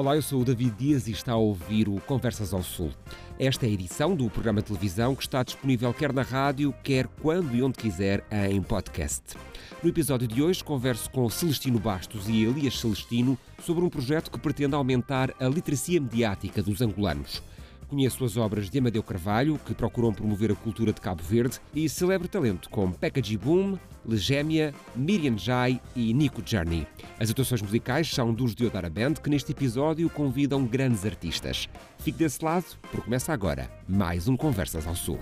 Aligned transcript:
Olá, 0.00 0.16
eu 0.16 0.22
sou 0.22 0.40
o 0.40 0.44
David 0.46 0.74
Dias 0.78 1.08
e 1.08 1.10
está 1.10 1.32
a 1.32 1.36
ouvir 1.36 1.86
o 1.86 2.00
Conversas 2.00 2.54
ao 2.54 2.62
Sul. 2.62 2.90
Esta 3.38 3.66
é 3.66 3.68
a 3.68 3.72
edição 3.72 4.16
do 4.16 4.30
programa 4.30 4.62
de 4.62 4.68
televisão 4.68 5.14
que 5.14 5.22
está 5.22 5.42
disponível 5.42 5.92
quer 5.92 6.10
na 6.10 6.22
rádio, 6.22 6.74
quer 6.82 7.06
quando 7.20 7.54
e 7.54 7.62
onde 7.62 7.76
quiser 7.76 8.24
em 8.48 8.62
podcast. 8.62 9.36
No 9.82 9.90
episódio 9.90 10.26
de 10.26 10.42
hoje 10.42 10.64
converso 10.64 11.10
com 11.10 11.28
Celestino 11.28 11.78
Bastos 11.78 12.30
e 12.30 12.44
Elias 12.44 12.80
Celestino 12.80 13.38
sobre 13.62 13.84
um 13.84 13.90
projeto 13.90 14.30
que 14.30 14.38
pretende 14.38 14.74
aumentar 14.74 15.34
a 15.38 15.46
literacia 15.46 16.00
mediática 16.00 16.62
dos 16.62 16.80
angolanos. 16.80 17.42
Conheço 17.90 18.24
as 18.24 18.36
obras 18.36 18.70
de 18.70 18.78
Amadeu 18.78 19.02
Carvalho, 19.02 19.58
que 19.66 19.74
procuram 19.74 20.14
promover 20.14 20.52
a 20.52 20.54
cultura 20.54 20.92
de 20.92 21.00
Cabo 21.00 21.24
Verde, 21.24 21.58
e 21.74 21.88
celebre 21.88 22.28
talento 22.28 22.70
como 22.70 22.94
Pekka 22.94 23.20
Boom, 23.36 23.76
Legémia, 24.06 24.72
Miriam 24.94 25.36
Jai 25.36 25.80
e 25.96 26.14
Nico 26.14 26.40
Journey. 26.46 26.86
As 27.18 27.30
atuações 27.30 27.60
musicais 27.60 28.08
são 28.08 28.32
dos 28.32 28.54
Diodara 28.54 28.88
Band, 28.88 29.14
que 29.14 29.28
neste 29.28 29.50
episódio 29.50 30.08
convidam 30.08 30.64
grandes 30.64 31.04
artistas. 31.04 31.68
Fique 31.98 32.18
desse 32.18 32.44
lado, 32.44 32.64
porque 32.80 33.02
começa 33.02 33.32
agora 33.32 33.68
mais 33.88 34.28
um 34.28 34.36
Conversas 34.36 34.86
ao 34.86 34.94
Sul. 34.94 35.18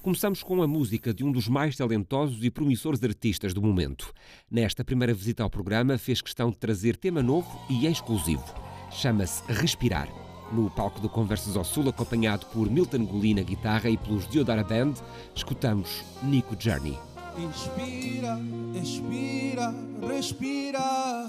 Começamos 0.00 0.42
com 0.42 0.62
a 0.62 0.66
música 0.66 1.12
de 1.12 1.22
um 1.22 1.30
dos 1.30 1.48
mais 1.48 1.76
talentosos 1.76 2.42
e 2.42 2.50
promissores 2.50 3.04
artistas 3.04 3.52
do 3.52 3.60
momento. 3.60 4.10
Nesta 4.50 4.82
primeira 4.82 5.12
visita 5.12 5.42
ao 5.42 5.50
programa, 5.50 5.98
fez 5.98 6.22
questão 6.22 6.50
de 6.50 6.56
trazer 6.56 6.96
tema 6.96 7.22
novo 7.22 7.60
e 7.68 7.86
exclusivo. 7.86 8.42
Chama-se 8.90 9.42
Respirar 9.52 10.08
no 10.52 10.70
palco 10.70 11.00
do 11.00 11.08
Conversas 11.08 11.56
ao 11.56 11.64
Sul, 11.64 11.88
acompanhado 11.88 12.46
por 12.46 12.70
Milton 12.70 13.04
Guli 13.04 13.34
na 13.34 13.42
guitarra 13.42 13.88
e 13.88 13.96
pelos 13.96 14.28
Diodara 14.28 14.62
Band, 14.62 14.94
escutamos 15.34 16.04
Nico 16.22 16.54
Journey. 16.58 16.98
Inspira, 17.38 18.38
expira, 18.74 19.74
respira. 20.06 21.28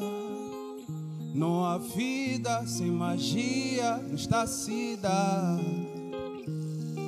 Não 1.33 1.66
há 1.66 1.77
vida 1.77 2.66
sem 2.67 2.91
magia 2.91 3.97
nesta 3.97 4.45
cidade. 4.45 5.63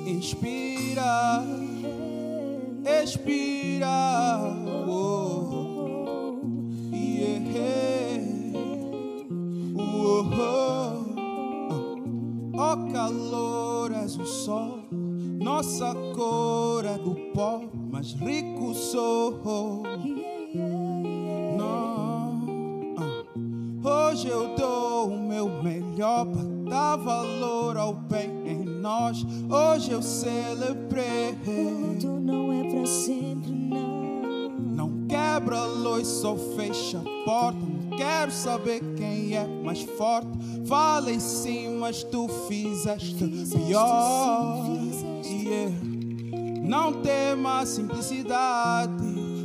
Inspira, 0.06 1.44
expira. 3.02 4.40
Oh, 4.88 6.40
yeah. 6.92 8.22
oh, 9.76 10.30
oh. 10.32 11.05
Ó 12.58 12.72
oh, 12.72 12.90
calor, 12.90 13.92
és 13.92 14.16
o 14.16 14.24
sol, 14.24 14.78
nossa 14.90 15.94
cor 16.14 16.86
é 16.86 16.96
do 16.96 17.14
pó, 17.34 17.60
mas 17.90 18.14
rico 18.14 18.72
sou. 18.74 19.34
Não, 21.58 22.40
ah. 22.96 24.08
Hoje 24.08 24.28
eu 24.28 24.56
dou 24.56 25.08
o 25.08 25.18
meu 25.18 25.62
melhor 25.62 26.24
para 26.24 26.42
dar 26.70 26.96
valor 26.96 27.76
ao 27.76 27.92
bem 27.92 28.30
em 28.46 28.64
nós. 28.64 29.22
Hoje 29.50 29.90
eu 29.90 30.00
celebrei. 30.00 31.36
Tudo 31.44 32.18
não 32.18 32.50
é 32.54 32.70
pra 32.70 32.86
sempre, 32.86 33.52
não. 33.52 34.48
Não 34.48 35.06
quebra 35.06 35.58
a 35.58 35.66
luz, 35.66 36.06
só 36.06 36.34
fecha 36.36 37.00
a 37.00 37.24
porta 37.26 37.75
Quero 37.96 38.30
saber 38.30 38.80
quem 38.96 39.34
é 39.34 39.46
mais 39.46 39.82
forte. 39.82 40.28
Falei 40.66 41.18
sim, 41.20 41.78
mas 41.78 42.02
tu 42.02 42.28
fizeste 42.48 43.26
pior. 43.48 44.66
Yeah. 45.24 45.72
Não 46.62 46.94
tema 47.00 47.60
a 47.60 47.66
simplicidade. 47.66 48.92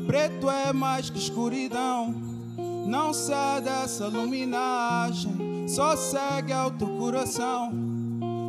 Preto 0.08 0.50
é 0.50 0.74
mais 0.74 1.10
que 1.10 1.20
escuridão. 1.20 2.14
Não 2.88 3.14
cede 3.14 3.70
essa 3.70 4.08
luminagem. 4.08 5.68
Só 5.68 5.96
segue 5.96 6.52
ao 6.52 6.72
teu 6.72 6.90
coração. 6.98 7.72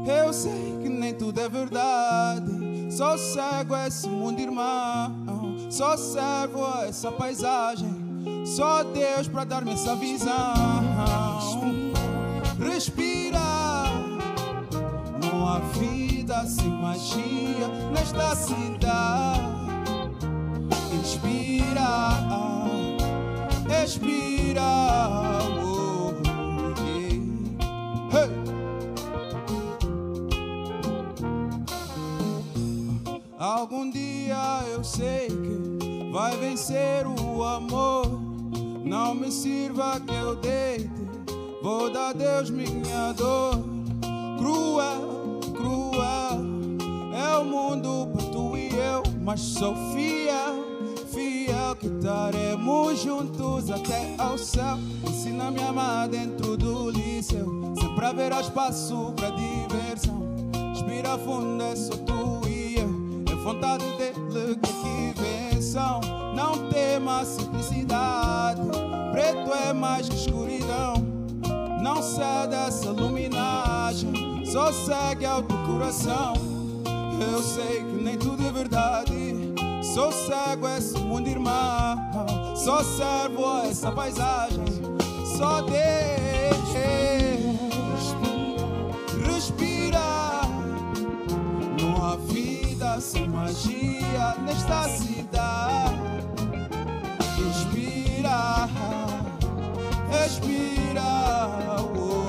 Eu 0.06 0.32
sei 0.32 0.78
que 0.82 0.88
nem 0.88 1.14
tudo 1.14 1.38
é 1.40 1.48
verdade. 1.48 2.50
Só 2.90 3.16
cego 3.16 3.76
esse 3.76 4.08
mundo, 4.08 4.40
irmão. 4.40 5.70
Só 5.70 5.96
servo 5.96 6.66
essa 6.86 7.12
paisagem. 7.12 8.01
Só 8.44 8.82
Deus 8.84 9.28
para 9.28 9.44
dar-me 9.44 9.72
essa 9.72 9.94
visão. 9.96 10.32
Respira, 12.58 13.40
não 15.22 15.48
há 15.48 15.58
vida 15.58 16.44
sem 16.46 16.70
magia 16.70 17.68
nesta 17.92 18.34
cidade. 18.36 19.42
Inspira, 20.92 22.18
expira. 23.82 24.62
Algum 33.38 33.90
dia 33.90 34.62
eu 34.72 34.84
sei 34.84 35.26
que 35.26 36.12
vai 36.12 36.36
vencer 36.36 37.04
o 37.06 37.42
amor. 37.42 38.21
Não 38.92 39.14
me 39.14 39.32
sirva 39.32 39.98
que 40.00 40.12
eu 40.12 40.36
deite, 40.36 40.90
vou 41.62 41.90
dar 41.90 42.10
a 42.10 42.12
Deus 42.12 42.50
minha 42.50 43.12
dor. 43.12 43.58
Cruel, 44.36 45.40
cruel, 45.56 46.44
é 47.16 47.38
o 47.38 47.42
mundo 47.42 48.08
para 48.12 48.26
tu 48.26 48.54
e 48.54 48.68
eu, 48.68 49.02
mas 49.22 49.40
sou 49.40 49.74
fiel, 49.94 50.62
fiel 51.10 51.74
que 51.76 51.86
estaremos 51.86 53.00
juntos 53.00 53.70
até 53.70 54.14
ao 54.18 54.36
céu. 54.36 54.78
Ensina-me 55.08 55.62
a 55.62 55.70
amar 55.70 56.08
dentro 56.08 56.54
do 56.58 56.90
liceu, 56.90 57.46
sempre 57.80 58.04
haverá 58.04 58.42
espaço 58.42 59.14
para 59.16 59.30
diversão. 59.30 60.22
Respira 60.74 61.16
fundo, 61.16 61.62
é 61.62 61.74
só 61.74 61.96
tu 61.96 62.46
e 62.46 62.74
eu, 62.76 63.32
é 63.32 63.36
vontade 63.36 63.86
dele 63.96 64.54
que 64.62 64.68
aqui 64.68 65.14
Não 65.74 66.68
tema 66.68 67.20
a 67.20 67.24
simplicidade. 67.24 68.60
Preto 69.10 69.54
é 69.54 69.72
mais 69.72 70.06
que 70.06 70.16
escuridão. 70.16 70.94
Não 71.80 72.02
cede 72.02 72.54
essa 72.54 72.90
luminagem. 72.90 74.44
Só 74.44 74.70
segue 74.70 75.24
ao 75.24 75.42
teu 75.42 75.56
coração. 75.64 76.34
Eu 77.32 77.42
sei 77.42 77.84
que 77.84 78.02
nem 78.02 78.18
tudo 78.18 78.46
é 78.46 78.52
verdade. 78.52 79.14
Sou 79.94 80.12
cego 80.12 80.66
a 80.66 80.76
esse 80.76 80.98
mundo, 80.98 81.28
irmão. 81.28 81.96
Só 82.54 82.82
servo 82.82 83.46
a 83.46 83.66
essa 83.66 83.90
paisagem. 83.90 84.64
Só 85.38 85.62
Deus. 85.62 86.21
Sem 93.00 93.28
magia 93.28 94.34
nesta 94.44 94.88
cidade 94.88 96.12
respira, 97.36 98.68
respira. 100.10 101.02
Oh, 101.78 102.21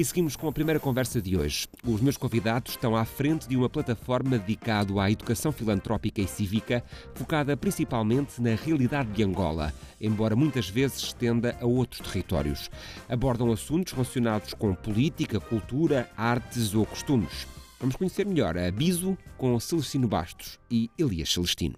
E 0.00 0.04
seguimos 0.06 0.34
com 0.34 0.48
a 0.48 0.52
primeira 0.52 0.80
conversa 0.80 1.20
de 1.20 1.36
hoje. 1.36 1.68
Os 1.84 2.00
meus 2.00 2.16
convidados 2.16 2.72
estão 2.72 2.96
à 2.96 3.04
frente 3.04 3.46
de 3.46 3.54
uma 3.54 3.68
plataforma 3.68 4.38
dedicada 4.38 4.98
à 4.98 5.10
educação 5.10 5.52
filantrópica 5.52 6.22
e 6.22 6.26
cívica, 6.26 6.82
focada 7.14 7.54
principalmente 7.54 8.40
na 8.40 8.54
realidade 8.54 9.10
de 9.10 9.22
Angola, 9.22 9.74
embora 10.00 10.34
muitas 10.34 10.70
vezes 10.70 11.02
estenda 11.02 11.54
a 11.60 11.66
outros 11.66 12.00
territórios. 12.00 12.70
Abordam 13.10 13.52
assuntos 13.52 13.92
relacionados 13.92 14.54
com 14.54 14.74
política, 14.74 15.38
cultura, 15.38 16.08
artes 16.16 16.74
ou 16.74 16.86
costumes. 16.86 17.46
Vamos 17.78 17.94
conhecer 17.94 18.24
melhor 18.24 18.56
a 18.56 18.70
Biso 18.70 19.18
com 19.36 19.60
Celestino 19.60 20.08
Bastos 20.08 20.58
e 20.70 20.90
Elias 20.96 21.30
Celestino. 21.30 21.76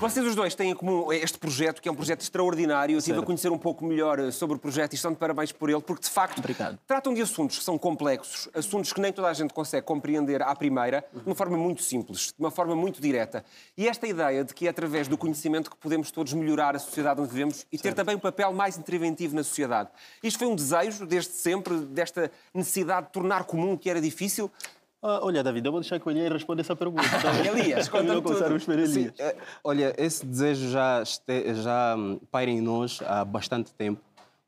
Vocês 0.00 0.24
os 0.24 0.36
dois 0.36 0.54
têm 0.54 0.70
em 0.70 0.74
comum 0.76 1.12
este 1.12 1.36
projeto, 1.38 1.82
que 1.82 1.88
é 1.88 1.92
um 1.92 1.94
projeto 1.94 2.20
extraordinário. 2.20 2.94
Eu 2.94 2.98
estive 3.00 3.18
a 3.18 3.22
conhecer 3.22 3.50
um 3.50 3.58
pouco 3.58 3.84
melhor 3.84 4.20
eh, 4.20 4.30
sobre 4.30 4.54
o 4.54 4.58
projeto 4.58 4.92
e 4.92 4.94
estão 4.94 5.10
de 5.10 5.18
parabéns 5.18 5.50
por 5.50 5.68
ele, 5.68 5.80
porque 5.80 6.04
de 6.04 6.10
facto 6.10 6.38
Obrigado. 6.38 6.78
tratam 6.86 7.12
de 7.12 7.20
assuntos 7.20 7.58
que 7.58 7.64
são 7.64 7.76
complexos, 7.76 8.48
assuntos 8.54 8.92
que 8.92 9.00
nem 9.00 9.12
toda 9.12 9.26
a 9.26 9.32
gente 9.32 9.52
consegue 9.52 9.84
compreender 9.84 10.40
à 10.40 10.54
primeira, 10.54 11.04
de 11.12 11.26
uma 11.26 11.34
forma 11.34 11.56
muito 11.56 11.82
simples, 11.82 12.26
de 12.26 12.38
uma 12.38 12.50
forma 12.52 12.76
muito 12.76 13.02
direta. 13.02 13.44
E 13.76 13.88
esta 13.88 14.06
ideia 14.06 14.44
de 14.44 14.54
que 14.54 14.68
é 14.68 14.70
através 14.70 15.08
do 15.08 15.18
conhecimento 15.18 15.68
que 15.68 15.76
podemos 15.76 16.12
todos 16.12 16.32
melhorar 16.32 16.76
a 16.76 16.78
sociedade 16.78 17.20
onde 17.20 17.32
vivemos 17.32 17.66
e 17.72 17.76
ter 17.76 17.92
também 17.92 18.14
um 18.14 18.20
papel 18.20 18.52
mais 18.52 18.78
interventivo 18.78 19.34
na 19.34 19.42
sociedade. 19.42 19.88
Isto 20.22 20.38
foi 20.38 20.46
um 20.46 20.54
desejo 20.54 21.06
desde 21.06 21.32
sempre, 21.32 21.74
desta 21.76 22.30
necessidade 22.54 23.08
de 23.08 23.12
tornar 23.12 23.42
comum 23.44 23.72
o 23.72 23.78
que 23.78 23.90
era 23.90 24.00
difícil. 24.00 24.48
Ah, 25.00 25.20
olha, 25.22 25.44
David, 25.44 25.64
eu 25.64 25.70
vou 25.72 25.80
deixar 25.80 26.00
que 26.00 26.08
o 26.08 26.10
Elias 26.10 26.32
responda 26.32 26.60
essa 26.60 26.74
pergunta. 26.74 27.02
Elias, 27.46 27.88
Quando 27.88 28.02
conta-me 28.08 28.18
eu 28.18 28.22
começar 28.22 28.44
tudo. 28.46 28.54
a 28.54 28.56
esperar 28.56 28.82
Elias. 28.82 29.14
É, 29.18 29.36
olha, 29.62 29.94
esse 29.96 30.26
desejo 30.26 30.68
já, 30.70 31.02
este- 31.02 31.54
já 31.54 31.94
hum, 31.96 32.18
paira 32.30 32.50
em 32.50 32.60
nós 32.60 33.00
há 33.06 33.24
bastante 33.24 33.72
tempo, 33.74 34.00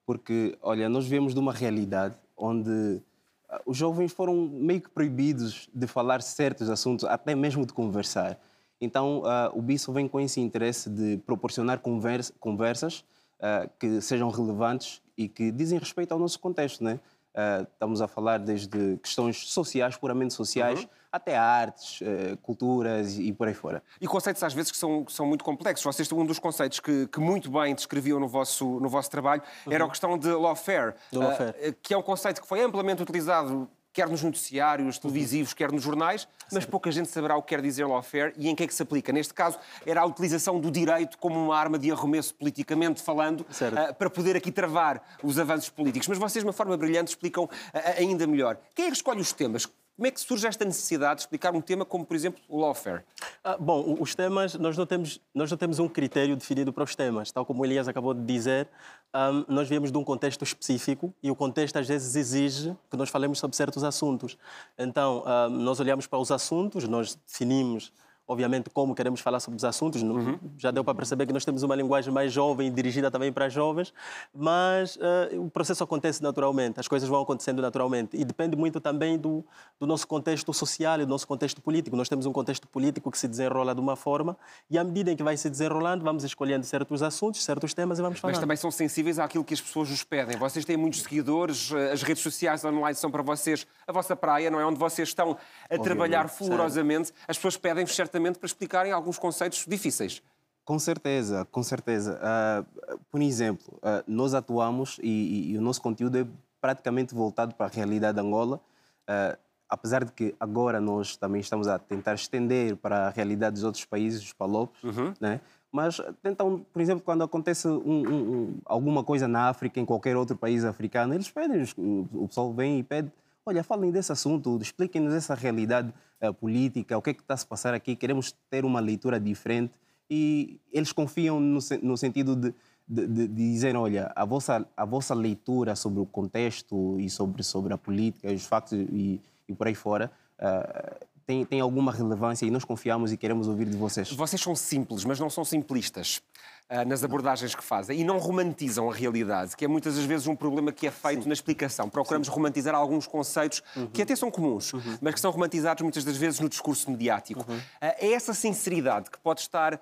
porque, 0.04 0.58
olha, 0.60 0.88
nós 0.88 1.06
vemos 1.06 1.34
de 1.34 1.38
uma 1.40 1.52
realidade 1.52 2.16
onde 2.36 3.00
ah, 3.48 3.60
os 3.64 3.76
jovens 3.76 4.12
foram 4.12 4.34
meio 4.34 4.80
que 4.80 4.88
proibidos 4.90 5.68
de 5.72 5.86
falar 5.86 6.20
certos 6.20 6.68
assuntos, 6.68 7.04
até 7.04 7.32
mesmo 7.34 7.64
de 7.64 7.72
conversar. 7.72 8.36
Então, 8.80 9.22
ah, 9.26 9.52
o 9.54 9.62
BISO 9.62 9.92
vem 9.92 10.08
com 10.08 10.18
esse 10.20 10.40
interesse 10.40 10.90
de 10.90 11.18
proporcionar 11.18 11.78
conversa- 11.78 12.32
conversas 12.40 13.04
ah, 13.40 13.68
que 13.78 14.00
sejam 14.00 14.28
relevantes 14.30 15.00
e 15.16 15.28
que 15.28 15.52
dizem 15.52 15.78
respeito 15.78 16.10
ao 16.10 16.18
nosso 16.18 16.40
contexto, 16.40 16.82
né? 16.82 16.98
Ah, 17.34 17.64
estamos 17.72 18.02
a 18.02 18.08
falar 18.08 18.38
desde 18.38 18.96
questões 18.98 19.48
sociais, 19.48 19.96
puramente 19.96 20.34
sociais, 20.34 20.88
até 21.12 21.36
artes, 21.36 22.00
eh, 22.02 22.36
culturas 22.42 23.18
e 23.18 23.32
por 23.32 23.46
aí 23.46 23.54
fora. 23.54 23.82
E 24.00 24.06
conceitos 24.06 24.42
às 24.42 24.52
vezes 24.52 24.70
que 24.70 24.76
são, 24.76 25.04
que 25.04 25.12
são 25.12 25.26
muito 25.26 25.44
complexos. 25.44 25.84
Vocês, 25.84 26.10
um 26.12 26.26
dos 26.26 26.38
conceitos 26.38 26.80
que, 26.80 27.06
que 27.06 27.20
muito 27.20 27.50
bem 27.50 27.74
descreviam 27.74 28.18
no 28.18 28.28
vosso, 28.28 28.80
no 28.80 28.88
vosso 28.88 29.10
trabalho 29.10 29.42
era 29.68 29.84
a 29.84 29.88
questão 29.88 30.18
de 30.18 30.28
lawfare, 30.28 30.94
ah, 31.14 31.74
que 31.82 31.94
é 31.94 31.98
um 31.98 32.02
conceito 32.02 32.40
que 32.40 32.48
foi 32.48 32.60
amplamente 32.62 33.02
utilizado 33.02 33.68
quer 33.92 34.08
nos 34.08 34.22
noticiários 34.22 34.98
televisivos, 34.98 35.52
quer 35.52 35.72
nos 35.72 35.82
jornais, 35.82 36.28
mas 36.52 36.64
pouca 36.64 36.90
gente 36.90 37.08
saberá 37.08 37.36
o 37.36 37.42
que 37.42 37.48
quer 37.48 37.62
dizer 37.62 37.84
lawfare 37.86 38.32
e 38.36 38.48
em 38.48 38.54
que 38.54 38.62
é 38.62 38.66
que 38.66 38.74
se 38.74 38.82
aplica. 38.82 39.12
Neste 39.12 39.34
caso, 39.34 39.58
era 39.84 40.00
a 40.00 40.04
utilização 40.04 40.60
do 40.60 40.70
direito 40.70 41.18
como 41.18 41.38
uma 41.38 41.56
arma 41.56 41.78
de 41.78 41.90
arremesso 41.90 42.34
politicamente 42.34 43.02
falando, 43.02 43.46
ah, 43.76 43.92
para 43.92 44.10
poder 44.10 44.36
aqui 44.36 44.52
travar 44.52 45.02
os 45.22 45.38
avanços 45.38 45.68
políticos. 45.70 46.08
Mas 46.08 46.18
vocês, 46.18 46.42
de 46.42 46.46
uma 46.46 46.52
forma 46.52 46.76
brilhante, 46.76 47.10
explicam 47.10 47.48
ah, 47.72 47.94
ainda 47.98 48.26
melhor. 48.26 48.58
Quem 48.74 48.86
é 48.86 48.88
que 48.88 48.96
escolhe 48.96 49.20
os 49.20 49.32
temas? 49.32 49.66
Como 50.00 50.06
é 50.06 50.10
que 50.10 50.18
surge 50.18 50.46
esta 50.46 50.64
necessidade 50.64 51.16
de 51.16 51.20
explicar 51.24 51.54
um 51.54 51.60
tema 51.60 51.84
como, 51.84 52.06
por 52.06 52.16
exemplo, 52.16 52.40
o 52.48 52.58
lawfare? 52.58 53.02
Ah, 53.44 53.58
bom, 53.58 53.98
os 54.00 54.14
temas, 54.14 54.54
nós 54.54 54.74
não, 54.74 54.86
temos, 54.86 55.20
nós 55.34 55.50
não 55.50 55.58
temos 55.58 55.78
um 55.78 55.86
critério 55.86 56.34
definido 56.34 56.72
para 56.72 56.84
os 56.84 56.96
temas. 56.96 57.30
Tal 57.30 57.44
como 57.44 57.60
o 57.60 57.66
Elias 57.66 57.86
acabou 57.86 58.14
de 58.14 58.22
dizer, 58.22 58.66
ahm, 59.12 59.44
nós 59.46 59.68
viemos 59.68 59.92
de 59.92 59.98
um 59.98 60.02
contexto 60.02 60.42
específico 60.42 61.12
e 61.22 61.30
o 61.30 61.36
contexto 61.36 61.76
às 61.76 61.86
vezes 61.86 62.16
exige 62.16 62.74
que 62.90 62.96
nós 62.96 63.10
falemos 63.10 63.38
sobre 63.38 63.54
certos 63.54 63.84
assuntos. 63.84 64.38
Então, 64.78 65.22
ahm, 65.26 65.50
nós 65.50 65.80
olhamos 65.80 66.06
para 66.06 66.18
os 66.18 66.32
assuntos, 66.32 66.88
nós 66.88 67.18
definimos, 67.26 67.92
obviamente, 68.30 68.70
como 68.70 68.94
queremos 68.94 69.20
falar 69.20 69.40
sobre 69.40 69.56
os 69.56 69.64
assuntos. 69.64 70.02
Não- 70.02 70.38
Já 70.56 70.70
deu 70.70 70.84
para 70.84 70.94
perceber 70.94 71.26
que 71.26 71.32
nós 71.32 71.44
temos 71.44 71.62
uma 71.62 71.74
linguagem 71.74 72.12
mais 72.12 72.32
jovem, 72.32 72.72
dirigida 72.72 73.10
também 73.10 73.32
para 73.32 73.48
jovens, 73.48 73.92
mas 74.34 74.98
ah, 75.00 75.28
o 75.36 75.50
processo 75.50 75.82
acontece 75.82 76.22
naturalmente, 76.22 76.78
as 76.78 76.86
coisas 76.88 77.08
vão 77.08 77.20
acontecendo 77.20 77.60
naturalmente 77.60 78.16
e 78.16 78.24
depende 78.24 78.56
muito 78.56 78.80
também 78.80 79.18
do, 79.18 79.44
do 79.78 79.86
nosso 79.86 80.06
contexto 80.06 80.52
social 80.54 81.00
e 81.00 81.04
do 81.04 81.08
nosso 81.10 81.26
contexto 81.26 81.60
político. 81.60 81.96
Nós 81.96 82.08
temos 82.08 82.26
um 82.26 82.32
contexto 82.32 82.68
político 82.68 83.10
que 83.10 83.18
se 83.18 83.26
desenrola 83.26 83.74
de 83.74 83.80
uma 83.80 83.96
forma 83.96 84.36
e 84.70 84.78
à 84.78 84.84
medida 84.84 85.10
em 85.10 85.16
que 85.16 85.22
vai 85.22 85.36
se 85.36 85.50
desenrolando, 85.50 86.04
vamos 86.04 86.22
escolhendo 86.22 86.64
certos 86.64 87.02
assuntos, 87.02 87.42
certos 87.44 87.74
temas 87.74 87.98
e 87.98 88.02
vamos 88.02 88.18
falando. 88.20 88.34
Mas 88.36 88.40
também 88.40 88.56
são 88.56 88.70
sensíveis 88.70 89.18
àquilo 89.18 89.42
que 89.44 89.54
as 89.54 89.60
pessoas 89.60 89.88
vos 89.88 90.04
pedem. 90.04 90.36
Vocês 90.36 90.64
têm 90.64 90.76
muitos 90.76 91.02
seguidores, 91.02 91.72
eh, 91.72 91.92
as 91.92 92.02
redes 92.02 92.22
sociais 92.22 92.64
online 92.64 92.94
são 92.94 93.10
para 93.10 93.22
vocês 93.22 93.66
a 93.86 93.92
vossa 93.92 94.14
praia, 94.14 94.50
não 94.50 94.60
é? 94.60 94.64
Onde 94.64 94.78
vocês 94.78 95.08
estão 95.08 95.36
a 95.68 95.78
trabalhar 95.78 96.28
fulgurosamente. 96.28 97.12
As 97.26 97.36
pessoas 97.36 97.56
pedem-vos 97.56 97.94
certamente 97.96 98.19
para 98.38 98.46
explicarem 98.46 98.92
alguns 98.92 99.18
conceitos 99.18 99.64
difíceis. 99.66 100.22
Com 100.64 100.78
certeza, 100.78 101.46
com 101.50 101.62
certeza. 101.62 102.18
Ah, 102.22 102.64
por 103.10 103.20
exemplo, 103.20 103.78
ah, 103.82 104.04
nós 104.06 104.34
atuamos 104.34 104.98
e, 105.02 105.08
e- 105.08 105.52
e 105.52 105.58
o 105.58 105.60
nosso 105.60 105.80
conteúdo 105.82 106.18
é 106.18 106.26
praticamente 106.60 107.14
voltado 107.14 107.54
para 107.54 107.66
a 107.66 107.68
realidade 107.70 108.20
de 108.20 108.26
Angola, 108.26 108.60
Ah, 109.08 109.36
apesar 109.68 110.04
de 110.04 110.12
que 110.12 110.34
agora 110.38 110.80
nós 110.80 111.16
também 111.16 111.40
estamos 111.40 111.66
a 111.68 111.78
tentar 111.78 112.14
estender 112.14 112.76
para 112.76 113.06
a 113.06 113.10
realidade 113.10 113.54
dos 113.54 113.64
outros 113.64 113.84
países, 113.84 114.20
os 114.22 114.32
palopes, 114.32 114.80
né? 115.20 115.40
Mas 115.72 116.00
tentam, 116.22 116.64
por 116.72 116.82
exemplo, 116.82 117.02
quando 117.04 117.22
acontece 117.22 117.68
um- 117.68 117.78
um- 117.86 118.32
um- 118.32 118.58
alguma 118.64 119.04
coisa 119.04 119.28
na 119.28 119.48
África, 119.48 119.78
em 119.80 119.84
qualquer 119.84 120.16
outro 120.16 120.36
país 120.36 120.64
africano, 120.64 121.14
eles 121.14 121.30
pedem, 121.30 121.64
o 121.76 122.26
pessoal 122.26 122.52
vem 122.52 122.80
e 122.80 122.82
pede, 122.82 123.10
olha, 123.44 123.62
falem 123.64 123.90
desse 123.90 124.12
assunto, 124.12 124.58
expliquem-nos 124.60 125.14
essa 125.14 125.34
realidade 125.34 125.92
eh, 126.20 126.32
política, 126.32 126.96
o 126.96 127.02
que 127.02 127.10
é 127.10 127.14
que 127.14 127.22
está 127.22 127.34
a 127.34 127.36
se 127.36 127.46
passar 127.46 127.74
aqui, 127.74 127.96
queremos 127.96 128.34
ter 128.50 128.64
uma 128.64 128.80
leitura 128.80 129.18
diferente 129.18 129.72
e 130.08 130.60
eles 130.72 130.92
confiam 130.92 131.38
no, 131.38 131.60
no 131.82 131.96
sentido 131.96 132.34
de, 132.34 132.54
de, 132.86 133.06
de 133.06 133.28
dizer, 133.28 133.76
olha, 133.76 134.12
a 134.14 134.24
vossa, 134.24 134.66
a 134.76 134.84
vossa 134.84 135.14
leitura 135.14 135.76
sobre 135.76 136.00
o 136.00 136.06
contexto 136.06 136.98
e 136.98 137.08
sobre, 137.08 137.42
sobre 137.42 137.72
a 137.72 137.78
política, 137.78 138.32
os 138.32 138.44
factos 138.44 138.72
e, 138.72 139.20
e 139.48 139.54
por 139.54 139.68
aí 139.68 139.74
fora, 139.74 140.10
ah, 140.38 140.96
tem, 141.24 141.44
tem 141.44 141.60
alguma 141.60 141.92
relevância 141.92 142.44
e 142.44 142.50
nós 142.50 142.64
confiamos 142.64 143.12
e 143.12 143.16
queremos 143.16 143.46
ouvir 143.46 143.68
de 143.68 143.76
vocês. 143.76 144.10
Vocês 144.10 144.42
são 144.42 144.56
simples, 144.56 145.04
mas 145.04 145.20
não 145.20 145.30
são 145.30 145.44
simplistas 145.44 146.20
ah, 146.70 146.84
nas 146.84 147.02
abordagens 147.02 147.52
que 147.52 147.64
fazem 147.64 147.98
e 147.98 148.04
não 148.04 148.18
romantizam 148.18 148.88
a 148.88 148.94
realidade, 148.94 149.56
que 149.56 149.64
é 149.64 149.68
muitas 149.68 149.96
das 149.96 150.04
vezes 150.04 150.28
um 150.28 150.36
problema 150.36 150.70
que 150.70 150.86
é 150.86 150.90
feito 150.92 151.26
na 151.26 151.34
explicação. 151.34 151.90
Procuramos 151.90 152.28
romantizar 152.28 152.76
alguns 152.76 153.08
conceitos 153.08 153.60
que 153.92 154.02
até 154.02 154.14
são 154.14 154.30
comuns, 154.30 154.72
mas 155.00 155.14
que 155.14 155.20
são 155.20 155.32
romantizados 155.32 155.82
muitas 155.82 156.04
das 156.04 156.16
vezes 156.16 156.38
no 156.38 156.48
discurso 156.48 156.88
mediático. 156.88 157.44
Ah, 157.80 157.96
é 157.98 158.12
essa 158.12 158.32
sinceridade 158.32 159.10
que 159.10 159.18
pode 159.18 159.40
estar, 159.40 159.80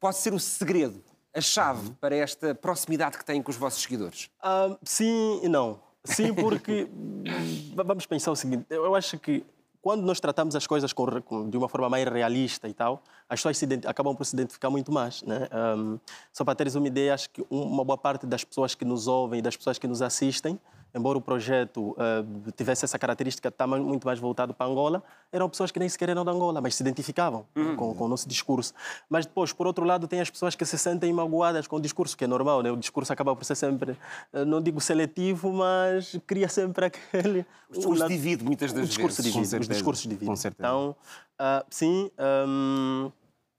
pode 0.00 0.16
ser 0.16 0.34
o 0.34 0.40
segredo, 0.40 1.00
a 1.32 1.40
chave 1.40 1.92
para 2.00 2.16
esta 2.16 2.56
proximidade 2.56 3.16
que 3.16 3.24
têm 3.24 3.40
com 3.40 3.52
os 3.52 3.56
vossos 3.56 3.80
seguidores. 3.80 4.28
Ah, 4.42 4.76
sim 4.82 5.40
e 5.44 5.48
não. 5.48 5.80
Sim, 6.02 6.34
porque 6.34 6.88
vamos 7.72 8.04
pensar 8.04 8.32
o 8.32 8.36
seguinte: 8.36 8.66
eu 8.68 8.96
acho 8.96 9.16
que 9.16 9.44
quando 9.84 10.02
nós 10.02 10.18
tratamos 10.18 10.56
as 10.56 10.66
coisas 10.66 10.94
com, 10.94 11.04
com- 11.20 11.50
de 11.50 11.58
uma 11.58 11.68
forma 11.68 11.90
mais 11.90 12.08
realista 12.08 12.66
e 12.66 12.72
tal, 12.72 13.02
as 13.28 13.38
pessoas 13.42 13.60
acabam 13.86 14.16
por 14.16 14.24
se 14.24 14.34
identificar 14.34 14.70
muito 14.70 14.90
mais. 14.90 15.22
Né? 15.24 15.46
Ahm, 15.52 15.98
só 16.32 16.42
para 16.42 16.54
teres 16.54 16.74
uma 16.74 16.86
ideia, 16.88 17.12
acho 17.12 17.28
que 17.28 17.42
um- 17.50 17.60
uma 17.64 17.84
boa 17.84 17.98
parte 17.98 18.24
das 18.24 18.42
pessoas 18.42 18.74
que 18.74 18.82
nos 18.82 19.06
ouvem 19.06 19.40
e 19.40 19.42
das 19.42 19.54
pessoas 19.58 19.76
que 19.78 19.86
nos 19.86 20.00
assistem, 20.00 20.58
embora 20.94 21.18
o 21.18 21.20
projeto 21.20 21.96
ah, 21.98 22.24
tivesse 22.56 22.84
essa 22.84 22.98
característica 22.98 23.48
de 23.50 23.54
estar 23.54 23.66
muito 23.66 24.06
mais 24.06 24.18
voltado 24.18 24.54
para 24.54 24.66
Angola, 24.66 25.02
eram 25.32 25.48
pessoas 25.48 25.70
que 25.70 25.78
nem 25.78 25.88
sequer 25.88 26.08
eram 26.10 26.24
da 26.24 26.30
Angola, 26.32 26.60
mas 26.60 26.74
se 26.74 26.82
identificavam 26.82 27.44
com, 27.76 27.94
com 27.94 28.04
o 28.04 28.08
nosso 28.08 28.28
discurso. 28.28 28.72
Mas 29.10 29.26
depois, 29.26 29.52
por 29.52 29.66
outro 29.66 29.84
lado, 29.84 30.06
tem 30.06 30.20
as 30.20 30.30
pessoas 30.30 30.54
que 30.54 30.64
se 30.64 30.78
sentem 30.78 31.12
magoadas 31.12 31.66
com 31.66 31.76
o 31.76 31.80
discurso, 31.80 32.16
que 32.16 32.24
é 32.24 32.26
normal, 32.26 32.62
né? 32.62 32.70
o 32.70 32.76
discurso 32.76 33.12
acaba 33.12 33.34
por 33.34 33.44
ser 33.44 33.54
sempre, 33.56 33.96
ah, 34.32 34.44
não 34.44 34.60
digo 34.62 34.80
seletivo, 34.80 35.52
mas 35.52 36.18
cria 36.26 36.48
sempre 36.48 36.86
aquele. 36.86 37.44
O 37.68 37.72
discurso 37.74 38.00
lado- 38.02 38.08
divide 38.10 38.44
muitas 38.44 38.72
das 38.72 38.84
o 38.84 38.86
discurso 38.86 39.16
vezes. 39.22 39.32
Com 39.32 39.40
divide, 39.40 39.44
os 39.44 39.50
certeza, 39.50 39.72
discursos 39.72 40.02
dividem. 40.04 40.28
com 40.28 40.36
certeza. 40.36 40.68
Então, 40.68 40.96
ah, 41.38 41.64
sim, 41.68 42.10
hum, 42.46 43.10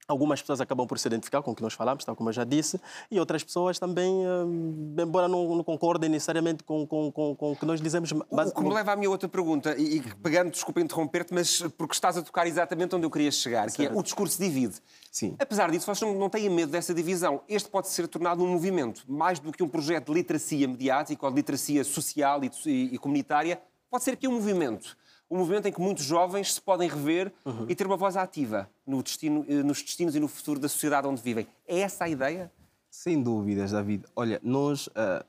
algumas 0.08 0.40
pessoas 0.40 0.60
acabam 0.60 0.86
por 0.86 0.98
se 0.98 1.08
identificar 1.08 1.42
com 1.42 1.50
o 1.50 1.54
que 1.54 1.62
nós 1.62 1.74
falamos, 1.74 2.04
tal 2.04 2.14
como 2.14 2.28
eu 2.28 2.32
já 2.32 2.44
disse, 2.44 2.80
e 3.10 3.18
outras 3.18 3.42
pessoas 3.42 3.78
também, 3.78 4.08
hum, 4.26 4.94
embora 4.98 5.26
não, 5.26 5.56
não 5.56 5.64
concordem 5.64 6.08
necessariamente 6.08 6.62
com, 6.62 6.86
com, 6.86 7.10
com, 7.10 7.34
com 7.34 7.52
o 7.52 7.56
que 7.56 7.66
nós 7.66 7.80
dizemos, 7.80 8.12
O 8.12 8.24
basi- 8.30 8.54
que 8.54 8.60
me 8.62 8.72
leva 8.72 8.92
à 8.92 8.96
minha 8.96 9.10
outra 9.10 9.28
pergunta, 9.28 9.74
e, 9.76 10.00
pegando, 10.22 10.50
desculpa 10.50 10.80
interromper-te, 10.80 11.34
mas 11.34 11.60
porque 11.76 11.94
estás 11.94 12.16
a 12.16 12.22
tocar 12.22 12.46
exatamente 12.46 12.94
onde 12.94 13.04
eu 13.04 13.10
queria 13.10 13.30
chegar, 13.32 13.70
que 13.70 13.84
é 13.86 13.92
o 13.92 14.02
discurso 14.02 14.38
divide. 14.40 14.76
Sim. 15.10 15.34
Apesar 15.38 15.70
disso, 15.70 15.86
vocês 15.86 16.00
não, 16.08 16.16
não 16.18 16.30
têm 16.30 16.48
medo 16.48 16.70
dessa 16.70 16.94
divisão. 16.94 17.40
Este 17.48 17.68
pode 17.68 17.88
ser 17.88 18.06
tornado 18.06 18.44
um 18.44 18.46
movimento, 18.48 19.02
mais 19.08 19.38
do 19.40 19.50
que 19.50 19.62
um 19.62 19.68
projeto 19.68 20.06
de 20.12 20.14
literacia 20.14 20.68
mediática 20.68 21.24
ou 21.26 21.30
de 21.32 21.36
literacia 21.36 21.82
social 21.82 22.44
e, 22.44 22.50
e- 22.66 22.94
e 22.94 22.98
comunitária, 22.98 23.60
pode 23.90 24.04
ser 24.04 24.12
aqui 24.12 24.28
um 24.28 24.32
movimento. 24.32 24.96
Um 25.30 25.38
movimento 25.38 25.66
em 25.66 25.72
que 25.72 25.80
muitos 25.80 26.04
jovens 26.04 26.54
se 26.54 26.60
podem 26.60 26.88
rever 26.88 27.32
e 27.68 27.74
ter 27.74 27.86
uma 27.86 27.96
voz 27.96 28.16
ativa 28.16 28.68
no 28.86 29.02
destino, 29.02 29.44
eh, 29.48 29.62
nos 29.62 29.82
destinos 29.82 30.14
e 30.14 30.20
no 30.20 30.28
futuro 30.28 30.60
da 30.60 30.68
sociedade 30.68 31.06
onde 31.08 31.20
vivem. 31.20 31.46
É 31.66 31.80
essa 31.80 32.04
a 32.04 32.08
ideia? 32.08 32.50
Sem 32.90 33.20
dúvidas, 33.22 33.72
David. 33.72 34.04
Olha, 34.14 34.40
nós, 34.42 34.88
ah, 34.94 35.24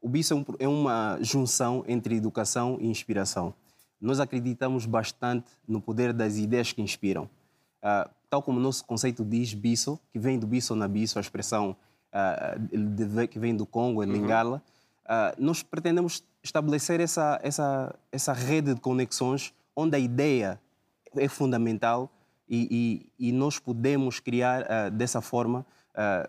o 0.00 0.08
BIS 0.08 0.30
é, 0.30 0.34
um- 0.34 0.44
é 0.60 0.68
uma 0.68 1.18
junção 1.20 1.84
entre 1.88 2.14
educação 2.16 2.78
e 2.80 2.86
inspiração. 2.86 3.52
Nós 4.00 4.20
acreditamos 4.20 4.86
bastante 4.86 5.50
no 5.66 5.80
poder 5.80 6.12
das 6.12 6.36
ideias 6.36 6.72
que 6.72 6.80
inspiram. 6.80 7.28
Ah, 7.82 8.08
tal 8.30 8.42
como 8.42 8.58
o 8.58 8.62
nosso 8.62 8.84
conceito 8.84 9.24
diz, 9.24 9.52
biso, 9.54 9.98
que 10.12 10.18
vem 10.20 10.38
do 10.38 10.46
biso 10.46 10.74
na 10.76 10.86
biso, 10.86 11.18
a 11.18 11.20
expressão 11.20 11.76
ah, 12.12 12.54
de- 12.58 13.26
que 13.26 13.38
vem 13.38 13.56
do 13.56 13.66
Congo, 13.66 14.04
em 14.04 14.06
Lingala, 14.06 14.62
ah, 15.04 15.34
nós 15.38 15.62
pretendemos 15.62 16.22
estabelecer 16.42 17.00
essa, 17.00 17.38
essa, 17.42 17.94
essa 18.10 18.32
rede 18.32 18.74
de 18.74 18.80
conexões 18.80 19.52
onde 19.74 19.96
a 19.96 19.98
ideia 19.98 20.60
é 21.16 21.28
fundamental 21.28 22.10
e, 22.48 23.06
e- 23.18 23.28
e 23.28 23.32
nós 23.32 23.58
podemos 23.58 24.18
criar 24.20 24.66
ah, 24.70 24.88
dessa 24.88 25.20
forma 25.20 25.64
ah, 25.94 26.28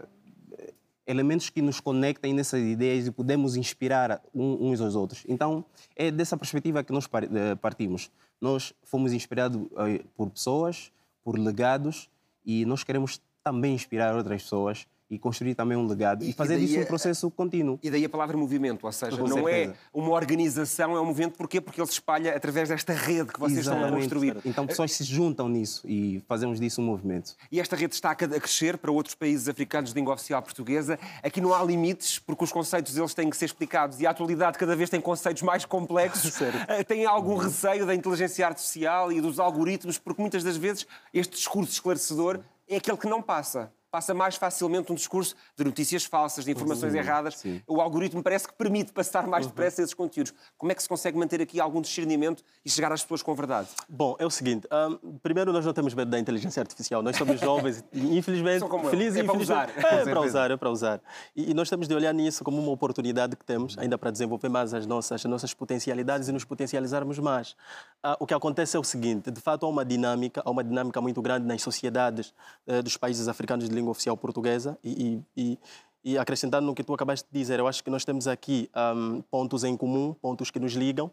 elementos 1.05 1.49
que 1.49 1.61
nos 1.61 1.79
conectem 1.81 2.33
nessas 2.33 2.61
ideias 2.61 3.07
e 3.07 3.11
podemos 3.11 3.55
inspirar 3.57 4.21
uns 4.33 4.79
aos 4.79 4.95
outros. 4.95 5.23
Então, 5.27 5.65
é 5.95 6.09
dessa 6.09 6.37
perspectiva 6.37 6.81
que 6.83 6.93
nós 6.93 7.09
eh, 7.13 7.55
partimos. 7.55 8.09
Nós 8.39 8.73
fomos 8.83 9.11
inspirados 9.11 9.61
eh, 9.79 10.01
por 10.15 10.29
pessoas, 10.29 10.93
por 11.21 11.37
legados 11.37 12.09
e 12.45 12.65
nós 12.65 12.85
queremos 12.85 13.19
também 13.43 13.73
inspirar 13.73 14.15
outras 14.15 14.43
pessoas 14.43 14.87
e 15.09 15.19
construir 15.19 15.53
também 15.55 15.77
um 15.77 15.85
legado 15.85 16.23
e, 16.23 16.29
E- 16.29 16.33
fazer 16.33 16.57
disso 16.57 16.79
um 16.79 16.85
processo 16.85 17.29
contínuo. 17.31 17.77
E 17.83 17.89
daí 17.91 18.03
a 18.05 18.09
palavra 18.09 18.35
movimento, 18.37 18.85
ou 18.85 18.91
seja, 18.91 19.17
Com 19.17 19.27
não 19.27 19.47
é 19.47 19.53
certeza. 19.53 19.75
uma 19.93 20.09
organização, 20.09 20.95
é 20.95 21.01
um 21.01 21.05
movimento. 21.05 21.37
Porquê? 21.37 21.61
Porque 21.61 21.79
ele 21.79 21.87
se 21.87 21.93
espalha 21.93 22.35
através 22.35 22.69
desta 22.69 22.93
rede 22.93 23.31
que 23.31 23.39
vocês 23.39 23.59
estão 23.59 23.73
a 23.75 23.77
Exatamente. 23.81 24.01
construir. 24.09 24.37
Então 24.45 24.65
pessoas 24.65 24.91
se 24.93 25.03
juntam 25.03 25.47
nisso 25.47 25.81
e 25.87 26.23
fazemos 26.27 26.59
disso 26.59 26.81
um 26.81 26.85
movimento. 26.85 27.35
E 27.51 27.59
esta 27.59 27.75
rede 27.75 27.93
está 27.93 28.11
a 28.11 28.15
crescer 28.15 28.77
para 28.77 28.91
outros 28.91 29.15
países 29.15 29.47
africanos 29.47 29.91
de 29.91 29.95
língua 29.99 30.13
oficial 30.13 30.41
portuguesa. 30.41 30.97
Aqui 31.21 31.39
não 31.41 31.53
há 31.53 31.63
limites, 31.63 32.17
porque 32.19 32.43
os 32.43 32.51
conceitos 32.51 32.93
deles 32.93 33.13
têm 33.13 33.29
que 33.29 33.37
ser 33.37 33.45
explicados 33.45 33.99
e 34.01 34.07
a 34.07 34.09
atualidade 34.09 34.57
cada 34.57 34.75
vez 34.75 34.89
tem 34.89 34.99
conceitos 35.01 35.43
mais 35.43 35.65
complexos. 35.65 36.33
Eh, 36.67 36.83
Tem 36.83 37.05
algum 37.05 37.35
receio 37.35 37.85
da 37.85 37.93
inteligência 37.95 38.45
artificial 38.45 39.11
e 39.11 39.19
dos 39.21 39.39
algoritmos, 39.39 39.97
porque 39.97 40.21
muitas 40.21 40.43
das 40.43 40.55
vezes 40.57 40.85
este 41.13 41.35
discurso 41.35 41.71
esclarecedor 41.71 42.39
é 42.67 42.77
aquele 42.77 42.97
que 42.97 43.07
não 43.07 43.21
passa. 43.21 43.71
Passa 43.93 44.11
mais 44.11 44.35
facilmente 44.35 44.91
um 44.91 44.95
discurso 44.95 45.35
de 45.55 45.63
notícias 45.63 46.03
falsas, 46.03 46.43
de 46.43 46.49
informações 46.49 46.95
erradas. 46.95 47.37
sim. 47.37 47.61
O 47.67 47.79
algoritmo 47.79 48.23
parece 48.23 48.47
que 48.47 48.53
permite 48.55 48.91
passar 48.91 49.27
mais 49.27 49.45
depressa 49.45 49.83
esses 49.83 49.93
conteúdos. 49.93 50.33
Como 50.57 50.71
é 50.71 50.75
que 50.75 50.81
se 50.81 50.89
consegue 50.89 51.15
manter 51.15 51.39
aqui 51.39 51.59
algum 51.59 51.79
discernimento 51.79 52.43
e 52.65 52.71
chegar 52.71 52.91
às 52.91 53.03
pessoas 53.03 53.21
com 53.21 53.35
verdade? 53.35 53.67
Bom, 53.87 54.15
é 54.17 54.25
o 54.25 54.31
seguinte. 54.31 54.67
hum, 55.03 55.19
primeiro, 55.21 55.53
nós 55.53 55.63
não 55.63 55.73
temos 55.73 55.93
medo 55.93 56.09
da 56.09 56.17
inteligência 56.17 56.59
artificial. 56.59 57.03
Nós 57.03 57.15
somos 57.15 57.39
jovens 57.39 57.83
e, 57.93 58.17
infelizmente... 58.17 58.65
Felizes 58.89 59.17
e 59.17 59.19
É 59.19 59.23
para 59.23 59.37
usar. 59.37 59.69
É, 59.77 60.03
para 60.03 60.21
usar, 60.21 60.49
é 60.49 60.57
para 60.57 60.71
usar. 60.71 61.01
E, 61.35 61.51
e 61.51 61.53
nós 61.53 61.69
temos 61.69 61.87
de 61.87 61.93
olhar 61.93 62.13
nisso 62.15 62.43
como 62.43 62.59
uma 62.59 62.71
oportunidade 62.71 63.35
que 63.35 63.45
temos, 63.45 63.77
ainda 63.77 63.95
para 63.95 64.09
desenvolver 64.09 64.49
mais 64.49 64.73
as 64.73 64.87
nossas, 64.87 65.23
as 65.23 65.29
nossas 65.29 65.53
potencialidades 65.53 66.27
e 66.29 66.31
nos 66.31 66.43
potencializarmos 66.43 67.19
mais. 67.19 67.55
Ah, 68.01 68.17
o 68.19 68.25
que 68.25 68.33
acontece 68.33 68.75
é 68.75 68.79
o 68.79 68.83
seguinte. 68.83 69.29
De 69.29 69.39
fato, 69.39 69.67
há 69.67 69.69
uma 69.69 69.85
dinâmica, 69.85 70.41
há 70.43 70.49
uma 70.49 70.63
dinâmica 70.63 70.99
muito 70.99 71.21
grande 71.21 71.45
nas 71.45 71.61
sociedades 71.61 72.33
eh, 72.65 72.81
dos 72.81 72.97
países 72.97 73.27
africanos 73.27 73.69
de 73.69 73.75
língua 73.75 73.82
oficial 73.91 74.15
portuguesa 74.17 74.77
e, 74.83 75.21
e- 75.35 75.59
e- 76.03 76.17
acrescentando 76.17 76.67
no 76.67 76.75
que 76.75 76.83
tu 76.83 76.93
acabaste 76.93 77.27
de 77.31 77.39
dizer, 77.39 77.59
eu 77.59 77.67
acho 77.67 77.83
que 77.83 77.89
nós 77.89 78.03
temos 78.03 78.27
aqui 78.27 78.69
hum, 78.95 79.21
pontos 79.31 79.63
em 79.63 79.75
comum, 79.77 80.13
pontos 80.13 80.51
que 80.51 80.59
nos 80.59 80.73
ligam. 80.73 81.09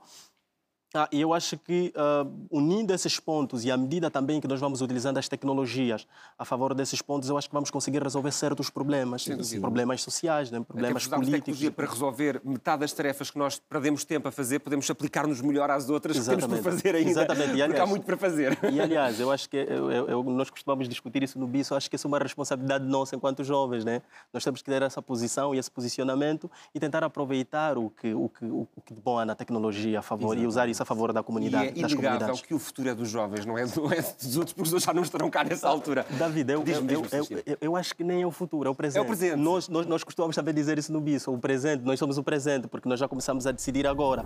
Ah, 0.92 1.08
e 1.12 1.20
eu 1.20 1.32
acho 1.32 1.56
que 1.56 1.92
ah, 1.96 2.26
unindo 2.50 2.92
esses 2.92 3.20
pontos 3.20 3.64
e 3.64 3.70
à 3.70 3.76
medida 3.76 4.10
também 4.10 4.40
que 4.40 4.48
nós 4.48 4.58
vamos 4.58 4.80
utilizando 4.82 5.18
as 5.18 5.28
tecnologias 5.28 6.04
a 6.36 6.44
favor 6.44 6.74
desses 6.74 7.00
pontos, 7.00 7.28
eu 7.28 7.38
acho 7.38 7.48
que 7.48 7.54
vamos 7.54 7.70
conseguir 7.70 8.02
resolver 8.02 8.32
certos 8.32 8.68
problemas, 8.70 9.24
problemas 9.60 10.02
sociais, 10.02 10.50
né? 10.50 10.58
Até 10.58 10.66
problemas 10.66 11.06
usamos 11.06 11.26
políticos. 11.28 11.44
tecnologia 11.60 11.70
para 11.70 11.86
resolver 11.86 12.40
metade 12.44 12.80
das 12.80 12.92
tarefas 12.92 13.30
que 13.30 13.38
nós 13.38 13.60
perdemos 13.60 14.04
tempo 14.04 14.26
a 14.26 14.32
fazer, 14.32 14.58
podemos 14.58 14.90
aplicar-nos 14.90 15.40
melhor 15.40 15.70
às 15.70 15.88
outras 15.88 16.18
que 16.18 16.24
temos 16.24 16.44
por 16.44 16.54
Exatamente. 16.56 16.82
fazer 16.82 16.94
ainda. 16.96 17.10
Exatamente. 17.10 17.42
E, 17.44 17.46
Porque 17.50 17.60
há 17.62 17.64
aliás, 17.66 17.88
muito 17.88 18.04
para 18.06 18.16
fazer. 18.16 18.58
E 18.72 18.80
aliás, 18.80 19.20
eu 19.20 19.30
acho 19.30 19.48
que 19.48 19.56
eu- 19.58 19.92
eu- 19.92 20.08
eu- 20.08 20.24
nós 20.24 20.50
costumamos 20.50 20.88
discutir 20.88 21.22
isso 21.22 21.38
no 21.38 21.46
BIS, 21.46 21.70
eu 21.70 21.76
acho 21.76 21.88
que 21.88 21.94
isso 21.94 22.06
é 22.06 22.08
uma 22.08 22.18
responsabilidade 22.18 22.84
nossa 22.84 23.14
enquanto 23.14 23.44
jovens, 23.44 23.84
né? 23.84 24.02
Nós 24.32 24.42
temos 24.42 24.60
que 24.60 24.68
ter 24.68 24.82
essa 24.82 25.00
posição 25.00 25.54
e 25.54 25.58
esse 25.58 25.70
posicionamento 25.70 26.50
e 26.74 26.80
tentar 26.80 27.04
aproveitar 27.04 27.78
o 27.78 27.90
que 27.90 28.12
o 28.12 28.28
que, 28.28 28.44
o 28.44 28.66
que 28.84 28.92
de 28.92 29.00
bom 29.00 29.18
há 29.20 29.24
na 29.24 29.36
tecnologia 29.36 30.00
a 30.00 30.02
favor 30.02 30.36
e 30.36 30.44
usar 30.46 30.68
isso 30.68 30.79
a 30.82 30.86
favor 30.86 31.12
da 31.12 31.20
E 31.20 31.22
comunidade, 31.22 31.78
é 31.78 31.82
das 31.82 31.92
inegável 31.92 32.34
que 32.36 32.54
o 32.54 32.58
futuro 32.58 32.88
é 32.88 32.94
dos 32.94 33.08
jovens, 33.08 33.44
não 33.46 33.56
é, 33.58 33.64
não 33.76 33.92
é 33.92 34.00
dos 34.00 34.36
outros, 34.36 34.52
porque 34.52 34.68
os 34.68 34.72
outros 34.72 34.84
já 34.84 34.94
não 34.94 35.02
estarão 35.02 35.30
cá 35.30 35.44
nessa 35.44 35.68
altura. 35.68 36.06
David, 36.10 36.52
eu, 36.52 36.64
eu, 36.66 37.06
eu, 37.46 37.56
eu, 37.60 37.76
acho 37.76 37.94
que 37.94 38.04
nem 38.04 38.22
é 38.22 38.26
o 38.26 38.30
futuro, 38.30 38.68
é 38.68 38.70
o 38.70 38.74
presente. 38.74 39.04
presente. 39.06 39.36
Nós, 39.36 39.68
nós, 39.68 39.86
nós 39.86 40.04
costumamos 40.04 40.36
também 40.36 40.54
dizer 40.54 40.78
isso 40.78 40.92
no 40.92 41.00
BIS, 41.00 41.26
o 41.28 41.38
presente, 41.38 41.84
nós 41.84 41.98
somos 41.98 42.18
o 42.18 42.22
presente, 42.22 42.68
porque 42.68 42.88
nós 42.88 42.98
já 42.98 43.08
começamos 43.08 43.46
a 43.46 43.52
decidir 43.52 43.86
agora. 43.86 44.24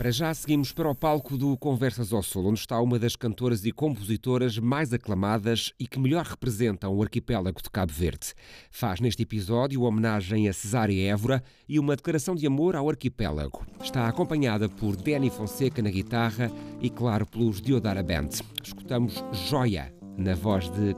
Para 0.00 0.10
já 0.10 0.32
seguimos 0.32 0.72
para 0.72 0.88
o 0.88 0.94
palco 0.94 1.36
do 1.36 1.54
Conversas 1.58 2.10
ao 2.10 2.22
Sul, 2.22 2.46
onde 2.46 2.58
está 2.58 2.80
uma 2.80 2.98
das 2.98 3.14
cantoras 3.14 3.66
e 3.66 3.70
compositoras 3.70 4.56
mais 4.56 4.94
aclamadas 4.94 5.74
e 5.78 5.86
que 5.86 6.00
melhor 6.00 6.24
representam 6.24 6.94
o 6.94 7.02
arquipélago 7.02 7.60
de 7.62 7.68
Cabo 7.68 7.92
Verde. 7.92 8.32
Faz 8.70 8.98
neste 8.98 9.24
episódio 9.24 9.82
homenagem 9.82 10.48
a 10.48 10.54
Cesária 10.54 11.06
Évora 11.12 11.44
e 11.68 11.78
uma 11.78 11.94
declaração 11.94 12.34
de 12.34 12.46
amor 12.46 12.76
ao 12.76 12.88
arquipélago. 12.88 13.66
Está 13.82 14.08
acompanhada 14.08 14.70
por 14.70 14.96
Danny 14.96 15.28
Fonseca 15.28 15.82
na 15.82 15.90
guitarra 15.90 16.50
e, 16.80 16.88
claro, 16.88 17.26
pelos 17.26 17.60
Diodara 17.60 18.02
Band. 18.02 18.30
Escutamos 18.64 19.22
Joia, 19.50 19.94
na 20.16 20.34
voz 20.34 20.70
de. 20.70 20.96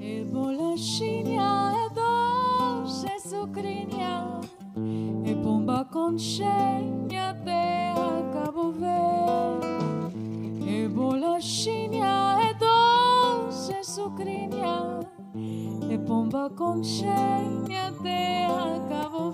E 0.00 0.24
bolachinha 0.24 1.72
é 5.24 5.34
pomba 5.44 5.84
com 5.84 6.18
chenha 6.18 7.34
Verde 8.68 9.66
E 10.66 10.88
bolachinha 10.88 12.36
é 12.42 12.54
doce, 12.54 13.72
é 13.72 13.82
sucrinha. 13.82 15.00
E 15.90 15.98
pomba 15.98 16.50
com 16.50 16.82
chenha 16.82 17.92
terra 18.02 18.80
Cabo 18.88 19.30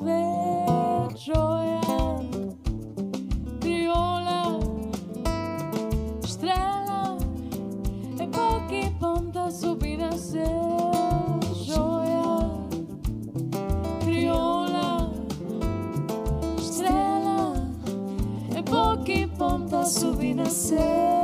ponta 19.87 19.91
subir 19.91 20.41
a 20.41 21.16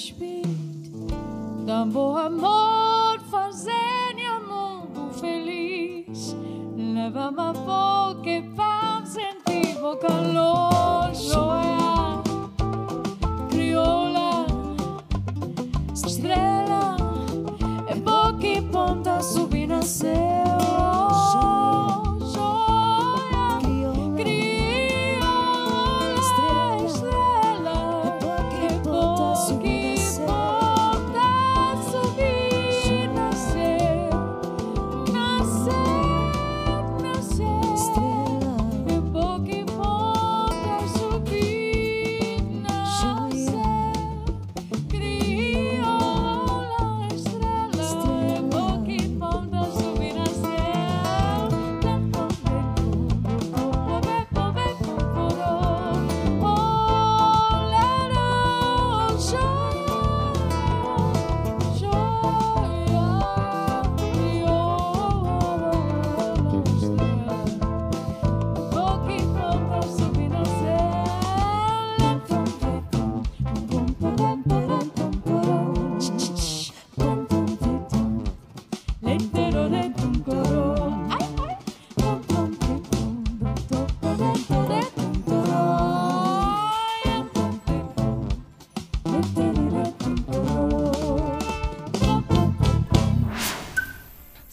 Nhanha 0.00 0.08
speed 0.08 0.46
Tambor 1.66 2.18
amor 2.18 3.20
fazer 3.30 4.14
minha 4.14 4.40
mundo 4.40 5.12
feliz. 5.12 6.34
Leva-me 6.74 7.38
a 7.38 7.52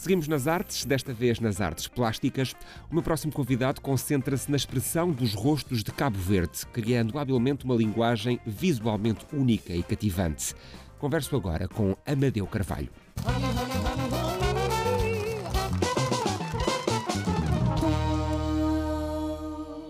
Seguimos 0.07 0.29
nas 0.29 0.47
artes, 0.47 0.85
desta 0.85 1.13
vez 1.13 1.37
nas 1.41 1.59
artes 1.59 1.85
plásticas. 1.89 2.55
O 2.89 2.93
meu 2.93 3.03
próximo 3.03 3.33
convidado 3.33 3.81
concentra-se 3.81 4.49
na 4.49 4.55
expressão 4.55 5.11
dos 5.11 5.33
rostos 5.33 5.83
de 5.83 5.91
Cabo 5.91 6.17
Verde, 6.17 6.65
criando 6.71 7.19
habilmente 7.19 7.65
uma 7.65 7.75
linguagem 7.75 8.39
visualmente 8.45 9.25
única 9.33 9.73
e 9.73 9.83
cativante. 9.83 10.55
Converso 10.97 11.35
agora 11.35 11.67
com 11.67 11.93
Amadeu 12.05 12.47
Carvalho. 12.47 12.89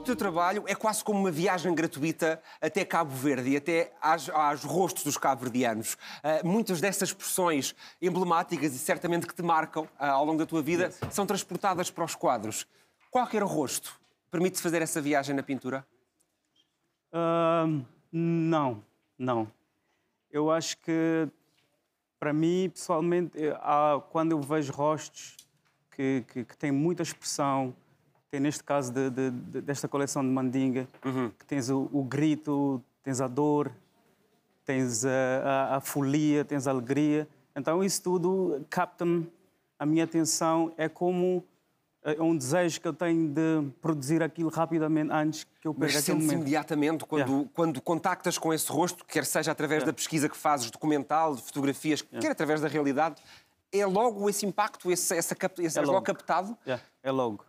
Teu 0.08 0.16
trabalho 0.16 0.64
é 0.68 0.74
quase 0.74 1.04
como 1.04 1.20
uma 1.20 1.30
viagem 1.30 1.76
gratuita 1.76 2.42
até 2.62 2.86
Cabo 2.86 3.12
Verde 3.12 3.50
e 3.50 3.58
até 3.58 3.92
aos, 4.02 4.30
aos 4.30 4.64
rostos 4.64 5.04
dos 5.04 5.18
cabo-verdianos. 5.18 5.96
Uh, 5.96 6.48
muitas 6.48 6.80
dessas 6.80 7.10
expressões 7.10 7.76
emblemáticas 8.02 8.74
e 8.74 8.80
certamente 8.80 9.28
que 9.28 9.36
te 9.36 9.44
marcam 9.44 9.84
uh, 9.84 9.90
ao 10.06 10.24
longo 10.24 10.40
da 10.40 10.46
tua 10.46 10.62
vida 10.62 10.92
são 11.12 11.26
transportadas 11.26 11.92
para 11.92 12.06
os 12.06 12.16
quadros. 12.16 12.66
Qualquer 13.12 13.44
rosto 13.44 14.00
permite-se 14.32 14.64
fazer 14.64 14.82
essa 14.82 15.02
viagem 15.02 15.36
na 15.36 15.44
pintura? 15.44 15.86
Uh, 17.12 17.86
não, 18.10 18.82
não. 19.20 19.52
Eu 20.32 20.50
acho 20.50 20.78
que, 20.78 21.28
para 22.18 22.32
mim, 22.32 22.70
pessoalmente, 22.74 23.38
há, 23.60 24.02
quando 24.10 24.32
eu 24.32 24.40
vejo 24.40 24.72
rostos 24.72 25.36
que, 25.92 26.24
que, 26.32 26.46
que 26.46 26.58
têm 26.58 26.72
muita 26.72 27.04
expressão, 27.04 27.76
tem 28.38 28.42
neste 28.42 28.64
caso 28.64 28.94
de, 28.94 29.10
de, 29.10 29.32
de, 29.32 29.62
desta 29.62 29.88
coleção 29.88 30.22
de 30.22 30.30
Mandinga, 30.30 30.88
uhum. 31.04 31.32
que 31.32 31.46
tens 31.46 31.70
o, 31.70 31.90
o, 31.92 32.04
grito, 32.04 32.82
tens 33.04 33.20
a 33.20 33.28
dor, 33.28 33.72
tens 34.64 35.04
a, 35.04 35.10
a, 35.44 35.76
a, 35.78 35.82
folia, 35.82 36.46
tens 36.46 36.68
a 36.68 36.72
alegria. 36.72 37.28
Então 37.56 37.84
isso 37.84 38.04
tudo 38.04 38.64
capta-me 38.70 39.28
a 39.80 39.86
minha 39.88 40.04
atenção. 40.04 40.72
É 40.78 40.88
como 40.88 41.44
é 42.04 42.22
um 42.22 42.38
desejo 42.38 42.80
que 42.80 42.88
eu 42.88 42.94
tenho 42.94 43.28
de 43.28 43.68
produzir 43.82 44.22
aquilo 44.22 44.52
rapidamente 44.52 45.12
antes 45.12 45.44
que 45.60 45.68
eu 45.68 45.74
perca 45.74 45.96
Mas 45.96 46.04
aquele 46.04 46.20
momento. 46.20 46.42
imediatamente 46.42 47.06
quando, 47.06 47.32
yeah. 47.32 47.50
quando 47.54 47.82
contactas 47.82 48.38
com 48.38 48.54
esse 48.54 48.72
rosto, 48.72 49.04
quer 49.04 49.26
seja 49.26 49.52
através 49.52 49.80
yeah. 49.82 49.92
da 49.92 49.96
pesquisa 49.96 50.30
que 50.30 50.38
fazes, 50.38 50.70
documental, 50.70 51.36
de 51.36 51.42
fotografias, 51.42 52.02
yeah. 52.02 52.22
quer 52.22 52.32
através 52.32 52.62
da 52.62 52.68
realidade, 52.68 53.20
é 53.72 53.86
logo 53.86 54.30
esse 54.30 54.46
impacto, 54.46 54.92
esse, 54.92 55.18
essa, 55.18 55.36
esse, 55.58 55.78
é, 55.78 55.82
logo. 55.82 55.94
logo 55.94 56.06
captado? 56.06 56.56
É 57.02 57.12
logo. 57.12 57.44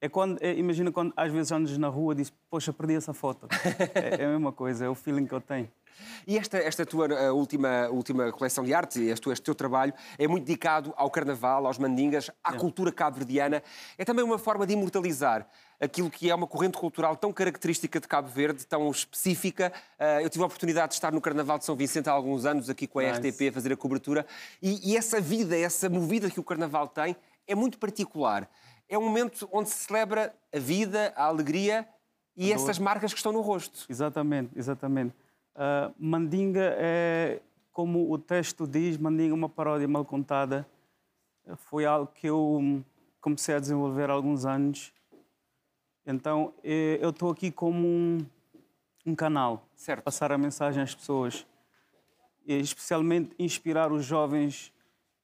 É 0.00 0.08
quando, 0.08 0.38
é, 0.42 0.54
imagina 0.54 0.92
quando 0.92 1.12
às 1.16 1.32
vezes 1.32 1.50
andas 1.52 1.78
na 1.78 1.88
rua 1.88 2.12
e 2.12 2.16
dizes, 2.16 2.32
poxa, 2.50 2.72
perdi 2.72 2.94
essa 2.94 3.14
foto. 3.14 3.48
é, 3.94 4.22
é, 4.22 4.24
a 4.24 4.28
mesma 4.28 4.52
coisa, 4.52 4.84
é 4.84 4.88
o 4.88 4.94
feeling 4.94 5.26
que 5.26 5.34
eu 5.34 5.40
tenho. 5.40 5.68
E 6.26 6.38
esta, 6.38 6.58
esta 6.58 6.86
tua 6.86 7.06
uh, 7.06 7.36
última, 7.36 7.88
última 7.88 8.32
coleção 8.32 8.64
de 8.64 8.72
arte, 8.74 9.00
este, 9.00 9.30
este 9.30 9.44
teu 9.44 9.54
trabalho, 9.54 9.92
é 10.18 10.26
muito 10.26 10.44
dedicado 10.44 10.92
ao 10.96 11.10
carnaval, 11.10 11.66
aos 11.66 11.78
mandingas, 11.78 12.30
à 12.42 12.54
é. 12.54 12.58
cultura 12.58 12.90
cabo-verdiana. 12.90 13.62
É 13.98 14.04
também 14.04 14.24
uma 14.24 14.38
forma 14.38 14.66
de 14.66 14.72
imortalizar 14.72 15.46
aquilo 15.80 16.10
que 16.10 16.30
é 16.30 16.34
uma 16.34 16.46
corrente 16.46 16.78
cultural 16.78 17.16
tão 17.16 17.32
característica 17.32 18.00
de 18.00 18.08
Cabo 18.08 18.28
Verde, 18.28 18.66
tão 18.66 18.90
específica. 18.90 19.72
Uh, 19.98 20.22
eu 20.22 20.30
tive 20.30 20.42
a 20.42 20.46
oportunidade 20.46 20.88
de 20.88 20.94
estar 20.94 21.12
no 21.12 21.20
Carnaval 21.20 21.58
de 21.58 21.64
São 21.64 21.76
Vicente 21.76 22.08
há 22.08 22.12
alguns 22.12 22.44
anos, 22.44 22.70
aqui 22.70 22.86
com 22.86 22.98
a 22.98 23.02
nice. 23.02 23.20
RTP, 23.20 23.48
a 23.48 23.52
fazer 23.52 23.72
a 23.72 23.76
cobertura. 23.76 24.26
E, 24.62 24.92
e 24.92 24.96
essa 24.96 25.20
vida, 25.20 25.56
essa 25.56 25.88
movida 25.88 26.30
que 26.30 26.40
o 26.40 26.44
Carnaval 26.44 26.88
tem, 26.88 27.16
é 27.46 27.54
muito 27.54 27.78
particular 27.78 28.48
é 28.88 28.98
um 28.98 29.02
momento 29.02 29.48
onde 29.52 29.68
se 29.68 29.84
celebra 29.84 30.34
a 30.52 30.58
vida, 30.58 31.12
a 31.16 31.24
alegria 31.24 31.88
e 32.36 32.52
a 32.52 32.54
essas 32.54 32.78
marcas 32.78 33.12
que 33.12 33.18
estão 33.18 33.32
no 33.32 33.40
rosto. 33.40 33.86
Exatamente, 33.88 34.50
exatamente. 34.56 35.14
Uh, 35.54 35.94
Mandinga 35.98 36.74
é, 36.78 37.40
como 37.72 38.10
o 38.12 38.18
texto 38.18 38.66
diz, 38.66 38.96
Mandinga 38.96 39.32
é 39.32 39.34
uma 39.34 39.48
paródia 39.48 39.86
mal 39.86 40.04
contada. 40.04 40.66
Foi 41.56 41.84
algo 41.84 42.10
que 42.12 42.26
eu 42.26 42.82
comecei 43.20 43.54
a 43.54 43.60
desenvolver 43.60 44.10
há 44.10 44.12
alguns 44.12 44.44
anos. 44.44 44.92
Então, 46.06 46.52
é, 46.62 46.98
eu 47.00 47.10
estou 47.10 47.30
aqui 47.30 47.50
como 47.50 47.86
um, 47.86 48.18
um 49.06 49.14
canal, 49.14 49.66
certo. 49.74 50.02
passar 50.02 50.32
a 50.32 50.38
mensagem 50.38 50.82
às 50.82 50.94
pessoas, 50.94 51.46
e 52.46 52.58
especialmente 52.58 53.34
inspirar 53.38 53.90
os 53.90 54.04
jovens 54.04 54.72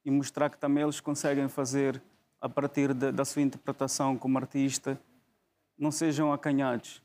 e 0.03 0.09
mostrar 0.09 0.49
que 0.49 0.57
também 0.57 0.83
eles 0.83 0.99
conseguem 0.99 1.47
fazer 1.47 2.01
a 2.41 2.49
partir 2.49 2.93
de, 2.93 3.11
da 3.11 3.23
sua 3.23 3.43
interpretação 3.43 4.17
como 4.17 4.37
artista, 4.37 4.99
não 5.77 5.91
sejam 5.91 6.33
acanhados. 6.33 7.01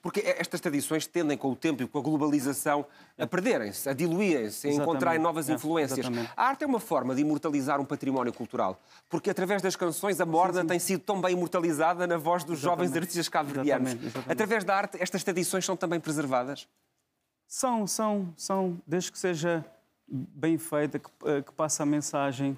Porque 0.00 0.20
estas 0.20 0.60
tradições 0.60 1.06
tendem, 1.06 1.36
com 1.36 1.50
o 1.50 1.56
tempo 1.56 1.82
e 1.82 1.86
com 1.86 1.98
a 1.98 2.02
globalização, 2.02 2.86
a 3.18 3.26
perderem-se, 3.26 3.88
a 3.88 3.92
diluírem-se, 3.92 4.68
a 4.68 4.72
encontrarem 4.72 5.20
novas 5.20 5.48
é, 5.48 5.54
influências. 5.54 6.06
a 6.36 6.44
arte 6.44 6.64
é 6.64 6.66
uma 6.66 6.80
forma 6.80 7.14
de 7.14 7.22
imortalizar 7.22 7.80
um 7.80 7.84
património 7.84 8.32
cultural, 8.32 8.80
porque 9.08 9.30
através 9.30 9.60
das 9.60 9.76
canções 9.76 10.20
a 10.20 10.26
morna 10.26 10.54
sim, 10.54 10.60
sim. 10.60 10.66
tem 10.68 10.78
sido 10.78 11.00
tão 11.00 11.20
bem 11.20 11.32
imortalizada 11.32 12.06
na 12.06 12.16
voz 12.16 12.44
dos 12.44 12.58
exatamente. 12.58 12.86
jovens 12.86 12.96
artistas 12.96 13.28
cabo-verdianos. 13.28 13.96
Através 14.28 14.64
da 14.64 14.76
arte, 14.76 14.98
estas 15.00 15.22
tradições 15.24 15.64
são 15.64 15.76
também 15.76 16.00
preservadas? 16.00 16.68
São, 17.46 17.86
são, 17.86 18.32
são, 18.36 18.80
desde 18.86 19.12
que 19.12 19.18
seja 19.18 19.64
bem 20.08 20.58
feita, 20.58 20.98
que, 20.98 21.10
eh, 21.26 21.42
que 21.42 21.52
passe 21.52 21.82
a 21.82 21.86
mensagem 21.86 22.56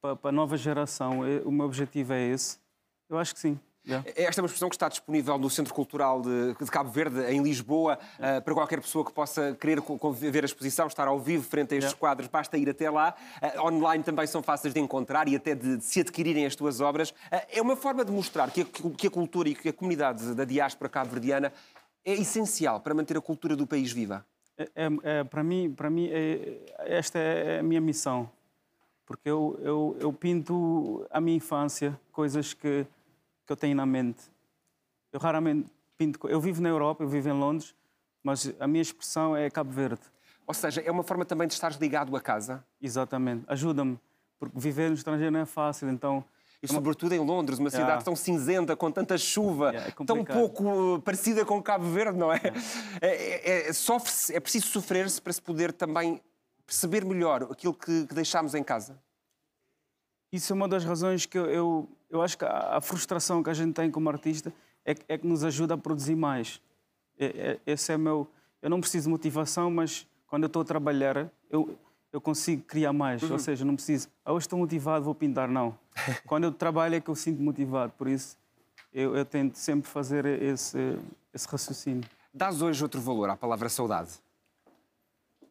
para, 0.00 0.16
para 0.16 0.30
a 0.30 0.32
nova 0.32 0.56
geração. 0.56 1.24
É, 1.24 1.40
o 1.44 1.52
meu 1.52 1.66
objetivo 1.66 2.12
é 2.12 2.28
esse. 2.28 2.58
Eu 3.08 3.18
acho 3.18 3.34
que 3.34 3.40
sim. 3.40 3.58
Yeah. 3.86 4.06
Esta 4.14 4.40
é 4.40 4.42
uma 4.42 4.46
expressão 4.46 4.68
que 4.68 4.74
está 4.74 4.90
disponível 4.90 5.38
no 5.38 5.48
Centro 5.48 5.72
Cultural 5.72 6.20
de, 6.20 6.54
de 6.54 6.70
Cabo 6.70 6.90
Verde, 6.90 7.22
em 7.32 7.42
Lisboa, 7.42 7.98
yeah. 8.18 8.38
uh, 8.38 8.42
para 8.42 8.52
qualquer 8.52 8.78
pessoa 8.80 9.04
que 9.04 9.10
possa 9.10 9.56
querer 9.58 9.80
ver 10.30 10.44
a 10.44 10.46
exposição, 10.46 10.86
estar 10.86 11.08
ao 11.08 11.18
vivo 11.18 11.42
frente 11.42 11.74
a 11.74 11.78
estes 11.78 11.92
yeah. 11.92 11.98
quadros, 11.98 12.28
basta 12.28 12.58
ir 12.58 12.68
até 12.68 12.90
lá. 12.90 13.14
Uh, 13.42 13.66
online 13.66 14.04
também 14.04 14.26
são 14.26 14.42
fáceis 14.42 14.74
de 14.74 14.80
encontrar 14.80 15.28
e 15.28 15.34
até 15.34 15.54
de, 15.54 15.78
de 15.78 15.84
se 15.84 16.00
adquirirem 16.00 16.44
as 16.44 16.54
tuas 16.54 16.80
obras. 16.80 17.10
Uh, 17.10 17.40
é 17.48 17.62
uma 17.62 17.74
forma 17.74 18.04
de 18.04 18.12
mostrar 18.12 18.50
que 18.50 18.60
a, 18.60 18.64
que 18.64 19.06
a 19.06 19.10
cultura 19.10 19.48
e 19.48 19.54
que 19.54 19.70
a 19.70 19.72
comunidade 19.72 20.34
da 20.34 20.44
diáspora 20.44 20.88
cabo-verdiana 20.90 21.50
é 22.04 22.12
essencial 22.12 22.80
para 22.80 22.94
manter 22.94 23.16
a 23.16 23.20
cultura 23.20 23.56
do 23.56 23.66
país 23.66 23.90
viva. 23.92 24.24
É, 24.58 24.64
é, 24.74 24.88
é 25.04 25.24
para 25.24 25.42
mim, 25.42 25.72
para 25.72 25.88
mim 25.88 26.06
é, 26.12 26.58
esta 26.80 27.18
é 27.18 27.60
a 27.60 27.62
minha 27.62 27.80
missão 27.80 28.30
porque 29.10 29.28
eu, 29.28 29.58
eu, 29.60 29.96
eu 29.98 30.12
pinto 30.12 31.04
a 31.10 31.20
minha 31.20 31.36
infância, 31.36 31.98
coisas 32.12 32.54
que, 32.54 32.86
que 33.44 33.52
eu 33.52 33.56
tenho 33.56 33.74
na 33.74 33.84
mente. 33.84 34.22
Eu 35.12 35.18
raramente 35.18 35.68
pinto. 35.98 36.28
Eu 36.28 36.40
vivo 36.40 36.62
na 36.62 36.68
Europa, 36.68 37.02
eu 37.02 37.08
vivo 37.08 37.28
em 37.28 37.32
Londres, 37.32 37.74
mas 38.22 38.54
a 38.60 38.68
minha 38.68 38.80
expressão 38.80 39.36
é 39.36 39.50
Cabo 39.50 39.72
Verde. 39.72 40.02
Ou 40.46 40.54
seja, 40.54 40.80
é 40.80 40.88
uma 40.92 41.02
forma 41.02 41.24
também 41.24 41.48
de 41.48 41.54
estar 41.54 41.76
ligado 41.80 42.14
a 42.14 42.20
casa? 42.20 42.64
Exatamente. 42.80 43.42
Ajuda-me, 43.48 43.98
porque 44.38 44.56
viver 44.56 44.90
no 44.90 44.94
estrangeiro 44.94 45.32
não 45.32 45.40
é 45.40 45.46
fácil, 45.46 45.90
então... 45.90 46.24
E 46.62 46.68
sobretudo 46.68 47.12
em 47.12 47.18
Londres, 47.18 47.58
uma 47.58 47.70
cidade 47.70 47.88
yeah. 47.88 48.04
tão 48.04 48.14
cinzenta, 48.14 48.76
com 48.76 48.92
tanta 48.92 49.18
chuva, 49.18 49.70
yeah, 49.70 49.88
é 49.88 50.04
tão 50.04 50.24
pouco 50.24 50.94
uh, 50.94 51.00
parecida 51.00 51.44
com 51.44 51.60
Cabo 51.60 51.86
Verde, 51.86 52.16
não 52.16 52.32
é? 52.32 52.36
Yeah. 52.36 52.60
É, 53.00 53.08
é, 53.08 53.68
é, 53.70 53.72
sofre 53.72 54.36
é 54.36 54.38
preciso 54.38 54.66
sofrer-se 54.66 55.20
para 55.20 55.32
se 55.32 55.40
poder 55.42 55.72
também 55.72 56.20
perceber 56.70 57.04
melhor 57.04 57.42
aquilo 57.50 57.74
que, 57.74 58.06
que 58.06 58.14
deixámos 58.14 58.54
em 58.54 58.62
casa? 58.62 58.96
Isso 60.32 60.52
é 60.52 60.54
uma 60.54 60.68
das 60.68 60.84
razões 60.84 61.26
que 61.26 61.36
eu, 61.36 61.46
eu, 61.46 61.88
eu 62.08 62.22
acho 62.22 62.38
que 62.38 62.44
a, 62.44 62.76
a, 62.76 62.80
frustração 62.80 63.42
que 63.42 63.50
a 63.50 63.54
gente 63.54 63.74
tem 63.74 63.90
como 63.90 64.08
artista 64.08 64.52
é, 64.86 64.94
é 65.08 65.18
que 65.18 65.26
nos 65.26 65.42
ajuda 65.42 65.74
a 65.74 65.76
produzir 65.76 66.14
mais. 66.14 66.62
É, 67.18 67.26
é, 67.26 67.60
esse 67.66 67.92
é 67.92 67.98
meu. 67.98 68.28
Eu 68.62 68.70
não 68.70 68.80
preciso 68.80 69.06
de 69.06 69.10
motivação, 69.10 69.68
mas 69.68 70.06
quando 70.28 70.44
eu 70.44 70.46
estou 70.46 70.62
a 70.62 70.64
trabalhar, 70.64 71.28
eu, 71.50 71.76
eu 72.12 72.20
consigo 72.20 72.62
criar 72.62 72.92
mais. 72.92 73.20
Uhum. 73.24 73.32
Ou 73.32 73.38
seja, 73.40 73.64
não 73.64 73.74
preciso. 73.74 74.08
Ah, 74.24 74.32
hoje 74.32 74.46
estou 74.46 74.56
motivado, 74.56 75.04
vou 75.04 75.14
pintar. 75.14 75.48
Não. 75.48 75.76
quando 76.24 76.44
eu 76.44 76.52
trabalho 76.52 76.94
é 76.94 77.00
que 77.00 77.10
eu 77.10 77.16
sinto 77.16 77.42
motivado. 77.42 77.92
Por 77.98 78.06
isso, 78.06 78.38
eu, 78.92 79.16
eu 79.16 79.24
tento 79.24 79.56
sempre 79.56 79.90
fazer 79.90 80.24
esse, 80.24 80.96
esse 81.34 81.48
raciocínio. 81.48 82.08
Dás 82.32 82.62
hoje 82.62 82.80
outro 82.80 83.00
valor 83.00 83.28
à 83.28 83.36
palavra 83.36 83.68
saudade? 83.68 84.12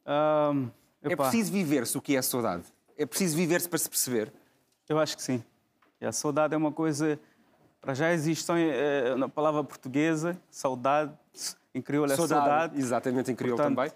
Um, 0.08 0.70
é 1.02 1.16
preciso 1.16 1.52
viver-se 1.52 1.98
o 1.98 2.02
que 2.02 2.16
é 2.16 2.22
saudade? 2.22 2.64
É 2.98 3.06
preciso 3.06 3.36
viver-se 3.36 3.70
para 3.70 3.80
se 3.80 3.90
perceber? 3.90 4.32
Eu 4.88 5.00
acho 5.00 5.16
que 5.16 5.24
sim. 5.24 5.44
E 6.02 6.06
a 6.06 6.12
saudade 6.12 6.54
é 6.54 6.58
uma 6.58 6.72
coisa. 6.72 7.20
Para 7.80 7.94
já 7.94 8.12
existe 8.12 8.46
é, 8.52 9.16
na 9.16 9.30
palavra 9.30 9.64
portuguesa, 9.64 10.38
saudade, 10.50 11.14
em 11.74 11.82
crioulo 11.82 12.12
é 12.12 12.16
saudade. 12.16 12.46
saudade. 12.46 12.80
Exatamente, 12.80 13.32
em 13.32 13.36
crioulo 13.36 13.64
também. 13.64 13.92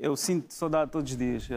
Eu 0.00 0.16
sinto 0.16 0.52
saudade 0.52 0.90
todos 0.90 1.10
os 1.10 1.16
dias. 1.16 1.48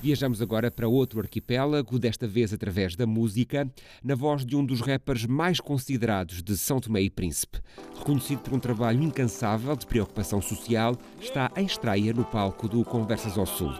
Viajamos 0.00 0.40
agora 0.40 0.70
para 0.70 0.86
outro 0.86 1.20
arquipélago, 1.20 1.98
desta 1.98 2.26
vez 2.26 2.52
através 2.52 2.94
da 2.94 3.04
música, 3.04 3.68
na 4.02 4.14
voz 4.14 4.46
de 4.46 4.54
um 4.54 4.64
dos 4.64 4.80
rappers 4.80 5.26
mais 5.26 5.58
considerados 5.58 6.42
de 6.42 6.56
São 6.56 6.78
Tomé 6.78 7.02
e 7.02 7.10
Príncipe. 7.10 7.58
Reconhecido 7.98 8.40
por 8.40 8.54
um 8.54 8.60
trabalho 8.60 9.02
incansável 9.02 9.74
de 9.74 9.86
preocupação 9.86 10.40
social, 10.40 10.96
está 11.20 11.50
em 11.56 11.66
estreia 11.66 12.12
no 12.12 12.24
palco 12.24 12.68
do 12.68 12.84
Conversas 12.84 13.36
ao 13.36 13.46
Sul. 13.46 13.72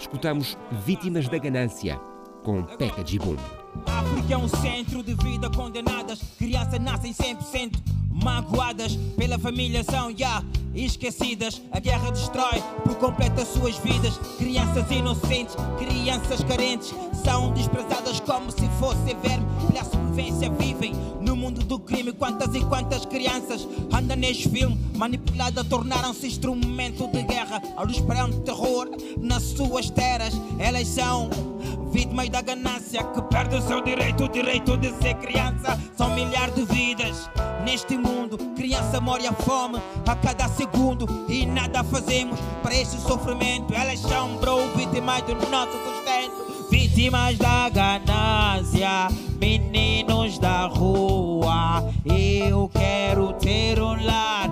Escutamos 0.00 0.56
Vítimas 0.86 1.28
da 1.28 1.36
Ganância, 1.36 1.96
com 2.42 2.62
Peca 2.62 3.04
Gibum. 3.04 3.36
África 3.86 4.34
é 4.34 4.36
um 4.38 4.48
centro 4.48 5.02
de 5.02 5.14
vida 5.14 5.50
condenadas. 5.50 6.20
Crianças 6.38 6.80
nascem 6.80 7.12
100% 7.12 7.97
magoadas 8.22 8.96
pela 9.16 9.38
família, 9.38 9.84
são 9.84 10.16
já 10.16 10.42
esquecidas. 10.74 11.60
A 11.72 11.80
guerra 11.80 12.10
destrói 12.10 12.62
por 12.84 12.94
completo 12.96 13.40
as 13.40 13.48
suas 13.48 13.76
vidas. 13.78 14.18
Crianças 14.38 14.90
inocentes, 14.90 15.54
crianças 15.78 16.42
carentes, 16.44 16.94
são 17.24 17.52
desprezadas 17.52 18.20
como 18.20 18.50
se 18.50 18.68
fossem 18.78 19.16
verme. 19.20 19.46
Pela 19.66 19.84
sobrevivência 19.84 20.50
vivem 20.50 20.92
no 21.20 21.36
mundo 21.36 21.64
do 21.64 21.78
crime. 21.78 22.12
Quantas 22.12 22.54
e 22.54 22.60
quantas 22.64 23.04
crianças 23.04 23.66
andam 23.92 24.16
neste 24.16 24.48
filme, 24.48 24.78
manipuladas, 24.96 25.66
tornaram-se 25.66 26.26
instrumento 26.26 27.06
de 27.08 27.22
guerra. 27.22 27.62
Ao 27.76 27.88
esperar 27.88 28.26
um 28.26 28.40
terror 28.40 28.88
nas 29.18 29.42
suas 29.42 29.90
terras, 29.90 30.34
elas 30.58 30.86
são 30.88 31.30
vítimas 31.98 32.28
da 32.28 32.40
ganância 32.40 33.02
que 33.02 33.20
perde 33.22 33.56
o 33.56 33.60
seu 33.60 33.82
direito, 33.82 34.22
o 34.22 34.28
direito 34.28 34.76
de 34.76 34.92
ser 35.02 35.14
criança. 35.14 35.76
São 35.96 36.14
milhares 36.14 36.54
de 36.54 36.64
vidas 36.64 37.28
neste 37.64 37.98
mundo. 37.98 38.38
Criança 38.54 39.00
morre 39.00 39.26
a 39.26 39.32
fome 39.32 39.80
a 40.06 40.14
cada 40.14 40.46
segundo 40.46 41.08
e 41.28 41.44
nada 41.44 41.82
fazemos 41.82 42.38
para 42.62 42.76
este 42.76 43.00
sofrimento. 43.00 43.74
Elas 43.74 43.98
são, 43.98 44.36
bro, 44.36 44.58
vítimas 44.76 45.22
do 45.22 45.34
nosso 45.50 45.72
sustento. 45.72 46.68
Vítimas 46.70 47.36
da 47.36 47.68
ganância, 47.68 49.08
meninos 49.40 50.38
da 50.38 50.66
rua. 50.66 51.82
Eu 52.04 52.70
quero 52.72 53.32
ter 53.32 53.82
um 53.82 54.04
lar 54.04 54.47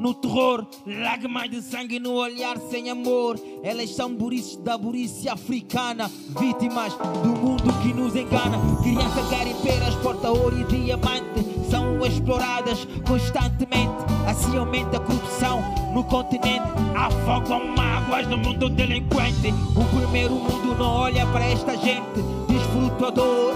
No 0.00 0.14
terror, 0.14 0.66
lágrimas 0.86 1.50
de 1.50 1.60
sangue 1.60 2.00
no 2.00 2.14
olhar 2.14 2.56
sem 2.70 2.88
amor. 2.88 3.38
Elas 3.62 3.90
são 3.90 4.14
burices 4.14 4.56
da 4.56 4.78
burice 4.78 5.28
africana, 5.28 6.10
vítimas 6.40 6.94
do 7.22 7.28
mundo 7.28 7.70
que 7.82 7.92
nos 7.92 8.16
engana. 8.16 8.58
Crianças 8.82 9.28
garimpeiras, 9.28 9.94
porta 9.96 10.30
ouro 10.30 10.58
e 10.58 10.64
diamante, 10.64 11.44
são 11.70 12.00
exploradas 12.06 12.88
constantemente. 13.06 13.92
Assim 14.26 14.56
aumenta 14.56 14.96
a 14.96 15.00
corrupção 15.00 15.60
no 15.92 16.02
continente. 16.04 16.64
Afogam 16.96 17.68
mágoas 17.76 18.26
no 18.26 18.38
mundo 18.38 18.70
delinquente. 18.70 19.52
O 19.76 19.98
primeiro 20.00 20.32
mundo 20.32 20.78
não 20.78 20.94
olha 20.94 21.26
para 21.26 21.44
esta 21.44 21.76
gente, 21.76 22.22
desfruta 22.48 23.08
a 23.08 23.10
dor 23.10 23.54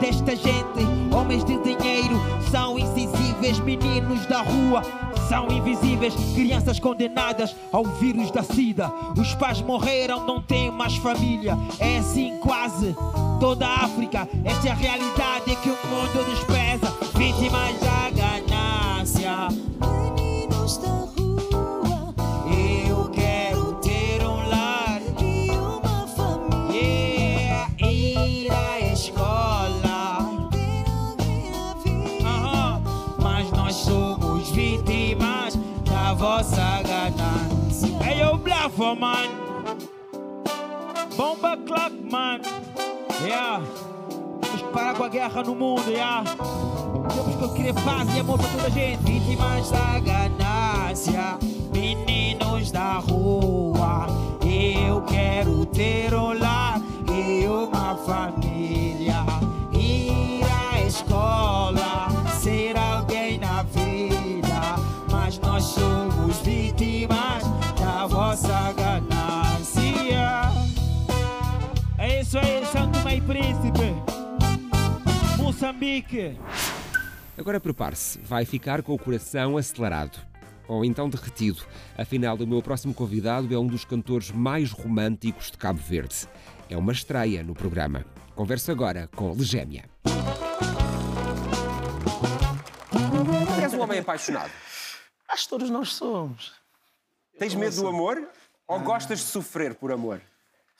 desta 0.00 0.34
gente. 0.34 1.14
Homens 1.14 1.44
de 1.44 1.58
dinheiro 1.58 2.18
são 2.50 2.78
insensíveis, 2.78 3.60
meninos 3.60 4.24
da 4.24 4.40
rua 4.40 4.82
são 5.32 5.48
invisíveis, 5.50 6.14
crianças 6.34 6.78
condenadas 6.78 7.56
ao 7.72 7.84
vírus 7.84 8.30
da 8.30 8.42
SIDA. 8.42 8.92
Os 9.18 9.34
pais 9.34 9.62
morreram, 9.62 10.26
não 10.26 10.42
têm 10.42 10.70
mais 10.70 10.94
família. 10.96 11.56
É 11.80 11.96
assim 11.96 12.38
quase 12.38 12.94
toda 13.40 13.66
a 13.66 13.84
África. 13.86 14.28
Esta 14.44 14.68
é 14.68 14.70
a 14.70 14.74
realidade 14.74 15.56
que 15.56 15.70
o 15.70 15.78
mundo 15.88 16.22
despreza. 16.28 16.94
Vítimas 17.16 17.80
da 17.80 18.10
ganância. 18.10 19.48
Meninos 19.80 20.76
da 20.76 20.88
rua 20.88 21.21
Blafo, 38.82 38.96
man. 38.96 39.28
Bomba 41.16 41.56
clock, 41.64 41.92
man. 42.10 42.40
Yeah. 43.24 43.62
Vamos 44.40 44.62
parar 44.72 44.94
com 44.94 45.04
a 45.04 45.08
guerra 45.08 45.42
no 45.44 45.54
mundo, 45.54 45.88
yeah. 45.88 46.24
Temos 47.14 47.52
que 47.52 47.56
querer 47.56 47.74
paz 47.74 48.12
e 48.14 48.18
amor 48.18 48.38
para 48.38 48.48
toda 48.48 48.66
a 48.66 48.70
gente. 48.70 49.02
Vítimas 49.04 49.70
da 49.70 50.00
ganância, 50.00 51.38
meninos 51.72 52.72
da 52.72 52.94
rua. 52.94 54.06
Eu 54.44 55.02
quero 55.02 55.64
ter 55.66 56.12
um 56.12 56.32
lar 56.36 56.80
e 57.08 57.46
uma 57.46 57.94
família. 57.94 59.01
Moçambique. 75.62 76.36
Agora 77.38 77.60
prepare-se, 77.60 78.18
vai 78.18 78.44
ficar 78.44 78.82
com 78.82 78.94
o 78.94 78.98
coração 78.98 79.56
acelerado. 79.56 80.18
Ou 80.66 80.84
então 80.84 81.08
derretido. 81.08 81.62
Afinal, 81.96 82.36
o 82.36 82.46
meu 82.46 82.60
próximo 82.60 82.92
convidado 82.92 83.54
é 83.54 83.56
um 83.56 83.68
dos 83.68 83.84
cantores 83.84 84.32
mais 84.32 84.72
românticos 84.72 85.52
de 85.52 85.58
Cabo 85.58 85.78
Verde. 85.78 86.26
É 86.68 86.76
uma 86.76 86.90
estreia 86.90 87.44
no 87.44 87.54
programa. 87.54 88.04
Converso 88.34 88.72
agora 88.72 89.08
com 89.14 89.32
Legémia. 89.32 89.84
És 93.62 93.72
um 93.72 93.82
homem 93.82 94.00
apaixonado. 94.00 94.50
Acho 95.28 95.44
que 95.44 95.50
todos 95.50 95.70
nós 95.70 95.90
somos. 95.90 96.54
Tens 97.38 97.54
medo 97.54 97.76
do 97.76 97.86
amor 97.86 98.28
ou 98.66 98.80
gostas 98.80 99.20
de 99.20 99.26
sofrer 99.26 99.76
por 99.76 99.92
amor? 99.92 100.20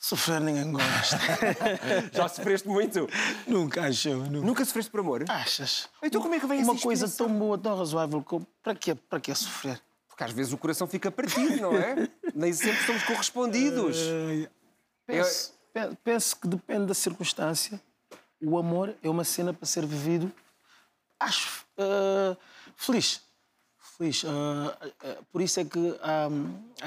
Sofrer 0.03 0.41
ninguém 0.41 0.69
gosta. 0.69 1.17
Já 2.11 2.27
sofreste 2.27 2.67
muito? 2.67 3.07
nunca 3.47 3.83
achou. 3.83 4.17
Nunca. 4.17 4.45
Nunca 4.45 4.65
sofreste 4.65 4.91
por 4.91 4.99
amor? 4.99 5.23
Achas? 5.29 5.87
Então 6.03 6.21
como 6.21 6.35
é 6.35 6.41
que 6.41 6.45
vem 6.45 6.61
Uma 6.61 6.77
coisa 6.77 7.07
tão 7.07 7.29
boa, 7.29 7.57
tão 7.57 7.77
razoável, 7.77 8.21
como... 8.21 8.45
para 8.61 8.75
quê? 8.75 8.95
Para 8.95 9.21
quê 9.21 9.33
sofrer? 9.33 9.81
Porque 10.09 10.21
às 10.25 10.31
vezes 10.33 10.51
o 10.51 10.57
coração 10.57 10.87
fica 10.87 11.09
partido, 11.09 11.55
não 11.55 11.77
é? 11.77 12.09
Nem 12.35 12.51
sempre 12.51 12.85
somos 12.85 13.01
correspondidos. 13.03 13.97
Penso, 15.07 15.53
pe- 15.73 15.95
penso 16.03 16.35
que 16.35 16.49
depende 16.49 16.87
da 16.87 16.93
circunstância. 16.93 17.79
O 18.41 18.57
amor 18.57 18.93
é 19.01 19.09
uma 19.09 19.23
cena 19.23 19.53
para 19.53 19.65
ser 19.65 19.85
vivido. 19.85 20.29
Acho 21.17 21.65
ah, 21.77 22.35
feliz. 22.75 23.21
Feliz. 23.97 24.25
Ah, 24.25 24.77
por 25.31 25.41
isso 25.41 25.61
é 25.61 25.63
que 25.63 25.97
há 26.01 26.27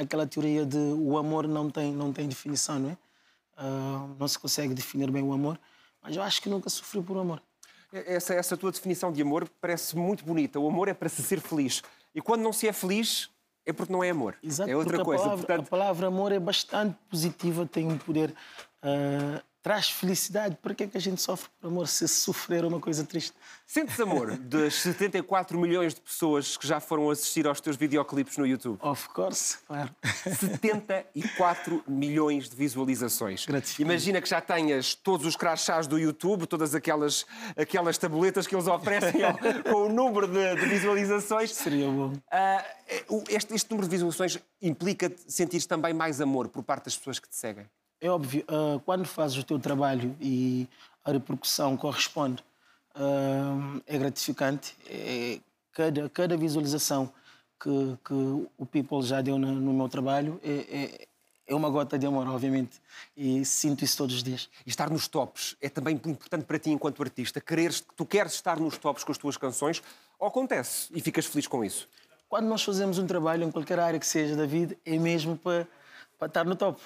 aquela 0.03 0.27
teoria 0.27 0.67
de 0.67 0.77
o 0.77 1.17
amor 1.17 1.49
não 1.49 1.71
tem, 1.71 1.95
não 1.95 2.13
tem 2.13 2.29
definição, 2.29 2.79
não 2.79 2.91
é? 2.91 3.06
Ah, 3.57 4.07
não 4.19 4.29
se 4.29 4.39
consegue 4.39 4.75
definir 4.75 5.11
bem 5.11 5.23
o 5.23 5.33
amor, 5.33 5.59
mas 6.03 6.15
eu 6.15 6.23
acho 6.23 6.43
que 6.43 6.49
nunca 6.49 6.69
sofri 6.69 7.01
por 7.03 7.17
amor. 7.17 7.43
Essa, 7.93 8.35
essa 8.35 8.57
tua 8.57 8.71
definição 8.71 9.13
de 9.13 9.23
amor 9.23 9.49
parece 9.61 9.97
muito 9.97 10.25
bonita. 10.25 10.61
O 10.61 10.69
amor 10.69 10.89
é 10.89 10.95
para 10.95 11.09
se 11.09 11.23
ser 11.23 11.41
feliz. 11.41 11.83
E 12.15 12.21
quando 12.21 12.43
não 12.43 12.53
se 12.53 12.69
é 12.69 12.73
feliz, 12.73 13.31
é 13.65 13.73
porque 13.73 13.93
não 13.93 14.05
é 14.05 14.11
amor. 14.11 14.37
Exato, 14.43 14.71
é 14.71 14.77
outra 14.77 15.03
coisa. 15.03 15.23
A 15.23 15.27
palavra, 15.27 15.47
Portanto, 15.47 15.67
a 15.67 15.71
palavra 15.71 16.07
amor 16.09 16.33
é 16.33 16.39
bastante 16.39 16.97
positiva, 17.09 17.67
tem 17.67 17.87
um 17.87 17.97
poder, 17.97 18.35
ah, 18.83 19.43
traz 19.67 19.91
felicidade. 19.91 20.57
Por 20.63 20.77
que 20.77 20.85
é 20.85 20.87
que 20.87 20.97
a 20.97 21.01
gente 21.01 21.21
sofre 21.21 21.51
por 21.61 21.67
amor 21.67 21.89
se 21.89 22.07
sofrer 22.07 22.65
uma 22.65 22.79
coisa 22.79 23.03
triste? 23.05 23.33
sentes 23.67 23.99
amor 23.99 24.37
das 24.39 24.75
74 24.75 25.59
milhões 25.59 25.93
de 25.93 26.01
pessoas 26.01 26.57
que 26.57 26.65
já 26.65 26.79
foram 26.79 27.11
assistir 27.11 27.49
aos 27.49 27.61
teus 27.61 27.77
videoclipes 27.77 28.37
no 28.39 28.47
YouTube? 28.47 28.79
Of 28.81 29.09
course, 29.09 29.59
claro. 29.67 29.91
74 30.05 31.83
milhões 31.89 32.49
de 32.49 32.55
visualizações. 32.55 33.45
Imagina 33.81 34.23
que 34.23 34.29
já 34.29 34.41
tenhas 34.41 34.95
todos 34.95 35.27
os 35.27 35.35
crachás 35.35 35.89
do 35.89 35.99
YouTube, 35.99 36.47
todas 36.47 36.73
aquelas, 36.73 37.27
aquelas 37.57 37.99
tabuletas 37.99 38.47
que 38.47 38.55
eles 38.55 38.69
oferecem 38.69 39.25
ao- 39.25 39.37
com 39.69 39.87
o 39.87 39.89
número 39.89 40.29
de, 40.29 40.55
de 40.61 40.67
visualizações. 40.67 41.53
Seria 41.53 41.89
bom. 41.91 42.13
O- 43.09 43.25
este, 43.29 43.53
este 43.53 43.69
número 43.69 43.89
de 43.89 43.97
visualizações 43.97 44.39
implica 44.63 45.13
sentir 45.27 45.61
também 45.67 45.93
mais 45.93 46.21
amor 46.21 46.47
por 46.49 46.63
parte 46.63 46.85
das 46.85 46.97
pessoas 46.97 47.19
que 47.19 47.29
te 47.29 47.35
seguem. 47.35 47.67
É 48.01 48.09
óbvio, 48.09 48.45
ah, 48.49 48.81
quando 48.85 49.07
fazes 49.07 49.37
o 49.39 49.45
teu 49.45 49.59
trabalho 49.59 50.17
e 50.21 50.69
a 51.05 51.13
repercussão 51.13 51.77
corresponde, 51.77 52.45
ah, 52.95 53.81
é 53.87 53.99
gratificante. 53.99 54.77
É, 54.87 55.41
cada, 55.73 56.09
cada 56.09 56.37
visualização 56.37 57.13
que, 57.61 57.99
que 58.05 58.15
o 58.59 58.67
People 58.67 59.03
já 59.03 59.21
deu 59.21 59.39
no, 59.39 59.53
no 59.53 59.73
meu 59.73 59.89
trabalho 59.89 60.41
é, 60.43 60.53
é, 60.53 61.07
é 61.47 61.55
uma 61.55 61.71
gota 61.71 61.99
de 61.99 62.07
amor, 62.07 62.27
obviamente. 62.29 62.81
E 63.17 63.45
sinto 63.45 63.85
isso 63.85 63.97
todos 63.97 64.17
os 64.17 64.23
dias. 64.23 64.49
E 64.67 64.71
estar 64.71 64.91
nos 64.91 65.09
tops 65.09 65.57
é 65.61 65.69
também 65.69 65.95
importante 65.95 66.45
para 66.45 66.59
ti 66.59 66.71
enquanto 66.71 67.03
artista. 67.03 67.41
Quereres, 67.41 67.85
tu 67.97 68.05
queres 68.05 68.35
estar 68.35 68.59
nos 68.59 68.77
tops 68.79 69.05
com 69.05 69.13
as 69.13 69.19
tuas 69.19 69.37
canções, 69.37 69.83
ou 70.19 70.29
acontece 70.29 70.89
e 70.95 71.01
ficas 71.01 71.27
feliz 71.27 71.47
com 71.47 71.65
isso? 71.65 71.89
Quando 72.29 72.47
nós 72.47 72.63
fazemos 72.63 72.99
um 72.99 73.07
trabalho 73.07 73.45
em 73.45 73.51
qualquer 73.51 73.79
área 73.79 74.01
que 74.01 74.07
seja 74.07 74.35
da 74.35 74.47
vida, 74.47 74.77
é 74.85 74.99
mesmo 74.99 75.37
para, 75.37 75.69
para 76.19 76.27
estar 76.27 76.45
no 76.45 76.57
top. 76.57 76.81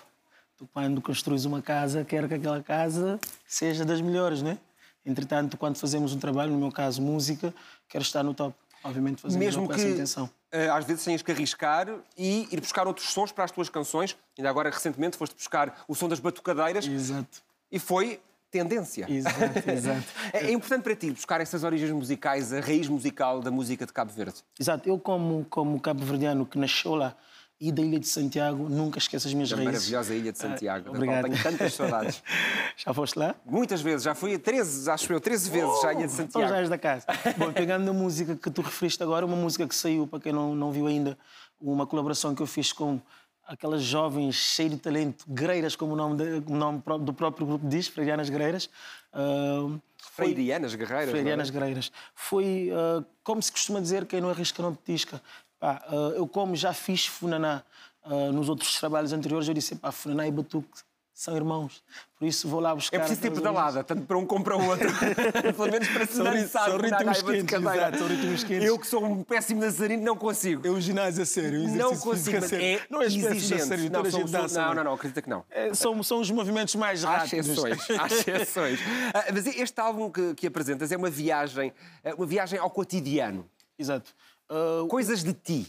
Tu, 0.60 0.68
quando 0.74 1.00
construís 1.00 1.46
uma 1.46 1.62
casa, 1.62 2.04
quer 2.04 2.28
que 2.28 2.34
aquela 2.34 2.62
casa 2.62 3.18
seja 3.46 3.82
das 3.82 4.02
melhores, 4.02 4.42
né? 4.42 4.58
Entretanto, 5.06 5.56
quando 5.56 5.78
fazemos 5.78 6.12
um 6.12 6.18
trabalho, 6.18 6.52
no 6.52 6.58
meu 6.58 6.70
caso, 6.70 7.00
música, 7.00 7.54
quero 7.88 8.02
estar 8.02 8.22
no 8.22 8.34
top. 8.34 8.54
Obviamente 8.84 9.22
fazemos 9.22 9.42
Mesmo 9.42 9.62
com 9.62 9.72
que 9.72 9.80
essa 9.80 9.88
intenção. 9.88 10.30
eh, 10.52 10.68
às 10.68 10.84
vezes 10.84 11.02
tenhas 11.02 11.22
que 11.22 11.32
arriscar 11.32 11.88
e 12.16 12.46
ir 12.52 12.60
buscar 12.60 12.86
outros 12.86 13.08
sons 13.08 13.32
para 13.32 13.44
as 13.44 13.50
tuas 13.50 13.70
canções. 13.70 14.14
Ainda 14.36 14.50
agora, 14.50 14.68
recentemente, 14.68 15.16
foste 15.16 15.34
buscar 15.34 15.82
o 15.88 15.94
som 15.94 16.10
das 16.10 16.20
batucadeiras 16.20 16.86
Exato. 16.86 17.42
e 17.72 17.78
foi 17.78 18.20
tendência. 18.50 19.06
Exato, 19.10 19.38
exato. 19.70 20.04
É 20.30 20.44
é 20.48 20.52
importante 20.52 20.82
para 20.82 20.94
ti 20.94 21.10
buscar 21.10 21.40
essas 21.40 21.64
origens 21.64 21.90
musicais, 21.90 22.52
a 22.52 22.60
raiz 22.60 22.86
musical 22.86 23.40
da 23.40 23.50
música 23.50 23.86
de 23.86 23.92
Cabo 23.94 24.12
Verde. 24.12 24.44
Exato. 24.58 24.86
Eu, 24.86 24.98
como, 24.98 25.46
como 25.48 25.80
cabo-verdiano 25.80 26.44
que 26.44 26.58
nasceu 26.58 26.94
lá 26.94 27.16
e 27.60 27.70
da 27.70 27.82
Ilha 27.82 28.00
de 28.00 28.08
Santiago, 28.08 28.68
nunca 28.70 28.98
esqueço 28.98 29.28
as 29.28 29.34
minhas 29.34 29.50
Da 29.50 29.56
raízes. 29.56 29.72
maravilhosa 29.90 30.14
Ilha 30.14 30.32
de 30.32 30.38
Santiago, 30.38 30.78
Ah, 30.88 30.92
da 30.92 30.98
qual 30.98 31.16
obrigado. 31.18 31.24
tenho 31.24 31.42
tantas 31.42 31.74
saudades. 31.74 32.22
Já 32.76 32.94
foste 32.94 33.18
lá? 33.18 33.34
Muitas 33.44 33.82
vezes, 33.82 34.02
já 34.04 34.14
fui 34.14 34.34
a 34.34 34.38
13, 34.38 34.90
acho 34.90 35.12
eu, 35.12 35.20
13 35.20 35.50
vezes 35.50 35.82
já 35.82 35.88
a 35.90 35.92
Ilha 35.92 36.06
de 36.06 36.12
Então 36.14 36.26
Santiago. 36.26 36.48
já 36.48 36.56
és 36.60 36.68
da 36.70 36.78
casa. 36.78 37.06
Bom, 37.36 37.52
pegando 37.52 37.84
na 37.84 37.92
música 37.92 38.34
que 38.34 38.50
tu 38.50 38.62
referiste 38.62 39.02
agora, 39.02 39.26
uma 39.26 39.36
música 39.36 39.66
que 39.68 39.74
saiu, 39.74 40.06
para 40.06 40.20
quem 40.20 40.32
não, 40.32 40.54
não 40.54 40.72
viu 40.72 40.86
ainda, 40.86 41.18
uma 41.60 41.86
colaboração 41.86 42.34
que 42.34 42.40
eu 42.40 42.46
fiz 42.46 42.72
com 42.72 42.98
aquelas 43.46 43.82
jovens 43.82 44.36
cheias 44.36 44.72
de 44.72 44.78
talento, 44.78 45.24
Greiras, 45.28 45.76
como 45.76 45.92
o 45.92 45.96
nome, 45.96 46.16
de- 46.16 46.50
o 46.50 46.56
nome 46.56 46.82
do 47.02 47.12
próprio 47.12 47.46
grupo 47.46 47.68
diz, 47.68 47.88
Freirianas 47.88 48.30
Greiras. 48.30 48.70
Ah, 49.12 49.68
foi- 49.98 50.26
Freirianas 50.28 50.74
Guerreiras. 50.74 51.10
Freirianas 51.10 51.48
é? 51.48 51.52
Guerreiras. 51.52 51.92
Foi, 52.14 52.70
ah, 52.72 53.04
como 53.22 53.42
se 53.42 53.52
costuma 53.52 53.80
dizer, 53.80 54.06
quem 54.06 54.22
não 54.22 54.30
arrisca 54.30 54.62
não 54.62 54.74
petisca. 54.74 55.20
Pá, 55.60 55.82
ah, 55.86 56.12
eu, 56.16 56.26
como 56.26 56.56
já 56.56 56.72
fiz 56.72 57.06
Funaná 57.06 57.62
ah, 58.02 58.32
nos 58.32 58.48
outros 58.48 58.78
trabalhos 58.80 59.12
anteriores, 59.12 59.46
eu 59.46 59.54
disse, 59.54 59.76
pá, 59.76 59.92
Funaná 59.92 60.26
e 60.26 60.32
Batuque 60.32 60.80
são 61.12 61.36
irmãos. 61.36 61.82
Por 62.18 62.26
isso 62.26 62.48
vou 62.48 62.60
lá 62.60 62.74
buscar... 62.74 62.96
É 62.96 63.00
preciso 63.00 63.20
ter 63.20 63.30
pedalada, 63.30 63.84
tanto 63.84 64.06
para 64.06 64.16
um 64.16 64.24
como 64.24 64.42
para 64.42 64.56
o 64.56 64.66
outro. 64.66 64.88
Pelo 65.54 65.70
menos 65.70 65.86
para 65.88 66.06
se 66.06 66.14
São 66.14 66.24
são 66.24 66.78
ritmos 66.78 67.22
quentes, 67.22 67.52
exato, 67.52 67.98
são 67.98 68.06
ritmos 68.08 68.44
quentes. 68.44 68.66
Eu 68.66 68.78
que 68.78 68.86
sou 68.86 69.04
um 69.04 69.22
péssimo 69.22 69.60
dançarino, 69.60 70.02
não 70.02 70.16
consigo. 70.16 70.66
É 70.66 70.70
um 70.70 70.80
ginásio 70.80 71.22
a 71.22 71.26
sério, 71.26 71.60
um 71.60 71.76
Não 71.76 71.94
consigo, 71.94 72.38
mas 72.40 72.52
é 72.54 72.80
não 72.88 73.02
é 73.02 73.04
exigente. 73.04 73.64
sério, 73.66 73.90
não, 73.90 74.10
sou- 74.10 74.24
dança. 74.26 74.60
não, 74.62 74.68
bem. 74.68 74.76
não, 74.76 74.84
não, 74.84 74.94
acredita 74.94 75.20
que 75.20 75.28
não. 75.28 75.44
É, 75.50 75.74
são, 75.74 76.02
são 76.02 76.20
os 76.20 76.30
movimentos 76.30 76.74
mais 76.76 77.04
Há 77.04 77.18
rápidos. 77.18 77.46
exceções, 77.48 77.78
há 77.90 78.06
exceções. 78.08 78.80
Ah, 79.12 79.24
mas 79.30 79.46
este 79.46 79.78
álbum 79.78 80.10
que, 80.10 80.34
que 80.34 80.46
apresentas 80.46 80.90
é 80.90 80.96
uma 80.96 81.10
viagem, 81.10 81.70
ah, 82.02 82.14
uma 82.16 82.24
viagem 82.26 82.58
ao 82.58 82.70
cotidiano. 82.70 83.46
Exato. 83.78 84.14
Ah, 84.50 84.84
Coisas 84.88 85.22
de 85.22 85.32
ti, 85.32 85.66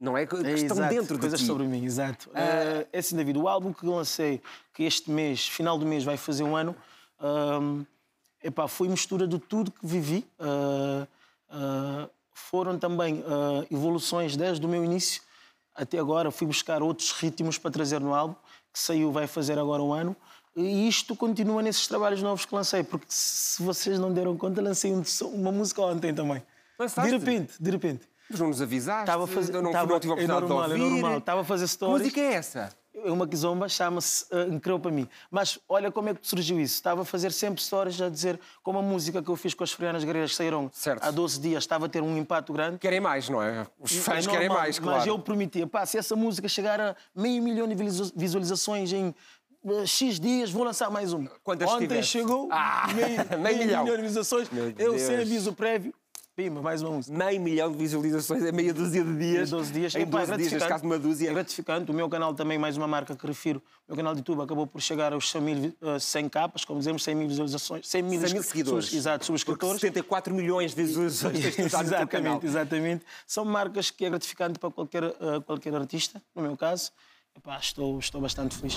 não 0.00 0.16
é? 0.16 0.26
Que 0.26 0.34
É, 0.36 0.52
estão 0.54 0.76
exato, 0.78 0.94
dentro 0.94 1.14
de 1.14 1.20
coisas 1.20 1.38
ti. 1.40 1.46
sobre 1.46 1.64
mim, 1.66 1.84
exato. 1.84 2.30
Eh, 2.34 2.86
é 2.92 2.98
assim, 2.98 3.14
David, 3.14 3.38
o 3.38 3.46
álbum 3.46 3.72
que 3.72 3.84
lancei, 3.86 4.40
que 4.74 4.82
este 4.84 5.10
mês, 5.10 5.46
final 5.46 5.78
do 5.78 5.84
mês, 5.86 6.02
vai 6.02 6.16
fazer 6.16 6.42
um 6.42 6.56
ano, 6.56 6.74
ahm, 7.20 7.82
epá, 8.42 8.66
foi 8.66 8.88
mistura 8.88 9.26
de 9.28 9.38
tudo 9.38 9.70
que 9.70 9.86
vivi. 9.86 10.26
Ah, 10.40 11.06
foram 12.34 12.78
também 12.78 13.22
evoluções 13.70 14.36
desde 14.36 14.64
o 14.64 14.68
meu 14.68 14.82
início 14.84 15.22
até 15.74 15.98
agora. 15.98 16.30
Fui 16.30 16.46
buscar 16.46 16.82
outros 16.82 17.12
ritmos 17.12 17.58
para 17.58 17.70
trazer 17.70 18.00
no 18.00 18.14
álbum, 18.14 18.34
que 18.72 18.78
saiu, 18.78 19.12
vai 19.12 19.26
fazer 19.26 19.58
agora 19.58 19.82
um 19.82 19.92
ano. 19.92 20.16
E 20.56 20.86
isto 20.88 21.14
continua 21.16 21.62
nesses 21.62 21.86
trabalhos 21.86 22.22
novos 22.22 22.44
que 22.44 22.54
lancei, 22.54 22.82
porque 22.82 23.06
se 23.08 23.62
vocês 23.62 23.98
não 23.98 24.12
deram 24.12 24.36
conta, 24.36 24.60
lancei 24.62 24.92
um 24.92 25.02
uma 25.34 25.52
música 25.52 25.80
ontem 25.82 26.14
também. 26.14 26.42
Lançaste? 26.78 27.10
De 27.10 27.16
repente, 27.18 27.54
de 27.62 27.70
repente. 27.70 28.08
Mas 28.32 28.40
não 28.40 28.48
nos 28.48 28.60
avisaste, 28.62 29.02
Estava 29.02 29.24
a 29.24 29.26
fazer. 29.26 29.52
não, 29.52 29.66
estava- 29.66 29.86
não 29.92 30.00
tive 30.00 30.12
a 30.12 30.16
é 30.16 30.24
oportunidade 30.24 30.40
normal, 30.48 30.64
de 30.68 30.70
é 30.72 30.84
ouvir. 30.84 30.90
normal. 31.02 31.18
Estava 31.18 31.40
a 31.42 31.44
fazer 31.44 31.64
Que 31.66 31.70
stories. 31.70 31.98
música 32.02 32.20
é 32.20 32.32
essa? 32.34 32.70
É 32.94 33.10
uma 33.10 33.26
kizomba, 33.26 33.68
chama-se 33.68 34.24
uh, 34.32 34.52
Encreu 34.52 34.78
para 34.78 34.90
mim. 34.90 35.08
Mas 35.30 35.58
olha 35.68 35.90
como 35.90 36.10
é 36.10 36.14
que 36.14 36.20
surgiu 36.22 36.60
isso. 36.60 36.74
Estava 36.74 37.02
a 37.02 37.04
fazer 37.04 37.32
sempre 37.32 37.62
stories 37.62 38.00
a 38.00 38.08
dizer 38.08 38.38
como 38.62 38.78
a 38.78 38.82
música 38.82 39.22
que 39.22 39.28
eu 39.30 39.34
fiz 39.36 39.54
com 39.54 39.64
as 39.64 39.72
Frianas 39.72 40.04
Guerreiras 40.04 40.30
que 40.32 40.36
saíram 40.36 40.70
Certo. 40.72 41.02
há 41.02 41.10
12 41.10 41.40
dias 41.40 41.62
estava 41.64 41.86
a 41.86 41.88
ter 41.88 42.02
um 42.02 42.16
impacto 42.18 42.52
grande. 42.52 42.78
Querem 42.78 43.00
mais, 43.00 43.28
não 43.28 43.42
é? 43.42 43.66
Os 43.80 43.92
fãs 43.96 44.26
É 44.26 44.30
querem 44.30 44.46
normal, 44.48 44.64
mais, 44.64 44.78
claro. 44.78 44.98
Mas 44.98 45.06
eu 45.06 45.18
prometia, 45.18 45.66
pá, 45.66 45.84
se 45.86 45.96
essa 45.98 46.14
música 46.14 46.46
chegar 46.48 46.80
a 46.80 46.94
meio 47.16 47.42
milhão 47.42 47.66
de 47.66 47.74
visualiza- 47.74 48.12
visualizações 48.14 48.92
em 48.92 49.14
uh, 49.64 49.86
X 49.86 50.20
dias, 50.20 50.50
vou 50.50 50.62
lançar 50.62 50.90
mais 50.90 51.12
uma. 51.14 51.30
Quantas 51.42 51.70
Ontem 51.70 51.88
tiveste? 51.88 52.12
chegou 52.12 52.48
Ah, 52.52 52.88
meio, 52.94 53.08
meio 53.40 53.58
milhão. 53.58 53.84
de 53.84 53.90
visualizações. 53.90 54.48
Meu 54.50 54.70
Eu 54.78 54.98
sem 54.98 55.16
aviso 55.16 55.52
prévio, 55.54 55.94
pimba, 56.34 56.62
mais 56.62 56.80
uma 56.82 56.92
música. 56.92 57.16
Meio 57.16 57.40
milhão 57.40 57.70
de 57.70 57.76
visualizações 57.76 58.42
em 58.42 58.52
meia 58.52 58.72
dúzia 58.72 59.04
de 59.04 59.16
dias. 59.18 59.48
Em 59.48 59.50
12 59.50 59.72
dias. 59.72 59.94
Em 59.94 60.00
Epá, 60.02 60.10
12 60.20 60.26
dias, 60.26 60.28
neste 60.38 60.50
gratificante. 60.50 60.68
caso 60.68 60.84
uma 60.84 60.98
dúzia. 60.98 61.30
É 61.30 61.32
gratificante. 61.34 61.90
O 61.90 61.94
meu 61.94 62.08
canal 62.08 62.34
também, 62.34 62.58
mais 62.58 62.76
uma 62.76 62.86
marca 62.88 63.14
que 63.14 63.26
refiro. 63.26 63.62
O 63.86 63.92
meu 63.92 63.96
canal 63.96 64.14
de 64.14 64.20
YouTube 64.20 64.40
acabou 64.42 64.66
por 64.66 64.80
chegar 64.80 65.12
aos 65.12 65.30
100 65.30 65.40
mil, 65.42 65.54
vi- 65.60 65.76
eh, 65.82 65.98
100 65.98 66.28
capas, 66.28 66.64
como 66.64 66.78
dizemos, 66.78 67.02
100 67.04 67.14
mil 67.14 67.28
visualizações. 67.28 67.86
100 67.86 68.02
mil, 68.02 68.20
100 68.20 68.32
mil 68.32 68.42
seguidores. 68.42 68.92
Exato, 68.92 69.18
Porque 69.26 69.26
subscritores. 69.26 69.80
74 69.80 70.34
milhões 70.34 70.74
de 70.74 70.82
visualizações 70.82 71.58
exatamente, 71.58 72.46
exatamente. 72.46 73.04
São 73.26 73.44
marcas 73.44 73.90
que 73.90 74.04
é 74.04 74.10
gratificante 74.10 74.58
para 74.58 74.70
qualquer, 74.70 75.04
eh, 75.04 75.40
qualquer 75.44 75.74
artista, 75.74 76.22
no 76.34 76.42
meu 76.42 76.56
caso. 76.56 76.90
Epá, 77.36 77.58
estou, 77.58 77.98
estou 77.98 78.20
bastante 78.20 78.56
feliz. 78.56 78.76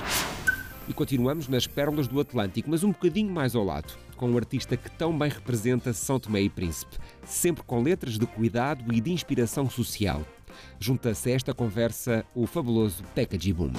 E 0.88 0.94
continuamos 0.94 1.48
nas 1.48 1.65
Pérolas 1.68 2.08
do 2.08 2.20
Atlântico, 2.20 2.70
mas 2.70 2.84
um 2.84 2.91
bocadinho 2.91 3.32
mais 3.34 3.56
ao 3.56 3.63
lado, 3.63 3.94
com 4.15 4.30
um 4.30 4.38
artista 4.38 4.75
que 4.78 4.89
tão 4.89 5.17
bem 5.17 5.30
representa 5.30 5.93
São 5.93 6.19
Tomé 6.19 6.41
e 6.41 6.49
Príncipe, 6.49 6.97
sempre 7.25 7.63
com 7.63 7.82
letras 7.82 8.17
de 8.17 8.25
cuidado 8.25 8.91
e 8.93 8.99
de 9.01 9.12
inspiração 9.12 9.69
social. 9.69 10.21
Junta-se 10.80 11.30
a 11.32 11.36
esta 11.36 11.54
conversa 11.54 12.25
o 12.34 12.47
fabuloso 12.47 13.04
Peca 13.13 13.38
Boom. 13.54 13.71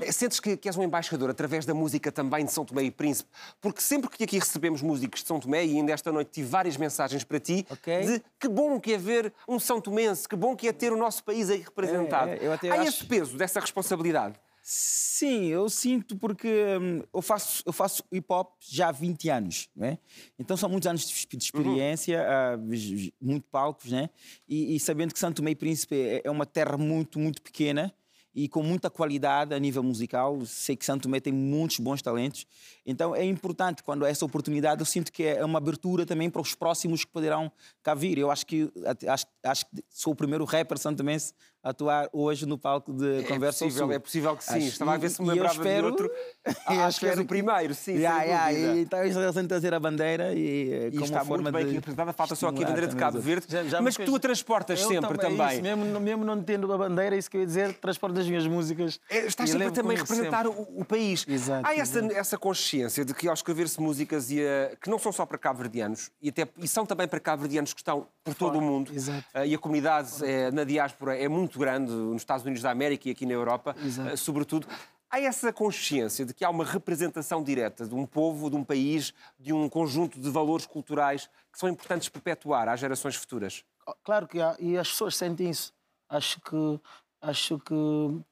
É, 0.00 0.12
Sentes 0.12 0.38
que, 0.38 0.56
que 0.56 0.68
és 0.68 0.76
um 0.76 0.82
embaixador 0.82 1.30
através 1.30 1.64
da 1.64 1.72
música 1.74 2.12
também 2.12 2.44
de 2.44 2.52
São 2.52 2.64
Tomé 2.64 2.82
e 2.84 2.90
Príncipe? 2.90 3.30
Porque 3.60 3.80
sempre 3.80 4.08
que 4.10 4.22
aqui 4.24 4.38
recebemos 4.38 4.82
músicos 4.82 5.20
de 5.22 5.26
São 5.26 5.40
Tomé, 5.40 5.64
e 5.64 5.76
ainda 5.76 5.92
esta 5.92 6.12
noite 6.12 6.30
tive 6.30 6.48
várias 6.48 6.76
mensagens 6.76 7.24
para 7.24 7.40
ti, 7.40 7.66
Ok. 7.70 8.06
de 8.06 8.22
que 8.38 8.48
bom 8.48 8.78
que 8.78 8.92
é 8.92 8.98
ver 8.98 9.32
um 9.48 9.58
São 9.58 9.80
Tomense, 9.80 10.28
que 10.28 10.36
bom 10.36 10.54
que 10.54 10.68
é 10.68 10.72
ter 10.72 10.92
o 10.92 10.96
nosso 10.96 11.24
país 11.24 11.48
aí 11.50 11.60
representado. 11.60 12.30
É, 12.30 12.36
é, 12.36 12.46
eu 12.46 12.52
até 12.52 12.70
Há 12.70 12.74
acho- 12.82 12.88
esse 12.90 13.04
peso 13.06 13.36
dessa 13.36 13.58
responsabilidade. 13.60 14.34
Sim, 14.66 15.44
eu 15.48 15.68
sinto 15.68 16.16
porque 16.16 16.48
hum, 16.80 17.02
eu 17.12 17.20
faço, 17.20 17.62
eu 17.66 17.72
faço 17.72 18.02
hip 18.10 18.24
hop 18.30 18.54
já 18.60 18.88
há 18.88 18.92
20 18.92 19.28
anos, 19.28 19.68
é? 19.78 19.98
Então 20.38 20.56
são 20.56 20.70
muitos 20.70 20.86
anos 20.86 21.06
de 21.06 21.26
de 21.36 21.44
experiência, 21.44 22.26
j- 22.70 22.96
j- 22.96 23.14
muito 23.20 23.46
palcos, 23.50 23.92
né? 23.92 24.08
E, 24.48 24.74
e 24.74 24.80
sabendo 24.80 25.12
que 25.12 25.18
Santo 25.20 25.46
e 25.46 25.54
Príncipe 25.54 25.94
é, 25.96 26.22
é 26.24 26.30
uma 26.30 26.46
terra 26.46 26.78
muito, 26.78 27.18
muito 27.18 27.42
pequena 27.42 27.94
e 28.34 28.48
com 28.48 28.62
muita 28.62 28.88
qualidade 28.88 29.54
a 29.54 29.58
nível 29.58 29.82
musical. 29.82 30.44
Sei 30.46 30.74
que 30.74 30.84
Santo 30.84 31.02
Tomé 31.02 31.20
tem 31.20 31.32
muitos 31.32 31.78
bons 31.78 32.00
talentos. 32.00 32.46
Então 32.86 33.14
é 33.14 33.22
importante 33.22 33.82
quando 33.82 34.04
há 34.04 34.08
essa 34.08 34.24
oportunidade, 34.24 34.80
eu 34.80 34.86
sinto 34.86 35.12
que 35.12 35.24
é 35.24 35.44
uma 35.44 35.58
abertura 35.58 36.06
também 36.06 36.30
para 36.30 36.40
os 36.40 36.54
próximos 36.54 37.04
que 37.04 37.12
poderão 37.12 37.52
cá 37.82 37.94
vir. 37.94 38.16
Eu 38.16 38.30
acho 38.30 38.46
que 38.46 38.72
acho, 39.08 39.26
acho 39.44 39.66
que 39.66 39.84
sou 39.90 40.14
o 40.14 40.16
primeiro 40.16 40.44
rapper 40.46 40.78
santomense 40.78 41.34
atuar 41.64 42.08
hoje 42.12 42.44
no 42.46 42.58
palco 42.58 42.92
de 42.92 43.22
Conversa 43.24 43.64
ao 43.64 43.68
possível, 43.68 43.86
Sul. 43.86 43.92
é 43.94 43.98
possível 43.98 44.36
que 44.36 44.44
sim. 44.44 44.56
Acho- 44.56 44.66
Estava 44.68 44.94
a 44.94 44.96
ver 44.98 45.10
se 45.10 45.22
me 45.22 45.28
lembrava 45.28 45.54
de 45.54 45.60
espero- 45.60 45.86
outro. 45.86 46.10
eu 46.70 46.80
Acho 46.82 47.00
que 47.00 47.06
és 47.06 47.18
o 47.18 47.24
primeiro, 47.24 47.74
sim, 47.74 47.94
sem 47.94 48.00
ya, 48.00 48.18
dúvida. 48.50 48.52
e 48.76 48.80
então 48.82 48.98
eu 49.00 49.06
estou 49.06 49.22
trazer 49.48 49.72
a 49.74 49.80
bandeira 49.80 50.32
e, 50.34 50.88
E 50.88 50.90
como 50.92 51.04
está 51.04 51.24
muito 51.24 51.42
bem 51.50 51.62
de 51.62 51.68
aqui 51.68 51.74
representada, 51.76 52.12
falta 52.12 52.34
só 52.34 52.48
aqui 52.48 52.62
a 52.62 52.66
bandeira 52.66 52.86
de 52.86 52.92
também 52.92 53.00
Cabo 53.06 53.18
Verde, 53.20 53.46
Já- 53.48 53.64
já 53.64 53.80
mas 53.80 53.96
que 53.96 54.04
tu 54.04 54.14
a 54.14 54.20
transportas 54.20 54.80
Eu 54.82 54.88
sempre 54.88 55.14
é 55.14 55.16
também. 55.16 55.52
isso, 55.54 55.62
mesmo, 55.62 56.00
mesmo 56.00 56.24
não 56.24 56.42
tendo 56.42 56.70
a 56.72 56.76
bandeira, 56.78 57.16
é 57.16 57.18
isso 57.18 57.30
que 57.30 57.36
eu 57.38 57.40
ia 57.40 57.46
dizer, 57.46 57.72
transporte 57.74 58.20
as 58.20 58.26
minhas 58.26 58.46
músicas. 58.46 59.00
É, 59.08 59.26
Estás 59.26 59.48
sempre 59.50 59.70
também 59.70 59.96
a 59.96 60.00
representar 60.00 60.44
sempre. 60.44 60.60
o, 60.60 60.80
o 60.80 60.84
país. 60.84 61.24
Exato, 61.26 61.66
Há 61.66 61.74
essa, 61.74 61.98
exato. 61.98 62.14
essa 62.14 62.38
consciência 62.38 63.04
de 63.04 63.14
que 63.14 63.26
ao 63.26 63.34
escrever-se 63.34 63.80
músicas 63.80 64.30
e, 64.30 64.40
eh, 64.40 64.76
que 64.80 64.90
não 64.90 64.98
são 64.98 65.12
só 65.12 65.24
para 65.24 65.38
cabo-verdianos 65.38 66.10
e, 66.20 66.28
até, 66.28 66.46
e 66.58 66.68
são 66.68 66.84
também 66.84 67.08
para 67.08 67.18
cabo-verdianos 67.20 67.72
que 67.72 67.80
estão 67.80 68.06
por 68.22 68.34
todo 68.34 68.58
o 68.58 68.60
mundo 68.60 68.92
exato. 68.94 69.24
eh, 69.34 69.46
e 69.48 69.54
a 69.54 69.58
comunidade 69.58 70.10
eh, 70.22 70.50
na 70.50 70.64
diáspora 70.64 71.16
é 71.16 71.28
muito 71.28 71.53
grande 71.58 71.92
nos 71.92 72.22
Estados 72.22 72.44
Unidos 72.44 72.62
da 72.62 72.70
América 72.70 73.08
e 73.08 73.12
aqui 73.12 73.26
na 73.26 73.32
Europa, 73.32 73.74
Exato. 73.84 74.10
eh, 74.10 74.16
sobretudo. 74.16 74.66
Há 75.10 75.20
essa 75.20 75.52
consciência 75.52 76.24
de 76.24 76.34
que 76.34 76.44
há 76.44 76.50
uma 76.50 76.64
representação 76.64 77.42
direta 77.42 77.86
de 77.86 77.94
um 77.94 78.04
povo, 78.04 78.50
de 78.50 78.56
um 78.56 78.64
país, 78.64 79.14
de 79.38 79.52
um 79.52 79.68
conjunto 79.68 80.18
de 80.18 80.28
valores 80.28 80.66
culturais 80.66 81.30
que 81.52 81.58
são 81.58 81.68
importantes 81.68 82.08
perpetuar 82.08 82.68
às 82.68 82.80
gerações 82.80 83.14
futuras. 83.14 83.64
Claro 84.02 84.26
que 84.26 84.40
há, 84.40 84.56
e 84.58 84.76
as 84.76 84.88
pessoas 84.88 85.14
sentem 85.16 85.50
isso. 85.50 85.72
Acho 86.08 86.40
que, 86.40 86.80
acho 87.22 87.58
que 87.60 87.74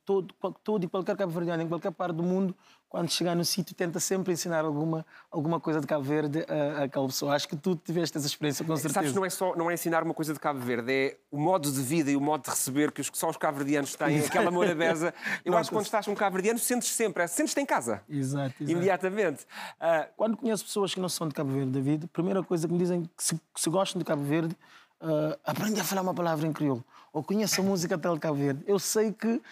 todo, 0.04 0.34
todo 0.64 0.84
e 0.84 0.88
qualquer 0.88 1.16
cabo-verdiano, 1.16 1.62
em 1.62 1.68
qualquer 1.68 1.92
parte 1.92 2.16
do 2.16 2.22
mundo, 2.22 2.56
quando 2.92 3.10
chegar 3.10 3.34
no 3.34 3.42
sítio, 3.42 3.74
tenta 3.74 3.98
sempre 3.98 4.34
ensinar 4.34 4.66
alguma, 4.66 5.06
alguma 5.30 5.58
coisa 5.58 5.80
de 5.80 5.86
Cabo 5.86 6.04
Verde 6.04 6.44
a, 6.46 6.80
a 6.80 6.84
aquela 6.84 7.06
pessoa. 7.06 7.34
Acho 7.34 7.48
que 7.48 7.56
tu 7.56 7.74
tiveste 7.74 8.18
essa 8.18 8.26
experiência, 8.26 8.66
com 8.66 8.76
certeza. 8.76 8.92
Sabes, 8.92 9.14
não 9.14 9.24
é 9.24 9.30
só 9.30 9.56
não 9.56 9.70
é 9.70 9.74
ensinar 9.74 10.02
uma 10.02 10.12
coisa 10.12 10.34
de 10.34 10.38
Cabo 10.38 10.60
Verde, 10.60 10.92
é 10.92 11.16
o 11.30 11.40
modo 11.40 11.72
de 11.72 11.80
vida 11.80 12.10
e 12.10 12.16
o 12.16 12.20
modo 12.20 12.44
de 12.44 12.50
receber 12.50 12.92
que 12.92 13.00
os, 13.00 13.10
só 13.14 13.30
os 13.30 13.38
cabo-verdianos 13.38 13.96
têm, 13.96 14.18
aquela 14.18 14.50
morabeza. 14.50 15.14
Eu 15.42 15.56
acho 15.56 15.70
que 15.70 15.74
quando 15.74 15.86
estás 15.86 16.04
com 16.04 16.12
um 16.12 16.14
cabo-verdiano, 16.14 16.58
sentes 16.58 16.90
sempre, 16.90 17.26
sentes-te 17.28 17.62
em 17.62 17.64
casa, 17.64 18.02
Exato, 18.10 18.56
exato. 18.60 18.70
imediatamente. 18.70 19.46
Ah, 19.80 20.06
Quando 20.14 20.36
conheço 20.36 20.62
pessoas 20.62 20.92
que 20.92 21.00
não 21.00 21.08
são 21.08 21.26
de 21.26 21.34
Cabo 21.34 21.50
Verde, 21.50 21.70
David, 21.70 22.04
a 22.04 22.08
primeira 22.08 22.42
coisa 22.42 22.68
que 22.68 22.74
me 22.74 22.78
dizem 22.78 23.08
que 23.16 23.24
se, 23.24 23.36
que 23.36 23.58
se 23.60 23.70
gostam 23.70 24.00
de 24.00 24.04
Cabo 24.04 24.22
Verde, 24.22 24.54
uh, 25.00 25.38
aprende 25.46 25.80
a 25.80 25.84
falar 25.84 26.02
uma 26.02 26.12
palavra 26.12 26.46
em 26.46 26.52
crioulo. 26.52 26.84
Ou 27.10 27.22
conheça 27.22 27.62
a 27.62 27.64
música 27.64 27.96
tal 27.96 28.16
de 28.16 28.20
Cabo 28.20 28.36
Verde. 28.36 28.62
Eu 28.66 28.78
sei 28.78 29.12
que 29.12 29.28
uh, 29.28 29.42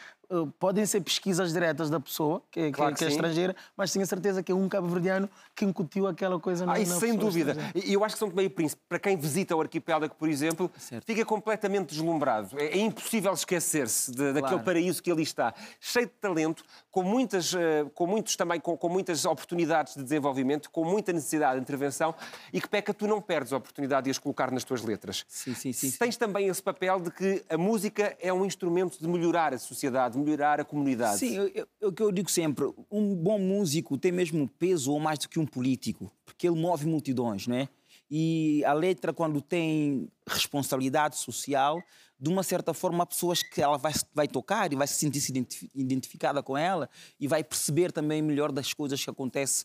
podem 0.59 0.87
ser 0.87 1.01
pesquisas 1.01 1.53
diretas 1.53 1.91
da 1.91 1.99
pessoa, 1.99 2.43
que, 2.51 2.67
que- 2.67 2.73
Claro 2.73 2.93
que 2.93 2.99
que 2.99 3.05
é 3.05 3.09
sim. 3.09 3.15
estrangeira, 3.15 3.57
mas 3.77 3.93
tenho 3.93 4.03
a 4.05 4.07
certeza 4.07 4.43
que 4.43 4.53
é 4.53 4.55
um 4.55 4.69
cabo-verdiano 4.69 5.29
que 5.55 5.65
incutiu 5.65 6.07
aquela 6.07 6.39
coisa 6.39 6.65
na, 6.65 6.75
Ah, 6.75 6.81
isso 6.81 6.95
na 6.95 7.01
sem 7.01 7.15
dúvida. 7.17 7.57
E 7.75 7.93
eu 7.93 8.05
acho 8.05 8.15
que 8.15 8.19
São 8.21 8.31
Tomé 8.31 8.45
e 8.45 8.49
Príncipe, 8.49 8.81
para 8.89 8.99
quem 8.99 9.17
visita 9.17 9.57
o 9.57 9.61
arquipélago, 9.61 10.15
por 10.15 10.29
exemplo, 10.29 10.71
fica 11.05 11.25
completamente 11.25 11.91
deslumbrado. 11.91 12.59
É, 12.59 12.67
é 12.67 12.79
impossível 12.79 13.33
esquecer-se 13.33 14.11
de- 14.13 14.33
daquele 14.33 14.41
Claro. 14.49 14.65
paraíso 14.65 15.03
que 15.03 15.11
ali 15.11 15.23
está, 15.23 15.53
cheio 15.81 16.07
de 16.07 16.13
talento, 16.13 16.63
com 16.91 17.03
muitas, 17.03 17.53
eh, 17.55 17.85
com 17.95 18.07
muitos 18.07 18.37
também, 18.37 18.61
com, 18.61 18.77
com 18.77 18.89
muitas 18.89 19.25
oportunidades 19.25 19.95
de 19.95 20.03
desenvolvimento, 20.03 20.71
com 20.71 20.85
muita 20.85 21.13
necessidade 21.13 21.57
de 21.57 21.63
intervenção 21.63 22.15
e 22.53 22.61
que 22.61 22.69
peca 22.69 22.93
tu 22.95 23.07
não 23.07 23.21
perdes 23.21 23.53
a 23.53 23.57
oportunidade 23.57 24.05
de 24.05 24.11
as 24.11 24.19
colocar 24.19 24.51
nas 24.51 24.65
tuas 24.65 24.83
letras. 24.83 25.25
Sim, 25.29 25.55
sim, 25.55 25.73
sim. 25.73 25.91
Tens 25.93 26.17
também 26.17 26.47
esse 26.49 26.63
papel 26.63 27.01
de 27.01 27.11
que 27.11 27.45
a 27.49 27.57
música 27.59 28.17
é 28.21 28.33
um 28.33 28.45
instrumento 28.45 28.99
de 29.01 29.09
melhorar 29.09 29.53
a 29.55 29.59
sociedade, 29.59 30.15
de 30.15 30.20
melhorar 30.21 30.61
a 30.61 30.65
comunidade. 30.65 31.19
Sim, 31.19 31.39
o 31.83 31.93
que 31.93 32.03
eu 32.03 32.13
digo 32.13 32.31
sempre, 32.31 32.65
um 32.91 33.15
bom 33.15 33.39
músico 33.39 33.99
tem 33.99 34.13
mesmo 34.13 34.49
peso 34.49 34.93
ou 34.93 35.01
mais 35.01 35.19
do 35.19 35.29
que 35.29 35.39
um 35.39 35.47
político, 35.47 36.13
porque 36.25 36.49
ele 36.49 36.61
move 36.61 36.87
multidões, 36.87 37.47
não 37.47 37.57
é? 37.57 37.69
E 38.11 38.65
a 38.65 38.73
letra, 38.73 39.13
quando 39.13 39.41
tem 39.41 40.11
responsabilidade 40.27 41.17
social, 41.17 41.81
de 42.19 42.29
uma 42.29 42.43
certa 42.43 42.75
forma, 42.75 43.05
há 43.05 43.07
pessoas 43.07 43.43
que 43.43 43.63
ela 43.63 43.79
vai, 43.79 43.93
vai 44.13 44.29
tocar 44.29 44.73
e 44.73 44.77
vai 44.77 44.87
se 44.87 44.95
sentir 44.95 45.21
-se 45.21 45.31
identifi- 45.31 45.71
identificada 45.75 46.43
com 46.43 46.57
ela 46.57 46.91
e 47.19 47.27
vai 47.29 47.43
perceber 47.43 47.93
também 47.93 48.21
melhor 48.21 48.51
das 48.53 48.75
coisas 48.75 49.03
que 49.03 49.09
acontecem 49.09 49.65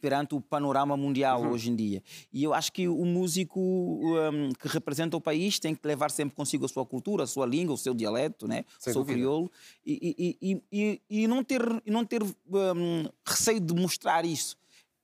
perante 0.00 0.34
o 0.34 0.40
panorama 0.40 0.96
mundial 0.96 1.42
hoje 1.52 1.70
em 1.70 1.76
dia. 1.76 2.02
E 2.32 2.42
eu 2.42 2.52
acho 2.54 2.72
que 2.72 2.86
o 2.88 3.04
músico 3.04 3.60
um, 3.60 4.52
que 4.52 4.68
representa 4.68 5.16
o 5.16 5.20
país 5.20 5.58
tem 5.58 5.74
que 5.74 5.86
levar 5.86 6.10
sempre 6.10 6.34
consigo 6.36 6.64
a 6.64 6.68
sua 6.68 6.84
cultura, 6.84 7.24
a 7.24 7.26
sua 7.26 7.46
língua, 7.46 7.74
o 7.74 7.78
seu 7.78 7.94
dialeto, 7.94 8.46
né? 8.46 8.64
o 8.90 8.92
seu 8.92 9.04
crioulo, 9.14 9.50
e, 9.84 10.36
e- 10.42 10.62
e- 10.72 11.00
e- 11.10 11.26
não 11.26 11.42
ter, 11.42 11.62
e 11.84 11.90
não 11.90 12.04
ter 12.04 12.22
um, 12.22 13.04
receio 13.26 13.60
de 13.60 13.74
mostrar 13.74 14.24
isso. 14.24 14.56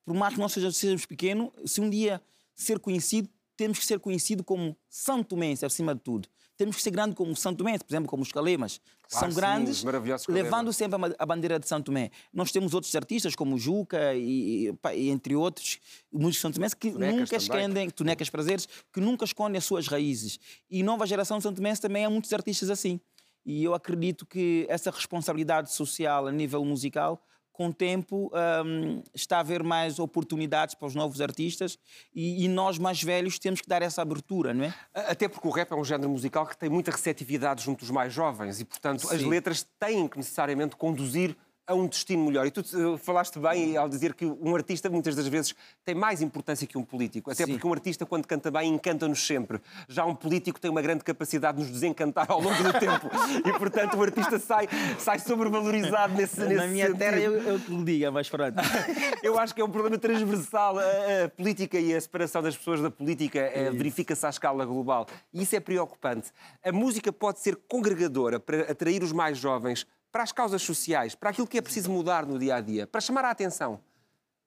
Por 0.05 0.15
mais 0.15 0.35
que 0.35 0.41
nós 0.41 0.53
sejamos, 0.53 1.07
pequenos, 1.07 1.51
se 1.65 1.81
um 1.81 1.89
dia 1.89 2.21
ser 2.55 2.79
conhecido, 2.79 3.29
temos 3.57 3.79
que 3.79 3.85
ser 3.87 3.99
conhecido 4.01 4.43
como 4.43 4.77
São 4.89 5.23
Tomense, 5.23 5.65
acima 5.65 5.95
de 5.95 6.01
tudo. 6.01 6.29
Temos 6.63 6.77
que 6.77 6.83
ser 6.83 6.93
grande 6.93 7.17
como 7.17 7.35
São 7.35 7.53
Tomense, 7.53 7.83
por 7.83 7.93
exemplo, 7.93 8.09
como 8.09 8.23
os 8.23 8.31
Calemas. 8.31 8.79
que 8.79 9.11
Claro, 9.11 9.27
São 9.27 9.31
sim, 9.31 9.37
grandes, 9.37 9.85
levando 10.29 10.73
sempre 10.73 10.97
a 11.19 11.27
bandeira 11.27 11.59
de 11.59 11.67
São 11.67 11.83
Tomé. 11.83 12.13
Nós 12.33 12.53
temos 12.53 12.73
outros 12.73 12.95
artistas, 12.95 13.35
como 13.35 13.59
Juca 13.59 14.15
e, 14.15 14.73
e, 14.95 15.11
entre 15.11 15.35
outros, 15.35 15.81
músicos 16.13 16.37
de 16.37 16.41
São 16.41 16.53
Tomé, 16.53 16.69
que 16.71 16.93
Tonecas 16.93 17.19
nunca 17.19 17.37
escondem, 17.37 17.91
Tonecas 17.91 18.31
Prazeres, 18.31 18.69
que 18.93 19.01
nunca 19.01 19.25
escondem 19.25 19.59
as 19.59 19.65
suas 19.65 19.89
raízes. 19.89 20.39
E 20.71 20.85
nova 20.85 21.05
geração 21.05 21.39
de 21.39 21.43
São 21.43 21.53
Tomé 21.53 21.75
também 21.75 22.05
há 22.05 22.11
muitos 22.11 22.33
artistas 22.33 22.71
assim. 22.71 23.01
E 23.45 23.65
eu 23.65 23.75
acredito 23.75 24.25
que 24.25 24.65
essa 24.69 24.89
responsabilidade 24.89 25.73
social 25.73 26.29
a 26.29 26.31
nível 26.31 26.65
musical, 26.65 27.21
com 27.53 27.69
o 27.69 27.73
tempo, 27.73 28.31
hum, 28.65 29.03
está 29.15 29.37
a 29.37 29.41
haver 29.41 29.63
mais 29.63 29.99
oportunidades 29.99 30.75
para 30.75 30.89
os 30.89 30.95
novos 30.95 31.21
artistas 31.21 31.79
e, 32.15 32.45
e 32.45 32.49
nós 32.49 32.79
mais 32.79 33.03
velhos 33.03 33.39
temos 33.39 33.61
que 33.61 33.69
dar 33.69 33.83
essa 33.83 34.01
abertura, 34.03 34.55
não 34.55 34.65
é? 34.65 34.75
Até 34.95 35.29
porque 35.29 35.47
o 35.47 35.51
rap 35.51 35.71
é 35.71 35.75
um 35.75 35.85
género 35.85 36.09
musical 36.09 36.47
que 36.47 36.57
tem 36.57 36.71
muita 36.71 36.91
receptividade 36.91 37.63
junto 37.63 37.81
dos 37.81 37.91
mais 37.91 38.13
jovens 38.13 38.61
e, 38.61 38.65
portanto, 38.65 39.09
as 39.11 39.21
Sim. 39.21 39.29
letras 39.29 39.67
têm 39.79 40.09
que 40.09 40.17
necessariamente 40.17 40.77
conduzir 40.77 41.37
a 41.67 41.75
um 41.75 41.87
destino 41.87 42.25
melhor. 42.27 42.47
E 42.47 42.51
tu 42.51 42.61
eh, 42.61 42.99
falaste 42.99 43.39
bem 43.39 43.77
ao 43.77 43.89
dizer 43.89 44.15
que 44.15 44.25
um 44.25 44.55
artista 44.55 44.91
muitas 44.91 45.15
das 45.15 45.27
vezes 45.29 45.55
tem 45.85 45.95
mais 45.95 46.21
importância 46.21 46.67
que 46.67 46.77
um 46.77 46.85
político. 46.85 47.31
Até 47.31 47.45
Sim. 47.45 47.53
porque 47.53 47.67
um 47.67 47.73
artista, 47.73 48.05
quando 48.05 48.27
canta 48.27 48.51
bem, 48.51 48.69
encanta-nos 48.75 49.25
sempre. 49.25 49.61
Já 49.89 50.05
um 50.05 50.15
político 50.15 50.61
tem 50.61 50.71
uma 50.71 50.83
grande 50.83 51.05
capacidade 51.05 51.59
de 51.59 51.65
nos 51.65 51.73
desencantar 51.73 52.31
ao 52.31 52.41
longo 52.41 52.63
do 52.63 52.73
tempo. 52.79 53.11
E, 53.45 53.59
portanto, 53.59 53.97
o 53.97 54.03
artista 54.03 54.39
sai, 54.39 54.69
sai 54.99 55.19
sobrevalorizado 55.19 56.15
nesse, 56.15 56.39
nesse 56.41 56.55
Na 56.55 56.67
minha 56.67 56.87
sentido. 56.87 56.99
terra 56.99 57.19
eu, 57.19 57.33
eu 57.43 57.59
te 57.59 57.71
lhe 57.71 57.85
diga, 57.85 58.11
mas 58.11 58.29
pronto. 58.29 58.57
Eu 59.23 59.39
acho 59.39 59.55
que 59.55 59.61
é 59.61 59.65
um 59.65 59.71
problema 59.71 59.99
transversal. 59.99 60.79
A, 60.79 60.83
a 61.25 61.29
política 61.29 61.79
e 61.79 61.95
a 61.95 62.01
separação 62.01 62.43
das 62.43 62.57
pessoas 62.57 62.81
da 62.81 62.91
política 62.91 63.39
eh, 63.39 63.71
verifica-se 63.71 64.25
à 64.27 64.31
escala 64.31 64.65
global. 64.65 65.07
E 65.33 65.43
isso 65.43 65.57
é 65.57 65.61
preocupante. 65.61 66.31
A 66.65 66.73
música 66.73 67.13
pode 67.13 67.41
ser 67.41 67.57
congregadora 67.69 68.39
para 68.39 68.71
atrair 68.71 69.03
os 69.03 69.13
mais 69.13 69.39
jovens 69.39 69.87
para 70.13 70.23
as 70.23 70.31
causas 70.31 70.63
sociais, 70.63 71.15
para 71.15 71.31
aquilo 71.31 71.47
que 71.47 71.57
é 71.57 71.63
preciso 71.63 71.91
mudar 71.91 72.27
no 72.27 72.39
dia 72.39 72.57
a 72.57 72.61
dia, 72.61 72.87
para 72.87 73.01
chamar 73.01 73.25
a 73.25 73.31
atenção. 73.31 73.81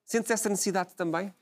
Sentes 0.06 0.30
essa 0.30 0.48
necessidade 0.48 0.94
também? 0.94 1.34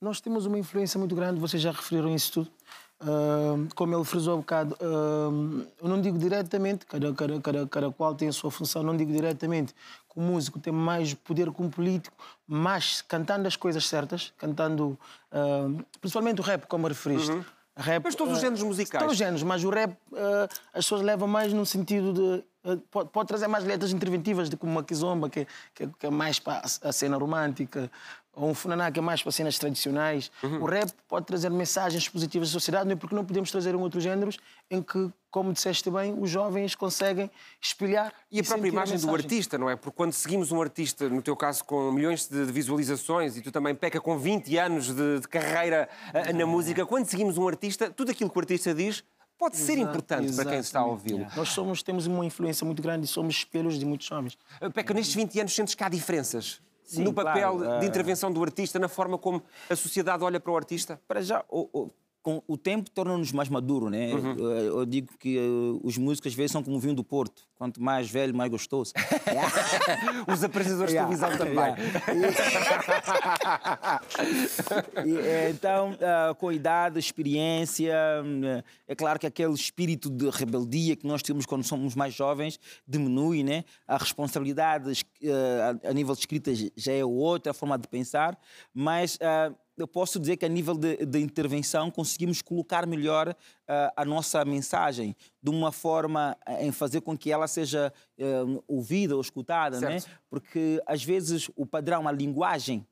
Nós 0.00 0.20
temos 0.20 0.44
uma 0.44 0.58
influência 0.58 0.98
muito 0.98 1.14
grande, 1.14 1.40
vocês 1.40 1.62
já 1.62 1.70
referiram 1.70 2.12
isso 2.14 2.32
tudo. 2.32 2.50
Ahm, 2.98 3.68
como 3.74 3.94
ele 3.94 4.04
frisou 4.04 4.34
há 4.34 4.36
bocado, 4.38 4.76
ahm, 4.80 5.62
eu 5.80 5.88
não 5.88 6.00
digo 6.00 6.18
diretamente, 6.18 6.84
cada, 6.86 7.12
cada, 7.14 7.40
cada, 7.40 7.66
cada 7.68 7.90
qual 7.92 8.14
tem 8.14 8.28
a 8.28 8.32
sua 8.32 8.50
função, 8.50 8.82
não 8.82 8.96
digo 8.96 9.12
diretamente 9.12 9.74
que 9.74 10.18
o 10.18 10.20
músico 10.20 10.58
tem 10.58 10.72
mais 10.72 11.14
poder 11.14 11.52
que 11.52 11.62
um 11.62 11.70
político, 11.70 12.16
mas 12.46 13.02
cantando 13.02 13.46
as 13.46 13.54
coisas 13.54 13.86
certas, 13.86 14.32
cantando 14.36 14.98
ahm, 15.30 15.78
principalmente 16.00 16.40
o 16.40 16.44
rap, 16.44 16.66
como 16.66 16.88
referiste. 16.88 17.30
Rap, 17.30 17.46
Uhum. 17.76 18.00
Mas 18.04 18.14
todos 18.14 18.32
os 18.32 18.38
ah, 18.38 18.40
géneros 18.40 18.62
musicais. 18.62 19.02
Todos 19.02 19.12
os 19.12 19.18
géneros, 19.18 19.42
mas 19.42 19.62
o 19.62 19.70
rap 19.70 19.94
ah, 20.14 20.48
as 20.72 20.84
pessoas 20.84 21.02
levam 21.02 21.28
mais 21.28 21.52
no 21.52 21.66
sentido 21.66 22.12
de. 22.12 22.44
Ah, 22.66 22.76
pode, 22.90 23.10
pode 23.10 23.28
trazer 23.28 23.46
mais 23.46 23.64
letras 23.64 23.92
interventivas, 23.92 24.50
de 24.50 24.56
como 24.56 24.72
uma 24.72 24.82
kizomba, 24.82 25.30
que, 25.30 25.40
é- 25.40 25.46
que, 25.72 25.86
que 25.86 26.06
é 26.06 26.10
mais 26.10 26.40
para 26.40 26.62
a 26.82 26.92
cena 26.92 27.16
romântica, 27.16 27.90
ou 28.36 28.50
um 28.50 28.54
funaná, 28.54 28.90
que 28.90 28.98
é 28.98 29.02
mais 29.02 29.22
para 29.22 29.32
cenas 29.32 29.58
tradicionais. 29.58 30.30
Uhum. 30.42 30.62
O 30.62 30.66
rap 30.66 30.92
pode 31.08 31.24
trazer 31.24 31.48
mensagens 31.50 32.06
positivas 32.08 32.50
à 32.50 32.52
sociedade, 32.52 32.84
não 32.84 32.92
é 32.92 32.96
porque 32.96 33.14
não 33.14 33.24
podemos 33.24 33.50
trazer 33.50 33.74
em 33.74 33.78
outros 33.78 34.02
géneros 34.02 34.38
em 34.70 34.82
que, 34.82 35.10
como 35.30 35.52
disseste 35.52 35.90
bem, 35.90 36.14
os 36.20 36.28
jovens 36.28 36.74
conseguem 36.74 37.30
espelhar. 37.60 38.12
E 38.30 38.40
a 38.40 38.44
própria 38.44 38.68
imagem 38.68 38.98
do 38.98 39.06
mensagem. 39.06 39.24
artista, 39.24 39.56
não 39.56 39.70
é? 39.70 39.76
Porque 39.76 39.96
quando 39.96 40.12
seguimos 40.12 40.52
um 40.52 40.60
artista, 40.60 41.08
no 41.08 41.22
teu 41.22 41.34
caso 41.34 41.64
com 41.64 41.90
milhões 41.90 42.28
de 42.28 42.44
visualizações 42.44 43.36
e 43.36 43.42
tu 43.42 43.50
também 43.50 43.74
peca 43.74 44.00
com 44.00 44.18
20 44.18 44.58
anos 44.58 44.94
de, 44.94 45.20
de 45.20 45.28
carreira 45.28 45.88
ah, 46.12 46.32
na 46.32 46.44
música, 46.44 46.84
quando 46.84 47.06
seguimos 47.06 47.38
um 47.38 47.48
artista, 47.48 47.90
tudo 47.90 48.10
aquilo 48.10 48.28
que 48.28 48.36
o 48.36 48.40
artista 48.40 48.74
diz 48.74 49.02
pode 49.38 49.56
ser 49.56 49.74
Exato, 49.74 49.88
importante 49.88 50.32
para 50.34 50.50
quem 50.50 50.58
está 50.58 50.80
a 50.80 50.86
ouvi-lo. 50.86 51.26
Nós 51.36 51.48
somos, 51.50 51.82
temos 51.82 52.06
uma 52.06 52.24
influência 52.24 52.64
muito 52.64 52.82
grande 52.82 53.04
e 53.04 53.08
somos 53.08 53.36
espelhos 53.36 53.78
de 53.78 53.84
muitos 53.84 54.10
homens. 54.10 54.36
Ah, 54.60 54.70
Peca, 54.70 54.92
nestes 54.94 55.14
20 55.14 55.40
anos 55.40 55.54
sentes 55.54 55.74
que 55.74 55.84
há 55.84 55.88
diferenças 55.88 56.60
Sim, 56.84 57.02
no 57.02 57.12
papel 57.12 57.56
claro, 57.58 57.80
de 57.80 57.86
ah. 57.86 57.88
intervenção 57.88 58.32
do 58.32 58.42
artista, 58.42 58.78
na 58.78 58.88
forma 58.88 59.18
como 59.18 59.42
a 59.68 59.76
sociedade 59.76 60.22
olha 60.22 60.38
para 60.40 60.52
o 60.52 60.56
artista? 60.56 61.00
Para 61.06 61.20
já, 61.20 61.44
o, 61.48 61.68
o- 61.72 61.90
com 62.26 62.42
o 62.48 62.56
tempo 62.56 62.90
torna-nos 62.90 63.30
mais 63.30 63.48
maduros, 63.48 63.88
né? 63.88 64.10
Eu, 64.10 64.78
eu 64.80 64.84
digo 64.84 65.16
que 65.16 65.38
eh, 65.38 65.80
os 65.84 65.96
músicos 65.96 66.32
às 66.32 66.34
vezes 66.34 66.50
são 66.50 66.60
como 66.60 66.76
o 66.76 66.80
vinho 66.80 66.92
do 66.92 67.04
Porto. 67.04 67.42
Quanto 67.54 67.80
mais 67.80 68.10
velho, 68.10 68.34
mais 68.34 68.50
gostoso. 68.50 68.92
Os 70.30 70.44
apresentadores 70.44 70.92
de 70.92 70.98
televisão 70.98 71.30
também. 71.38 71.56
E, 75.06 75.16
eh, 75.18 75.50
então, 75.50 75.96
ah, 76.00 76.34
com 76.34 76.48
a 76.48 76.54
idade, 76.54 76.98
experiência, 76.98 77.94
hum, 78.24 78.42
é 78.88 78.94
claro 78.94 79.18
que 79.18 79.26
aquele 79.26 79.52
espírito 79.54 80.10
de 80.10 80.28
rebeldia 80.30 80.96
que 80.96 81.06
nós 81.06 81.22
temos 81.22 81.46
quando 81.46 81.64
somos 81.64 81.94
mais 81.94 82.12
jovens 82.12 82.58
diminui, 82.86 83.42
né? 83.42 83.64
A 83.86 83.96
responsabilidade 83.96 84.90
es- 84.90 85.04
eh, 85.22 85.76
a 85.84 85.90
a 85.90 85.92
nível 85.92 86.14
de 86.14 86.20
escrita 86.20 86.52
já 86.76 86.92
é 86.92 87.04
outra 87.04 87.54
forma 87.54 87.78
de 87.78 87.88
pensar, 87.88 88.36
mas 88.74 89.18
ah, 89.22 89.52
eu 89.76 89.86
posso 89.86 90.18
dizer 90.18 90.36
que 90.36 90.44
a 90.44 90.48
nível 90.48 90.74
de, 90.74 91.04
de 91.04 91.20
intervenção 91.20 91.90
conseguimos 91.90 92.40
colocar 92.40 92.86
melhor 92.86 93.36
ah, 93.68 93.92
a 93.96 94.04
nossa 94.04 94.44
mensagem 94.44 95.14
de 95.42 95.50
uma 95.50 95.70
forma 95.70 96.36
ah, 96.46 96.62
em 96.62 96.72
fazer 96.72 97.02
com 97.02 97.16
que 97.16 97.30
ela 97.30 97.46
seja 97.46 97.92
eh, 98.18 98.42
ouvida 98.66 99.14
ou 99.14 99.20
escutada, 99.20 99.80
né? 99.80 99.98
Porque 100.30 100.82
às 100.86 101.04
vezes 101.04 101.50
o 101.54 101.66
padrão, 101.66 102.08
a 102.08 102.12
linguagem 102.12 102.86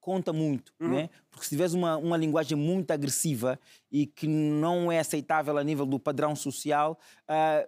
conta 0.00 0.32
muito, 0.32 0.72
né? 0.80 1.10
Porque 1.30 1.44
se 1.44 1.50
tiveres 1.50 1.74
uma, 1.74 1.96
uma 1.96 2.16
linguagem 2.16 2.56
muito 2.58 2.90
agressiva 2.90 3.58
e 3.90 4.06
que 4.06 4.26
não 4.26 4.90
é 4.90 4.98
aceitável 4.98 5.56
a 5.56 5.62
nível 5.62 5.86
do 5.86 5.98
padrão 6.00 6.34
social, 6.34 6.98
ah, 7.28 7.66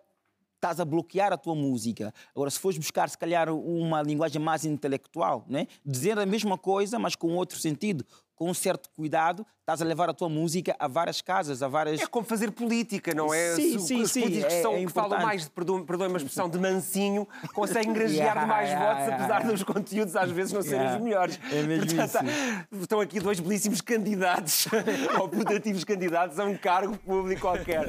estás 0.65 0.81
a 0.81 0.85
bloquear 0.85 1.31
a 1.33 1.37
tua 1.37 1.55
música. 1.55 2.12
Agora, 2.35 2.51
se 2.51 2.59
fores 2.59 2.79
buscar, 2.79 3.09
se 3.11 3.19
calhar, 3.19 3.51
uma 3.51 4.03
linguagem 4.03 4.41
mais 4.41 4.65
intelectual, 4.65 5.45
né? 5.47 5.67
dizer 5.85 6.19
a 6.19 6.25
mesma 6.25 6.57
coisa, 6.57 6.99
mas 6.99 7.15
com 7.15 7.35
outro 7.35 7.59
sentido, 7.59 8.05
com 8.37 8.51
um 8.51 8.55
certo 8.55 8.91
cuidado, 8.91 9.47
estás 9.61 9.80
a 9.80 9.85
levar 9.85 10.11
a 10.11 10.12
tua 10.12 10.28
música 10.28 10.74
a 10.78 10.89
várias 10.89 11.20
casas, 11.20 11.62
a 11.62 11.68
várias... 11.68 12.01
É 12.01 12.07
como 12.07 12.26
fazer 12.26 12.51
política, 12.51 13.14
não 13.14 13.32
é? 13.32 13.55
Sim, 13.55 13.78
sim, 13.78 14.03
os 14.03 14.11
sim, 14.11 14.22
políticos 14.22 14.53
é- 14.53 14.62
são, 14.62 14.74
é 14.74 14.85
que 14.85 14.93
falam 14.93 15.20
mais, 15.20 15.49
perdoem 15.49 16.09
uma 16.09 16.16
expressão, 16.18 16.49
de 16.49 16.59
mansinho, 16.59 17.26
conseguem 17.55 17.93
granjear 17.93 18.35
Yeah, 18.35 18.47
mais 18.47 18.68
yeah, 18.68 18.87
votos, 18.87 19.07
yeah, 19.07 19.24
apesar 19.24 19.51
dos 19.51 19.62
conteúdos 19.62 20.16
às 20.16 20.30
vezes 20.30 20.53
não 20.53 20.62
serem 20.62 20.95
os 20.95 21.01
melhores. 21.01 21.39
É 21.51 21.62
mesmo 21.62 21.87
Portanto, 21.87 22.24
isso. 22.24 22.82
estão 22.82 23.01
aqui 23.01 23.20
dois 23.20 23.41
belíssimos 23.41 23.80
candidatos, 23.80 24.66
ou 25.20 25.28
putativos 25.28 25.85
candidatos 25.85 26.39
a 26.39 26.45
um 26.45 26.57
cargo 26.57 26.97
público 26.99 27.43
qualquer. 27.43 27.87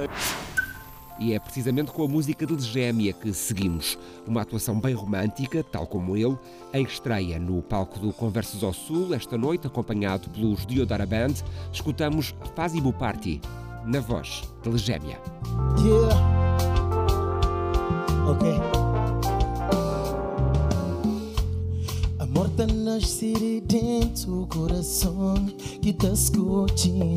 E 1.18 1.34
é 1.34 1.40
precisamente 1.40 1.92
com 1.92 2.04
a 2.04 2.08
música 2.08 2.46
de 2.46 2.54
Legémia 2.54 3.14
que 3.14 3.34
seguimos. 3.34 3.98
Uma 4.28 4.42
atuação 4.42 4.80
bem 4.80 4.94
romântica, 4.94 5.64
tal 5.64 5.88
como 5.88 6.18
ele, 6.18 6.38
em 6.74 6.84
estreia 6.84 7.40
no 7.40 7.62
palco 7.62 8.00
do 8.00 8.12
Conversos 8.12 8.64
ao 8.64 8.74
Sul, 8.74 9.14
esta 9.14 9.38
noite, 9.38 9.68
acompanhado 9.68 10.30
pelos 10.30 10.66
Diodara 10.66 11.06
Band, 11.06 11.36
escutamos 11.72 12.36
Fazibu 12.54 12.92
Party, 12.92 13.40
na 13.86 14.02
voz 14.02 14.44
de 14.62 14.70
Legémia. 14.70 15.20
Yeah. 15.80 16.46
Ok. 18.28 18.50
A 22.20 22.26
morte 22.26 22.66
nascer 22.74 23.62
dentro 23.62 24.42
do 24.42 24.48
coração 24.48 25.36
que 25.82 25.94
te 25.94 26.08
escute. 26.08 27.16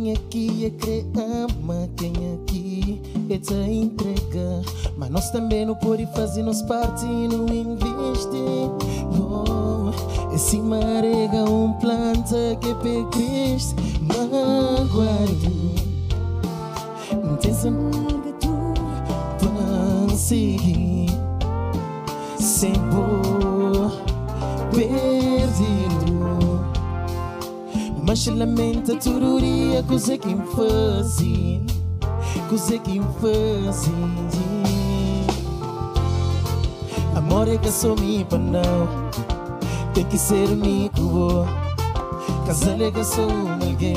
Quem 0.00 0.12
aqui 0.14 0.64
é 0.64 0.70
que 0.70 1.06
ama, 1.14 1.86
quem 1.94 2.14
aqui 2.32 3.02
é 3.28 3.36
te 3.36 3.52
entrega. 3.52 4.62
Mas 4.96 5.10
nós 5.10 5.30
também 5.30 5.66
não 5.66 5.74
podemos 5.74 6.16
fazer 6.16 6.42
nos 6.42 6.62
parte 6.62 7.04
e 7.04 7.28
não 7.28 7.46
investir. 7.46 8.70
Oh, 9.20 10.34
esse 10.34 10.58
marega 10.58 11.44
um 11.44 11.74
planta 11.74 12.56
que 12.62 12.70
é 12.70 13.04
Cristo, 13.10 13.76
magoado. 14.00 15.50
Não 17.22 17.36
tem 17.36 17.52
nada 17.52 18.32
tu 18.40 18.72
para 19.38 20.16
seguir. 20.16 21.10
Sem 22.38 22.72
boa, 22.72 23.92
perdido. 24.72 25.99
Mas 28.10 28.18
se 28.18 28.30
lamenta 28.32 28.96
tudo 28.96 29.38
dia, 29.40 29.84
coisa 29.84 30.18
que 30.18 30.34
me 30.34 30.44
fazia. 30.48 31.60
Amor 37.14 37.46
é 37.46 37.56
que 37.56 37.70
sou 37.70 37.94
para 38.28 38.38
não, 38.38 38.88
tem 39.94 40.04
que 40.06 40.18
ser 40.18 40.48
amigo. 40.48 41.46
Casal 42.44 42.82
é 42.82 42.90
que 42.90 43.04
sou 43.04 43.30
alguém, 43.30 43.94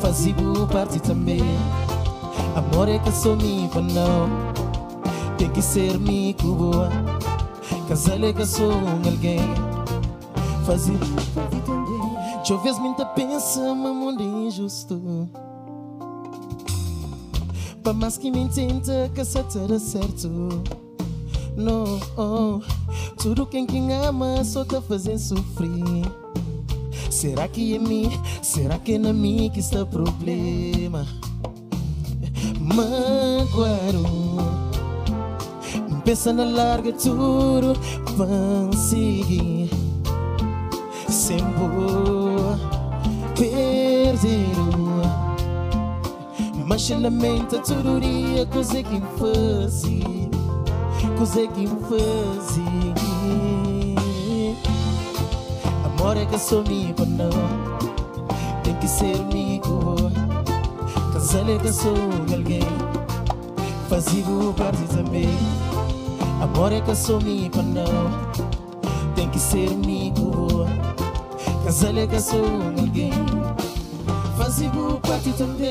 fazia 0.00 0.36
parte 0.72 1.00
também. 1.00 1.42
Amor 2.54 2.88
é 2.88 3.00
que 3.00 3.10
sou 3.10 3.36
para 3.36 3.82
não, 3.82 4.28
tem 5.36 5.50
que 5.50 5.60
ser 5.60 5.96
amigo 5.96 6.54
boa. 6.54 6.88
Casal 7.88 8.22
é 8.22 8.32
que 8.32 8.46
sou 8.46 8.70
alguém, 8.70 9.40
fazia 10.64 10.96
parte 11.34 11.56
também. 11.62 11.75
Já 12.46 12.54
vez 12.58 12.78
muita 12.78 13.04
pensa, 13.04 13.74
mundo 13.74 14.22
injusto. 14.22 15.28
Para 17.82 17.92
mais 17.92 18.16
que 18.16 18.30
me 18.30 18.48
tenta, 18.48 19.10
que 19.12 19.24
só 19.24 19.42
terá 19.42 19.80
certo. 19.80 20.62
Não, 21.56 21.98
oh, 22.16 22.60
tudo 23.20 23.46
quem 23.46 23.66
quem 23.66 23.92
ama 23.92 24.44
só 24.44 24.64
tá 24.64 24.80
fazendo 24.80 25.18
sofrer. 25.18 26.04
Será 27.10 27.48
que 27.48 27.74
é 27.74 27.80
mim? 27.80 28.12
Será 28.40 28.78
que 28.78 28.94
é 28.94 28.98
na 28.98 29.12
mim 29.12 29.50
que 29.52 29.58
está 29.58 29.82
o 29.82 29.86
problema? 29.86 31.04
Magoaram. 32.60 34.04
Pensa 36.04 36.32
na 36.32 36.44
larga 36.44 36.92
tudo, 36.92 37.72
vão 38.16 38.72
seguir. 38.72 39.68
Sem 41.08 41.38
boa, 41.38 42.25
perderam. 43.36 44.76
Mas 46.66 46.82
se 46.82 46.94
lamenta 46.94 47.60
dia, 47.60 48.46
coisa 48.46 48.82
que 48.82 48.94
me 48.94 49.06
fazia, 49.18 50.30
coisa 51.16 51.46
que 51.46 51.60
me 51.60 51.80
fazia. 51.82 52.94
Amor 55.84 56.16
é 56.16 56.26
que 56.26 56.38
sou 56.38 56.60
amigo, 56.60 57.04
não, 57.06 57.30
tem 58.62 58.74
que 58.76 58.88
ser 58.88 59.16
amigo. 59.20 59.94
Casal 61.12 61.48
é 61.48 61.58
que 61.58 61.72
sou 61.72 61.94
alguém, 62.32 62.60
fazia 63.88 64.24
parte 64.56 64.82
também. 64.94 65.28
Amor 66.42 66.72
é 66.72 66.80
que 66.80 66.94
sou 66.94 67.18
amigo, 67.18 67.62
não, 67.62 68.32
tem 69.14 69.28
que 69.30 69.38
ser 69.38 69.70
amigo. 69.70 69.95
Casal 71.66 71.98
é 71.98 72.06
que 72.06 72.20
sou 72.20 72.44
alguém, 72.78 73.10
fazia 74.38 74.70
parte 75.02 75.32
também. 75.32 75.68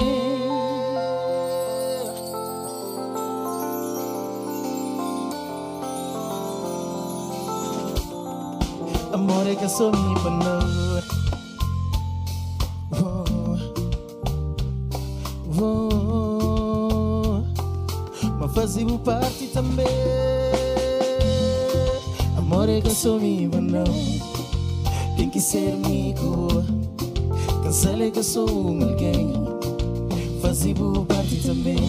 Amor 9.14 9.48
é 9.48 9.56
Sou 28.36 28.50
alguém. 28.50 29.32
Fazia 30.42 30.76
parte 31.08 31.38
também. 31.38 31.80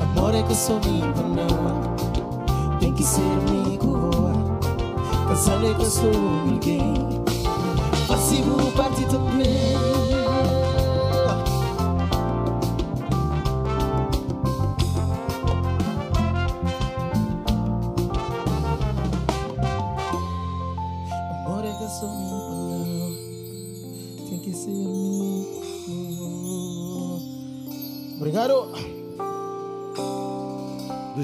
Amor 0.00 0.34
é 0.34 0.42
que 0.42 0.52
sou 0.52 0.80
para 0.80 1.28
não. 1.28 2.78
Tem 2.80 2.92
que 2.92 3.04
ser 3.04 3.20
amigo. 3.20 4.10
Casal 5.28 5.64
é 5.64 5.74
que 5.74 5.86
sou 5.86 6.10
alguém 6.50 7.22
Faço 8.08 8.34
parte 8.76 9.04
também 9.04 9.57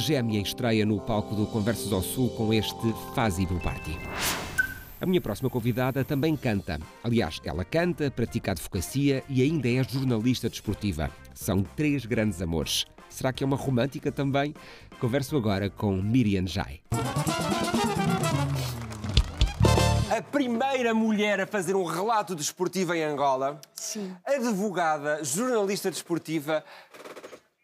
Legémia 0.04 0.42
estreia 0.42 0.84
no 0.84 1.00
palco 1.00 1.34
do 1.34 1.46
Conversas 1.46 1.90
ao 1.90 2.02
Sul 2.02 2.28
com 2.36 2.52
este 2.52 2.94
Fazibo 3.14 3.58
Party. 3.60 3.98
A 5.00 5.06
minha 5.06 5.18
próxima 5.18 5.48
convidada 5.48 6.04
também 6.04 6.36
canta. 6.36 6.78
Aliás, 7.02 7.40
ela 7.42 7.64
canta, 7.64 8.10
pratica 8.10 8.50
advocacia 8.50 9.24
e 9.30 9.40
ainda 9.40 9.66
é 9.66 9.82
jornalista 9.82 10.50
desportiva. 10.50 11.08
São 11.32 11.62
três 11.62 12.04
grandes 12.04 12.42
amores. 12.42 12.84
Será 13.08 13.32
que 13.32 13.42
é 13.42 13.46
uma 13.46 13.56
romântica 13.56 14.12
também? 14.12 14.54
Converso 15.00 15.38
agora 15.38 15.70
com 15.70 15.96
Miriam 15.96 16.46
Jai. 16.46 16.82
A 20.14 20.20
primeira 20.20 20.92
mulher 20.92 21.40
a 21.40 21.46
fazer 21.46 21.74
um 21.74 21.84
relato 21.84 22.34
desportivo 22.34 22.92
em 22.92 23.02
Angola. 23.02 23.58
Sim. 23.74 24.14
Advogada, 24.22 25.24
jornalista 25.24 25.90
desportiva. 25.90 26.62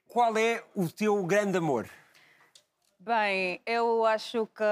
Qual 0.09 0.35
é 0.39 0.63
o 0.75 0.89
teu 0.89 1.23
grande 1.25 1.59
amor? 1.59 1.87
Bem, 3.03 3.61
eu 3.65 4.05
acho 4.05 4.47
que 4.49 4.63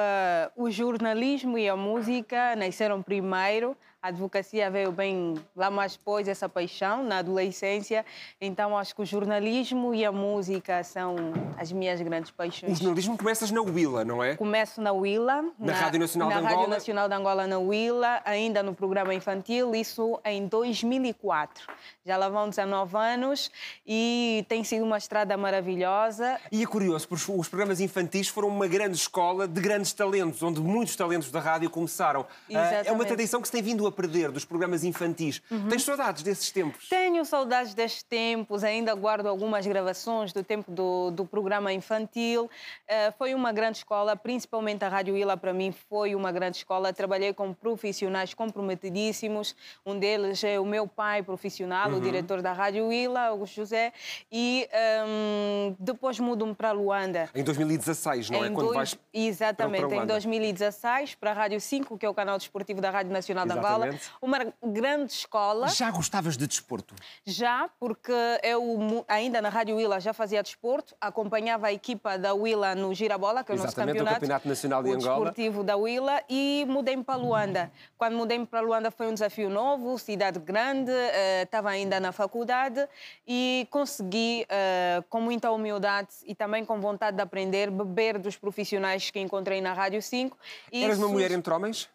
o 0.54 0.70
jornalismo 0.70 1.56
e 1.56 1.66
a 1.68 1.74
música 1.74 2.54
nasceram 2.56 3.02
primeiro. 3.02 3.74
A 4.00 4.08
advocacia 4.08 4.70
veio 4.70 4.92
bem 4.92 5.34
lá 5.56 5.70
mais 5.72 5.96
depois, 5.96 6.28
essa 6.28 6.48
paixão, 6.48 7.02
na 7.02 7.18
adolescência. 7.18 8.06
Então, 8.40 8.78
acho 8.78 8.94
que 8.94 9.02
o 9.02 9.04
jornalismo 9.04 9.92
e 9.92 10.04
a 10.04 10.12
música 10.12 10.84
são 10.84 11.16
as 11.58 11.72
minhas 11.72 12.00
grandes 12.00 12.30
O 12.30 12.34
paixões. 12.34 12.78
jornalismo 12.78 13.18
começas 13.18 13.50
na 13.50 13.60
Willa, 13.60 14.04
não 14.04 14.22
é? 14.22 14.36
Começo 14.36 14.80
na 14.80 14.92
Willa. 14.92 15.42
Na 15.58 15.72
Rádio 15.72 15.98
Nacional 15.98 16.28
na 16.28 16.36
de 16.36 16.42
Rádio 16.42 16.56
Angola. 16.58 16.74
Nacional 16.74 17.08
de 17.08 17.14
Angola, 17.16 17.46
na 17.48 17.58
Willa, 17.58 18.22
ainda 18.24 18.62
no 18.62 18.72
programa 18.72 19.12
infantil, 19.12 19.74
isso 19.74 20.20
em 20.24 20.46
2004. 20.46 21.64
Já 22.06 22.16
lá 22.16 22.28
vão 22.28 22.48
19 22.48 22.96
anos 22.96 23.50
e 23.84 24.44
tem 24.48 24.62
sido 24.62 24.84
uma 24.84 24.98
estrada 24.98 25.36
maravilhosa. 25.36 26.38
E 26.52 26.62
é 26.62 26.66
curioso, 26.66 27.08
porque 27.08 27.32
os 27.32 27.48
programas 27.48 27.80
infantis 27.80 28.28
foram 28.28 28.46
uma 28.46 28.68
grande 28.68 28.96
escola 28.96 29.48
de 29.48 29.60
grandes 29.60 29.92
talentos, 29.92 30.40
onde 30.40 30.60
muitos 30.60 30.94
talentos 30.94 31.32
da 31.32 31.40
rádio 31.40 31.68
começaram. 31.68 32.20
Ah, 32.20 32.52
É 32.52 32.56
uma 32.58 32.70
Exatamente. 32.78 33.06
tradição 33.08 33.40
que 33.42 33.48
se 33.48 33.52
tem 33.52 33.60
vindo 33.62 33.87
a 33.88 33.92
perder 33.92 34.30
dos 34.30 34.44
programas 34.44 34.84
infantis. 34.84 35.42
Uhum. 35.50 35.68
Tens 35.68 35.82
saudades 35.82 36.22
desses 36.22 36.50
tempos? 36.50 36.88
Tenho 36.88 37.24
saudades 37.24 37.74
destes 37.74 38.02
tempos, 38.02 38.62
ainda 38.64 38.94
guardo 38.94 39.26
algumas 39.26 39.66
gravações 39.66 40.32
do 40.32 40.42
tempo 40.44 40.70
do, 40.70 41.10
do 41.10 41.24
programa 41.24 41.72
infantil. 41.72 42.50
Eh, 42.86 43.10
foi 43.18 43.34
uma 43.34 43.52
grande 43.52 43.78
escola, 43.78 44.14
principalmente 44.16 44.84
a 44.84 44.88
Rádio 44.88 45.16
Ilha 45.16 45.36
para 45.36 45.52
mim 45.52 45.72
foi 45.88 46.14
uma 46.14 46.30
grande 46.32 46.58
escola. 46.58 46.92
Trabalhei 46.92 47.32
com 47.32 47.52
profissionais 47.52 48.34
comprometidíssimos. 48.34 49.54
Um 49.84 49.98
deles 49.98 50.42
é 50.44 50.58
o 50.60 50.64
meu 50.64 50.86
pai 50.86 51.22
profissional, 51.22 51.90
o 51.90 51.94
Uhum. 51.94 52.00
diretor 52.00 52.42
da 52.42 52.52
Rádio 52.52 52.92
Ilha, 52.92 53.20
Augusto 53.28 53.56
José. 53.56 53.92
E 54.30 54.68
ehm, 54.72 55.74
depois 55.78 56.18
mudo-me 56.20 56.54
para 56.54 56.72
Luanda. 56.72 57.28
Em 57.34 57.42
2016, 57.42 58.30
não 58.30 58.44
é? 58.44 58.48
Em 58.48 58.52
Quando 58.52 58.66
dois- 58.66 58.76
vais 58.76 58.98
Exatamente, 59.12 59.80
para- 59.80 59.88
para 59.88 59.96
em 59.96 59.98
Luanda. 60.00 60.12
2016, 60.14 61.14
para 61.14 61.30
a 61.30 61.34
Rádio 61.34 61.60
5, 61.60 61.96
que 61.98 62.06
é 62.06 62.08
o 62.08 62.14
canal 62.14 62.38
desportivo 62.38 62.80
da 62.80 62.90
Rádio 62.90 63.12
Nacional 63.12 63.46
de 63.46 63.52
Angola. 63.52 63.77
Exatamente. 63.86 64.10
uma 64.20 64.52
grande 64.62 65.12
escola. 65.12 65.68
Já 65.68 65.90
gostavas 65.90 66.36
de 66.36 66.46
desporto? 66.46 66.94
Já, 67.24 67.68
porque 67.78 68.12
eu 68.42 69.04
ainda 69.06 69.40
na 69.40 69.48
Rádio 69.48 69.76
Willa 69.76 70.00
já 70.00 70.12
fazia 70.12 70.42
desporto, 70.42 70.94
acompanhava 71.00 71.68
a 71.68 71.72
equipa 71.72 72.18
da 72.18 72.34
Willa 72.34 72.74
no 72.74 72.94
Girabola, 72.94 73.44
que 73.44 73.52
é 73.52 73.54
o 73.54 73.58
nosso 73.58 73.68
Exatamente, 73.68 73.96
o 73.96 73.98
campeonato. 73.98 74.20
Campeonato 74.20 74.48
Nacional 74.48 74.82
de 74.82 74.90
o 74.90 74.92
Angola. 74.94 75.14
desportivo 75.16 75.64
da 75.64 75.76
Willa 75.76 76.22
e 76.28 76.64
mudei-me 76.68 77.04
para 77.04 77.16
Luanda. 77.16 77.72
Quando 77.96 78.16
mudei-me 78.16 78.46
para 78.46 78.60
Luanda 78.60 78.90
foi 78.90 79.06
um 79.08 79.12
desafio 79.14 79.50
novo, 79.50 79.98
cidade 79.98 80.38
grande, 80.38 80.90
eh, 80.92 81.42
estava 81.42 81.70
ainda 81.70 82.00
na 82.00 82.12
faculdade 82.12 82.88
e 83.26 83.66
consegui, 83.70 84.44
eh, 84.48 85.02
com 85.08 85.20
muita 85.20 85.50
humildade 85.50 86.08
e 86.26 86.34
também 86.34 86.64
com 86.64 86.80
vontade 86.80 87.16
de 87.16 87.22
aprender, 87.22 87.70
beber 87.70 88.18
dos 88.18 88.36
profissionais 88.36 89.10
que 89.10 89.18
encontrei 89.20 89.60
na 89.60 89.72
Rádio 89.72 90.00
5. 90.02 90.36
E 90.72 90.84
Eras 90.84 90.98
uma 90.98 91.08
mulher 91.08 91.30
entre 91.30 91.52
homens? 91.52 91.88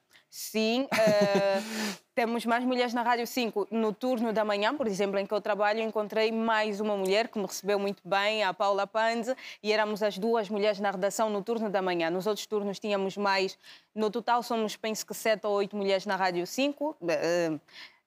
Sim, 0.44 0.88
eh, 1.00 1.62
temos 2.16 2.44
mais 2.44 2.64
mulheres 2.64 2.92
na 2.92 3.04
Rádio 3.04 3.28
5. 3.28 3.68
No 3.70 3.94
turno 3.94 4.34
da 4.34 4.44
manhã, 4.44 4.76
por 4.76 4.88
exemplo, 4.88 5.20
em 5.20 5.28
que 5.28 5.32
eu 5.34 5.40
trabalho, 5.40 5.80
encontrei 5.80 6.32
mais 6.32 6.80
uma 6.80 6.98
mulher 6.98 7.28
que 7.28 7.38
me 7.38 7.46
recebeu 7.46 7.78
muito 7.78 8.02
bem, 8.04 8.44
a 8.44 8.52
Paula 8.52 8.88
Panze, 8.88 9.36
e 9.62 9.72
éramos 9.72 10.02
as 10.02 10.18
duas 10.18 10.50
mulheres 10.50 10.80
na 10.80 10.90
redação 10.90 11.30
no 11.30 11.44
turno 11.44 11.70
da 11.70 11.84
manhã. 11.84 12.10
Nos 12.10 12.26
outros 12.26 12.48
turnos 12.48 12.80
tínhamos 12.80 13.16
mais. 13.16 13.60
No 13.94 14.10
total, 14.10 14.42
somos, 14.42 14.76
penso 14.76 15.06
que, 15.06 15.14
sete 15.14 15.46
ou 15.46 15.54
oito 15.54 15.76
mulheres 15.78 16.04
na 16.08 16.16
Rádio 16.16 16.48
5. 16.48 16.98
eh, 17.08 17.52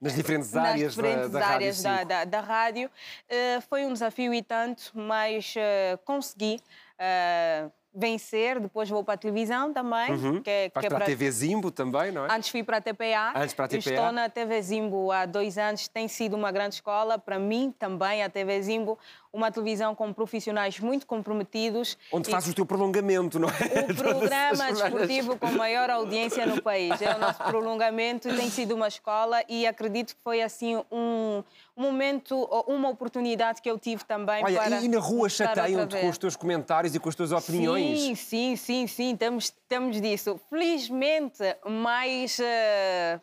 Nas 0.01 0.13
diferentes 0.17 0.51
nas 0.53 0.65
áreas 0.65 0.97
da- 0.97 1.03
diferentes 1.03 1.31
da, 1.31 1.39
Rádio 1.39 1.55
áreas 1.55 1.83
da, 1.85 1.97
5. 1.99 2.09
da- 2.09 2.25
da 2.25 2.41
rádio. 2.41 2.91
Eh, 3.29 3.61
foi 3.71 3.87
um 3.87 3.93
desafio 3.93 4.35
e 4.35 4.43
tanto, 4.43 4.91
mas 4.95 5.55
eh, 5.57 5.97
consegui 6.05 6.61
eh, 6.99 7.69
vencer. 7.97 8.61
Depois 8.61 8.89
vou 8.91 9.03
para 9.03 9.15
a 9.15 9.17
televisão 9.17 9.73
também. 9.73 10.13
Uhum. 10.13 10.43
Que, 10.43 10.51
é- 10.51 10.69
que 10.71 10.87
é 10.87 10.89
para 10.89 10.99
a 10.99 11.07
TV 11.07 11.31
Zimbo 11.31 11.71
também, 11.71 12.13
não 12.13 12.27
é? 12.27 12.29
Antes 12.31 12.51
fui 12.51 12.63
para 12.63 12.77
a 12.77 12.81
TPA. 12.81 13.33
Antes 13.35 13.55
para 13.55 13.65
a 13.65 13.69
TPA. 13.69 13.91
Estou 13.91 14.13
na 14.13 14.29
TV 14.29 14.61
Zimbo 14.63 15.11
há 15.11 15.25
dois 15.25 15.57
anos. 15.57 15.89
Tem 15.89 16.07
sido 16.07 16.37
uma 16.37 16.53
grande 16.53 16.75
escola. 16.75 17.19
Para 17.19 17.39
mim 17.39 17.75
também, 17.79 18.23
a 18.23 18.29
TV 18.29 18.61
Zimbo, 18.63 18.99
uma 19.37 19.53
televisão 19.53 19.95
com 19.95 20.13
profissionais 20.13 20.81
muito 20.81 21.07
comprometidos. 21.07 21.99
Onde 22.11 22.29
E 22.29 22.33
fazes 22.33 22.51
o 22.51 22.55
teu 22.55 22.65
prolongamento, 22.65 23.39
não 23.39 23.49
é? 23.49 23.93
o 23.93 23.95
programa 23.95 24.73
desportivo 24.73 25.37
com 25.37 25.51
maior 25.53 25.91
audiência 25.91 26.47
no 26.47 26.63
país. 26.63 27.01
É 27.03 27.15
o 27.15 27.19
nosso 27.19 27.43
prolongamento, 27.45 28.35
tem 28.35 28.49
sido 28.49 28.75
uma 28.75 28.89
escola 28.89 29.43
e 29.47 29.67
acredito 29.67 30.15
que 30.15 30.21
foi 30.25 30.41
assim 30.43 30.77
um, 30.91 31.45
um 31.77 31.83
momento, 31.83 32.35
uma 32.67 32.89
oportunidade 32.89 33.61
que 33.61 33.71
eu 33.71 33.79
tive 33.79 34.05
também 34.05 34.43
Olha, 34.43 34.59
para. 34.63 34.81
e 34.81 34.89
na 34.89 34.99
rua 34.99 35.29
chateiam-te 35.29 35.97
com 35.99 36.09
os 36.09 36.17
teus 36.17 36.35
comentários 36.35 36.95
e 36.95 36.99
com 36.99 37.09
as 37.09 37.15
tuas 37.15 37.31
opiniões? 37.31 38.01
Sim, 38.01 38.15
sim, 38.15 38.57
sim, 38.57 38.87
sim, 38.87 39.17
temos, 39.17 39.53
temos 39.69 40.01
disso. 40.01 40.41
Felizmente, 40.49 41.43
mais 41.67 42.39
eh, 42.41 43.21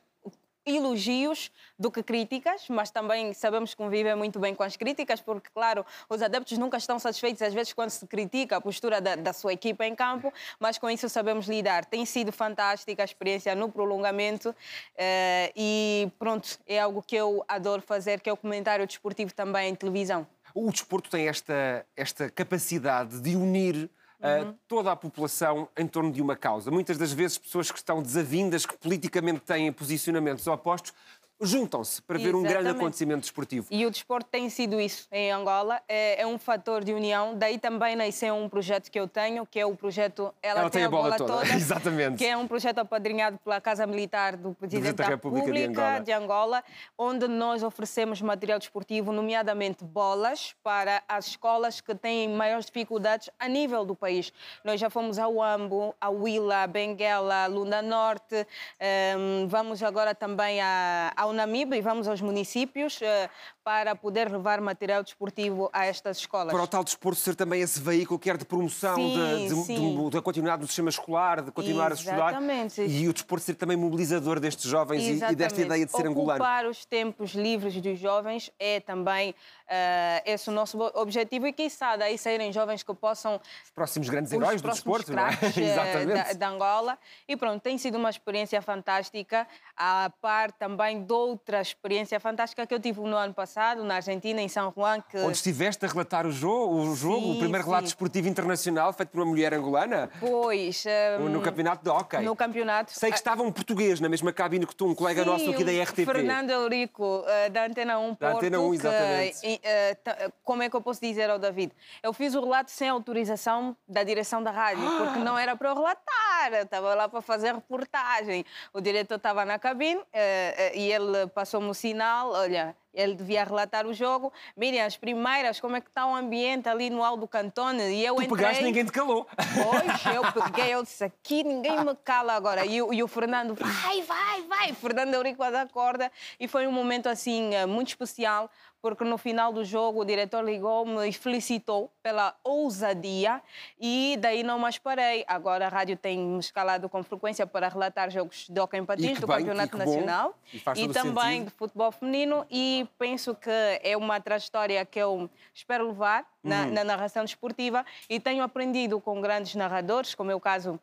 elogios 0.65 1.51
do 1.77 1.91
que 1.91 2.01
críticas, 2.01 2.67
mas 2.69 2.89
também 2.89 3.33
sabemos 3.33 3.73
conviver 3.73 4.15
muito 4.15 4.39
bem 4.39 4.55
com 4.55 4.63
as 4.63 4.77
críticas, 4.77 5.21
porque, 5.21 5.49
claro, 5.53 5.85
os 6.09 6.21
adeptos 6.21 6.57
nunca 6.57 6.77
estão 6.77 6.97
satisfeitos, 6.99 7.41
às 7.41 7.53
vezes, 7.53 7.73
quando 7.73 7.89
se 7.89 8.05
critica 8.07 8.57
a 8.57 8.61
postura 8.61 9.01
da, 9.01 9.15
da 9.15 9.33
sua 9.33 9.53
equipa 9.53 9.85
em 9.85 9.95
campo, 9.95 10.31
mas 10.59 10.77
com 10.77 10.89
isso 10.89 11.09
sabemos 11.09 11.47
lidar. 11.47 11.85
Tem 11.85 12.05
sido 12.05 12.31
fantástica 12.31 13.03
a 13.03 13.05
experiência 13.05 13.55
no 13.55 13.69
prolongamento 13.69 14.55
eh, 14.95 15.51
e, 15.55 16.11
pronto, 16.17 16.59
é 16.65 16.79
algo 16.79 17.01
que 17.01 17.15
eu 17.15 17.43
adoro 17.47 17.81
fazer, 17.81 18.21
que 18.21 18.29
é 18.29 18.33
o 18.33 18.37
comentário 18.37 18.85
desportivo 18.87 19.33
também 19.33 19.69
em 19.69 19.75
televisão. 19.75 20.25
O 20.53 20.71
desporto 20.71 21.09
tem 21.09 21.27
esta, 21.27 21.85
esta 21.95 22.29
capacidade 22.29 23.19
de 23.19 23.35
unir 23.35 23.89
Uhum. 24.23 24.55
toda 24.69 24.89
a 24.89 24.95
população 24.95 25.67
em 25.77 25.85
torno 25.85 26.09
de 26.09 26.21
uma 26.21 26.35
causa. 26.35 26.71
Muitas 26.71 26.97
das 26.97 27.11
vezes, 27.11 27.37
pessoas 27.37 27.69
que 27.69 27.77
estão 27.77 28.01
desavindas, 28.01 28.65
que 28.65 28.77
politicamente 28.77 29.41
têm 29.41 29.71
posicionamentos 29.71 30.47
opostos, 30.47 30.93
juntam-se 31.41 32.01
para 32.01 32.17
ver 32.17 32.35
um 32.35 32.41
grande 32.41 32.53
Exatamente. 32.59 32.77
acontecimento 32.77 33.21
desportivo. 33.21 33.67
E 33.69 33.85
o 33.85 33.91
desporto 33.91 34.29
tem 34.29 34.49
sido 34.49 34.79
isso 34.79 35.07
em 35.11 35.31
Angola, 35.31 35.81
é, 35.87 36.21
é 36.21 36.27
um 36.27 36.37
fator 36.37 36.83
de 36.83 36.93
união. 36.93 37.35
Daí 37.37 37.57
também 37.57 37.95
nasceu 37.95 38.35
um 38.35 38.47
projeto 38.47 38.89
que 38.89 38.99
eu 38.99 39.07
tenho, 39.07 39.45
que 39.45 39.59
é 39.59 39.65
o 39.65 39.75
projeto 39.75 40.33
Ela, 40.41 40.61
Ela 40.61 40.69
tem 40.69 40.83
a 40.83 40.89
bola 40.89 41.17
toda. 41.17 41.43
Exatamente. 41.53 42.17
Que 42.17 42.25
é 42.27 42.37
um 42.37 42.47
projeto 42.47 42.79
apadrinhado 42.79 43.37
pela 43.39 43.59
Casa 43.59 43.85
Militar 43.85 44.37
do 44.37 44.53
Presidente 44.53 44.95
da 44.95 45.03
da 45.03 45.09
República 45.09 45.51
de 45.51 45.63
Angola. 45.65 45.99
de 45.99 46.11
Angola, 46.11 46.63
onde 46.97 47.27
nós 47.27 47.61
oferecemos 47.63 48.21
material 48.21 48.57
desportivo, 48.59 49.11
nomeadamente 49.11 49.83
bolas, 49.83 50.55
para 50.63 51.03
as 51.07 51.27
escolas 51.27 51.81
que 51.81 51.93
têm 51.93 52.29
maiores 52.29 52.65
dificuldades 52.67 53.29
a 53.37 53.47
nível 53.47 53.83
do 53.85 53.95
país. 53.95 54.31
Nós 54.63 54.79
já 54.79 54.89
fomos 54.89 55.19
ao 55.19 55.41
Ambo, 55.41 55.93
a 55.99 56.09
Willa, 56.09 56.63
a 56.63 56.67
Benguela, 56.67 57.43
a 57.43 57.47
Lunda 57.47 57.81
Norte, 57.81 58.47
ehm, 58.79 59.47
vamos 59.47 59.83
agora 59.83 60.15
também 60.15 60.61
a- 60.61 61.11
ao 61.23 61.33
Namibe 61.33 61.77
e 61.77 61.81
vamos 61.81 62.07
aos 62.07 62.21
municípios 62.21 63.01
eh, 63.01 63.29
para 63.63 63.95
poder 63.95 64.29
levar 64.29 64.59
material 64.59 65.01
desportivo 65.03 65.69
a 65.71 65.85
estas 65.85 66.17
escolas. 66.17 66.51
Para 66.53 66.63
o 66.63 66.67
tal 66.67 66.83
desporto 66.83 67.19
ser 67.19 67.35
também 67.35 67.61
esse 67.61 67.79
veículo 67.79 68.19
quer 68.19 68.35
de 68.37 68.43
promoção 68.45 68.95
Sim, 68.95 69.13
de- 69.15 69.47
de- 69.47 69.63
sim. 69.63 70.03
de- 70.05 70.09
da 70.11 70.21
continuidade 70.21 70.61
do 70.61 70.67
sistema 70.67 70.89
escolar, 70.89 71.41
de 71.41 71.51
continuar 71.51 71.91
a 71.91 71.95
estudar. 71.95 72.29
Exatamente. 72.31 72.81
E 72.81 73.07
o 73.07 73.13
desporto 73.13 73.45
ser 73.45 73.55
também 73.55 73.77
mobilizador 73.77 74.39
destes 74.39 74.65
jovens 74.69 75.01
e- 75.03 75.05
e, 75.05 75.13
desta 75.13 75.31
Exatamente. 75.33 75.61
ideia 75.65 75.85
de 75.85 75.91
ser 75.91 76.05
angolano. 76.07 76.43
Ocupar 76.43 76.65
os 76.65 76.83
tempos 76.85 77.31
livres 77.31 77.79
dos 77.81 77.97
jovens 77.97 78.51
é 78.59 78.79
também 78.79 79.33
eh, 79.75 80.21
esse 80.25 80.49
o 80.49 80.53
nosso 80.53 80.77
objetivo 80.93 81.47
e, 81.47 81.53
quiçá, 81.53 81.95
daí 81.95 82.17
saírem 82.17 82.51
jovens 82.51 82.83
que 82.83 82.93
possam 82.93 83.39
Os 83.63 83.71
próximos 83.71 84.07
grandes 84.09 84.31
heróis 84.31 84.61
do 84.61 84.69
desporto, 84.69 85.11
não 85.13 85.25
é? 85.25 85.31
eh, 85.41 85.59
Exatamente. 85.71 86.13
Da, 86.13 86.33
da 86.33 86.49
Angola. 86.49 86.99
E 87.27 87.35
pronto, 87.37 87.61
tem 87.61 87.77
sido 87.77 87.97
uma 87.97 88.09
experiência 88.09 88.61
fantástica, 88.61 89.47
a 89.75 90.11
par 90.21 90.51
também 90.51 91.03
de 91.03 91.13
outra 91.13 91.61
experiência 91.61 92.19
fantástica 92.19 92.67
que 92.67 92.73
eu 92.73 92.79
tive 92.79 92.99
no 92.99 93.15
ano 93.15 93.33
passado, 93.33 93.52
na 93.83 93.95
Argentina, 93.95 94.41
em 94.41 94.47
São 94.47 94.73
Juan, 94.75 95.01
que 95.01 95.17
Onde 95.17 95.37
estiveste 95.37 95.85
a 95.85 95.87
relatar 95.87 96.25
o 96.25 96.31
jogo, 96.31 96.75
o, 96.75 96.95
jogo, 96.95 97.29
o 97.29 97.33
Sim, 97.33 97.39
primeiro 97.39 97.65
relato 97.65 97.83
sim. 97.83 97.87
desportivo 97.87 98.27
internacional 98.27 98.91
feito 98.93 99.09
por 99.09 99.19
uma 99.21 99.27
mulher 99.27 99.53
angolana? 99.53 100.09
depois... 100.13 100.85
eh, 100.85 101.17
No 101.19 101.41
campeonato 101.41 101.83
de 101.83 101.89
hockey. 101.89 102.21
No 102.21 102.35
campeonato. 102.35 102.91
Sei 102.91 103.09
que 103.11 103.17
estava 103.17 103.43
um 103.43 103.51
português 103.51 103.99
na 103.99 104.09
mesma 104.09 104.31
cabine 104.33 104.65
que 104.65 104.75
tu, 104.75 104.85
um 104.87 104.95
colega 104.95 105.23
Sim, 105.23 105.29
nosso 105.29 105.49
aqui 105.51 105.63
da 105.63 105.71
o 105.71 105.81
RTP. 105.83 106.05
Fernando 106.05 106.49
Eurico, 106.49 107.23
eh, 107.27 107.49
da 107.49 107.65
Antena 107.65 107.99
1 107.99 108.15
Da. 108.19 108.31
Antena 108.33 108.59
1, 108.59 108.69
que, 108.69 108.75
exatamente. 108.75 109.59
eh, 109.63 109.97
eh, 110.05 110.31
como 110.43 110.63
é 110.63 110.69
que 110.69 110.75
eu 110.75 110.81
posso 110.81 110.99
dizer 111.01 111.29
ao 111.29 111.37
David? 111.39 111.71
Eu 112.01 112.13
fiz 112.13 112.33
o 112.35 112.41
relato 112.41 112.71
sem 112.71 112.89
autorização 112.89 113.75
da 113.87 114.03
direção 114.03 114.41
da 114.43 114.51
rádio, 114.51 114.83
porque 114.97 115.19
não 115.19 115.37
era 115.37 115.55
para 115.55 115.69
eu 115.69 115.75
relatar, 115.75 116.53
eu 116.53 116.63
estava 116.63 116.93
lá 116.95 117.07
para 117.07 117.21
fazer 117.21 117.53
reportagem. 117.53 118.45
O 118.73 118.81
diretor 118.81 119.15
estava 119.15 119.45
na 119.45 119.57
cabine 119.59 120.01
eh, 120.11 120.71
e 120.75 120.91
ele 120.91 121.27
passou-me 121.27 121.69
o 121.69 121.73
sinal, 121.73 122.31
olha... 122.31 122.75
Ele 122.93 123.15
devia 123.15 123.43
relatar 123.43 123.87
o 123.87 123.93
jogo. 123.93 124.31
Miriam, 124.55 124.85
as 124.85 124.95
primeiras, 124.95 125.59
como 125.59 125.75
é 125.75 125.81
que 125.81 125.87
está 125.89 126.05
o 126.05 126.15
ambiente 126.15 126.69
ali 126.69 126.89
no 126.89 127.03
Aldo 127.03 127.27
Cantone? 127.27 127.81
E 127.83 128.05
eu 128.05 128.15
Tu 128.15 128.23
entrei... 128.23 128.37
pegaste, 128.37 128.63
ninguém 128.63 128.85
te 128.85 128.91
calou. 128.91 129.27
Pois, 129.35 130.15
eu 130.15 130.21
peguei, 130.43 130.73
eu 130.73 130.83
disse 130.83 131.03
aqui 131.03 131.43
ninguém 131.43 131.83
me 131.83 131.95
cala 132.03 132.33
agora. 132.33 132.65
E, 132.65 132.81
o- 132.81 132.93
e 132.93 133.01
o 133.01 133.07
Fernando, 133.07 133.55
vai, 133.55 134.01
vai, 134.03 134.41
vai. 134.43 134.73
Fernando 134.73 135.13
Eurico 135.15 135.43
da 135.51 135.65
corda. 135.67 136.11
E 136.39 136.47
foi 136.47 136.67
um 136.67 136.71
momento 136.71 137.07
assim 137.09 137.55
eh, 137.55 137.65
muito 137.65 137.87
especial, 137.89 138.49
porque 138.83 139.05
no 139.05 139.17
final 139.17 139.53
do 139.53 139.63
jogo 139.63 140.01
o 140.01 140.05
diretor 140.05 140.43
ligou-me 140.43 141.07
e 141.07 141.13
felicitou 141.13 141.89
pela 142.03 142.35
ousadia 142.43 143.41
e 143.79 144.17
daí 144.19 144.43
não 144.43 144.59
mais 144.59 144.77
parei. 144.77 145.23
Agora 145.25 145.67
a 145.67 145.69
rádio 145.69 145.95
tem 145.95 146.19
me 146.19 146.39
escalado 146.39 146.89
com 146.89 147.01
frequência 147.01 147.47
para 147.47 147.69
relatar 147.69 148.11
jogos 148.11 148.45
de 148.49 148.59
hockey 148.59 148.75
em 148.77 148.83
E 148.83 148.85
patins 148.85 149.19
do 149.21 149.25
bem, 149.25 149.37
Campeonato 149.37 149.77
e 149.77 149.79
bom. 149.79 149.85
Nacional 149.85 150.35
E 150.75 150.83
o 150.85 150.91
também 150.91 151.23
sentido. 151.23 151.45
de 151.45 151.51
futebol 151.51 151.91
feminino 151.93 152.45
e 152.51 152.85
penso 152.99 153.33
que 153.33 153.49
é 153.81 153.95
uma 153.95 154.19
trajetória 154.19 154.85
que 154.85 154.99
eu 154.99 155.29
espero 155.53 155.87
levar 155.87 156.25
na, 156.43 156.63
Uhum. 156.65 156.73
na 156.73 156.83
narração 156.83 157.23
desportiva 157.23 157.85
e 158.09 158.19
tenho 158.19 158.43
aprendido 158.43 158.99
com 158.99 159.21
grandes 159.21 159.55
narradores, 159.55 160.13
como 160.13 160.29
é 160.29 160.35
o 160.35 160.41
caso 160.41 160.77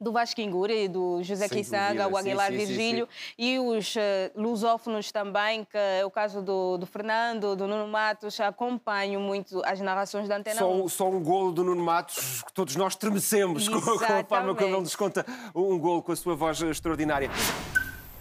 do 0.00 0.12
Vasco 0.12 0.40
Inguri, 0.40 0.88
do 0.88 1.22
José 1.22 1.46
Sem 1.46 1.58
Quissanga, 1.58 2.04
dúvida, 2.04 2.08
o 2.08 2.16
Aguilar 2.16 2.50
sim, 2.50 2.58
sim, 2.60 2.66
sim, 2.66 2.66
Virgílio 2.72 3.08
e 3.38 3.58
os 3.58 3.94
eh, 3.96 4.32
lusófonos 4.34 5.12
também, 5.12 5.64
que 5.64 5.76
é 5.76 6.02
o 6.06 6.10
caso 6.10 6.40
do, 6.40 6.78
do 6.78 6.86
Fernando, 6.86 7.54
do 7.54 7.66
Nuno 7.66 7.86
Matos, 7.86 8.40
acompanho 8.40 9.20
muito 9.20 9.60
as 9.64 9.78
narrações 9.80 10.26
da 10.26 10.36
Antena 10.38 10.58
Só, 10.58 10.72
1. 10.72 10.84
um- 10.84 10.88
só 10.88 11.10
um 11.10 11.22
golo 11.22 11.52
do 11.52 11.62
Nuno 11.62 11.84
Matos, 11.84 12.42
que 12.42 12.52
todos 12.52 12.76
nós 12.76 12.96
tremecemos 12.96 13.68
com, 13.68 13.78
com 13.80 13.90
a 14.04 14.24
forma 14.24 14.54
como 14.54 14.70
ele 14.70 14.80
nos 14.80 14.96
conta 14.96 15.26
um 15.54 15.78
golo 15.78 16.02
com 16.02 16.12
a 16.12 16.16
sua 16.16 16.34
voz 16.34 16.60
extraordinária. 16.62 17.30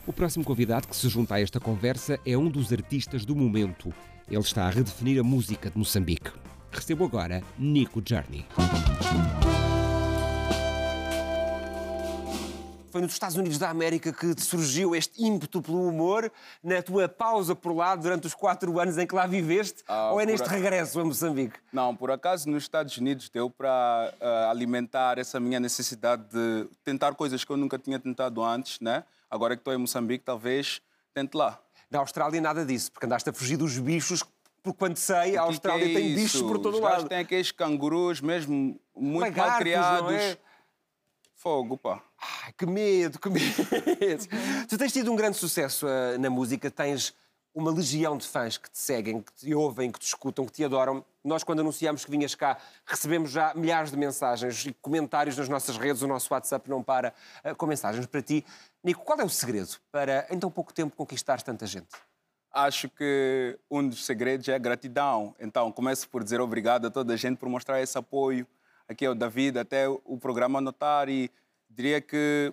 O 0.06 0.12
próximo 0.12 0.44
convidado 0.44 0.88
que 0.88 0.96
se 0.96 1.08
junta 1.08 1.36
a 1.36 1.42
esta 1.42 1.60
conversa 1.60 2.20
é 2.26 2.36
um 2.38 2.50
dos 2.50 2.74
artistas 2.74 3.24
do 3.26 3.36
momento. 3.36 3.94
Ele 4.30 4.40
está 4.42 4.66
a 4.66 4.70
redefinir 4.70 5.20
a 5.20 5.24
música 5.24 5.70
de 5.70 5.78
Moçambique. 5.78 6.32
Recebo 6.72 7.06
agora 7.06 7.42
Nico 7.58 8.02
Journey. 8.06 8.46
Foi 12.92 13.02
nos 13.02 13.12
Estados 13.14 13.36
Unidos 13.38 13.60
da 13.60 13.70
América 13.70 14.12
que 14.12 14.40
surgiu 14.42 14.96
este 14.96 15.24
ímpeto 15.24 15.62
pelo 15.62 15.88
humor, 15.88 16.32
na 16.64 16.82
tua 16.82 17.08
pausa 17.08 17.56
por 17.56 17.72
lá 17.76 17.96
durante 17.96 18.26
os 18.26 18.34
quatro 18.34 18.80
anos 18.80 18.98
em 18.98 19.06
que 19.06 19.14
lá 19.14 19.28
viveste, 19.28 19.84
Ah, 19.88 20.12
ou 20.12 20.20
é 20.20 20.24
por 20.26 20.32
neste 20.32 20.48
a- 20.48 20.52
regresso 20.52 21.00
a 21.00 21.06
Moçambique? 21.06 21.60
Não, 21.72 21.96
por 21.96 22.10
acaso 22.10 22.50
nos 22.50 22.64
Estados 22.64 22.98
Unidos 22.98 23.30
deu 23.30 23.48
para 23.50 24.12
ah, 24.20 24.50
alimentar 24.50 25.20
essa 25.20 25.40
minha 25.40 25.60
necessidade 25.60 26.24
de 26.32 26.68
tentar 26.84 27.14
coisas 27.14 27.44
que 27.44 27.52
eu 27.52 27.58
nunca 27.58 27.78
tinha 27.78 28.00
tentado 28.00 28.44
antes, 28.44 28.80
né? 28.80 29.04
Agora 29.30 29.56
que 29.56 29.62
estou 29.62 29.74
em 29.74 29.78
Moçambique, 29.78 30.24
talvez 30.26 30.82
tente 31.14 31.38
lá. 31.38 31.60
Na 31.92 32.00
Austrália 32.00 32.42
nada 32.42 32.66
disso, 32.66 32.92
porque 32.92 33.06
andaste 33.06 33.30
a 33.30 33.34
fugir 33.34 33.58
dos 33.58 33.78
bichos, 33.78 34.24
porque 34.64 34.78
quando 34.80 34.98
sei, 34.98 35.38
a 35.38 35.42
Austrália 35.42 35.86
é 35.92 35.94
tem 35.94 36.16
bichos 36.16 36.42
por 36.42 36.58
todo 36.58 36.76
Os 36.76 36.80
lado. 36.82 37.08
têm 37.08 37.20
aqueles 37.20 37.52
cangurus 37.52 38.20
mesmo 38.20 38.80
muito 38.96 39.22
Lagartos, 39.22 39.52
mal 39.52 39.60
criados. 39.60 40.12
é? 40.14 40.38
Fogo, 41.40 41.78
pá. 41.78 42.04
Ai, 42.44 42.52
que 42.52 42.66
medo, 42.66 43.18
que 43.18 43.30
medo. 43.32 43.56
tu 44.68 44.78
tens 44.78 44.92
tido 44.92 45.10
um 45.10 45.16
grande 45.16 45.38
sucesso 45.38 45.88
ah, 45.88 46.18
na 46.18 46.30
música, 46.30 46.70
tens 46.70 47.16
uma 47.56 47.72
legião 47.72 48.18
de 48.18 48.28
fãs 48.28 48.58
que 48.58 48.70
te 48.70 48.78
seguem, 48.78 49.22
que 49.22 49.32
te 49.32 49.56
ouvem, 49.56 49.90
que 49.90 50.00
te 50.00 50.06
escutam, 50.06 50.46
que 50.46 50.52
te 50.52 50.66
adoram. 50.66 51.04
Nós, 51.24 51.42
quando 51.42 51.62
anunciámos 51.62 52.04
que 52.04 52.12
vinhas 52.12 52.36
cá, 52.36 52.58
recebemos 52.86 53.32
já 53.32 53.54
milhares 53.56 53.90
de 53.90 53.96
mensagens 53.96 54.66
e 54.66 54.74
comentários 54.82 55.38
nas 55.38 55.48
nossas 55.48 55.78
redes, 55.78 56.02
o 56.02 56.08
nosso 56.08 56.34
WhatsApp 56.34 56.70
não 56.70 56.84
para 56.84 57.14
ah, 57.42 57.56
com 57.56 57.66
mensagens 57.66 58.06
para 58.06 58.22
ti. 58.22 58.46
Nico, 58.84 59.06
qual 59.06 59.18
é 59.18 59.24
o 59.24 59.30
segredo 59.30 59.78
para, 59.94 60.28
em 60.30 60.38
tão 60.38 60.52
pouco 60.52 60.74
tempo, 60.74 60.94
conquistares 60.94 61.42
tanta 61.42 61.66
gente? 61.66 61.88
Acho 62.52 62.90
que 62.90 63.58
um 63.72 63.88
dos 63.88 64.06
segredos 64.06 64.46
é 64.50 64.56
a 64.56 64.60
gratidão. 64.60 65.34
Então, 65.40 65.72
começo 65.72 66.10
por 66.10 66.22
dizer 66.22 66.42
obrigado 66.42 66.88
a 66.88 66.92
toda 66.92 67.14
a 67.14 67.16
gente 67.16 67.38
por 67.38 67.48
mostrar 67.48 67.82
esse 67.82 67.98
apoio. 67.98 68.46
Aqui 68.90 69.06
é 69.06 69.10
o 69.10 69.14
David, 69.14 69.60
até 69.60 69.88
o 69.88 70.18
programa 70.20 70.60
notar 70.60 71.10
e 71.10 71.30
diria 71.70 72.02
que 72.02 72.52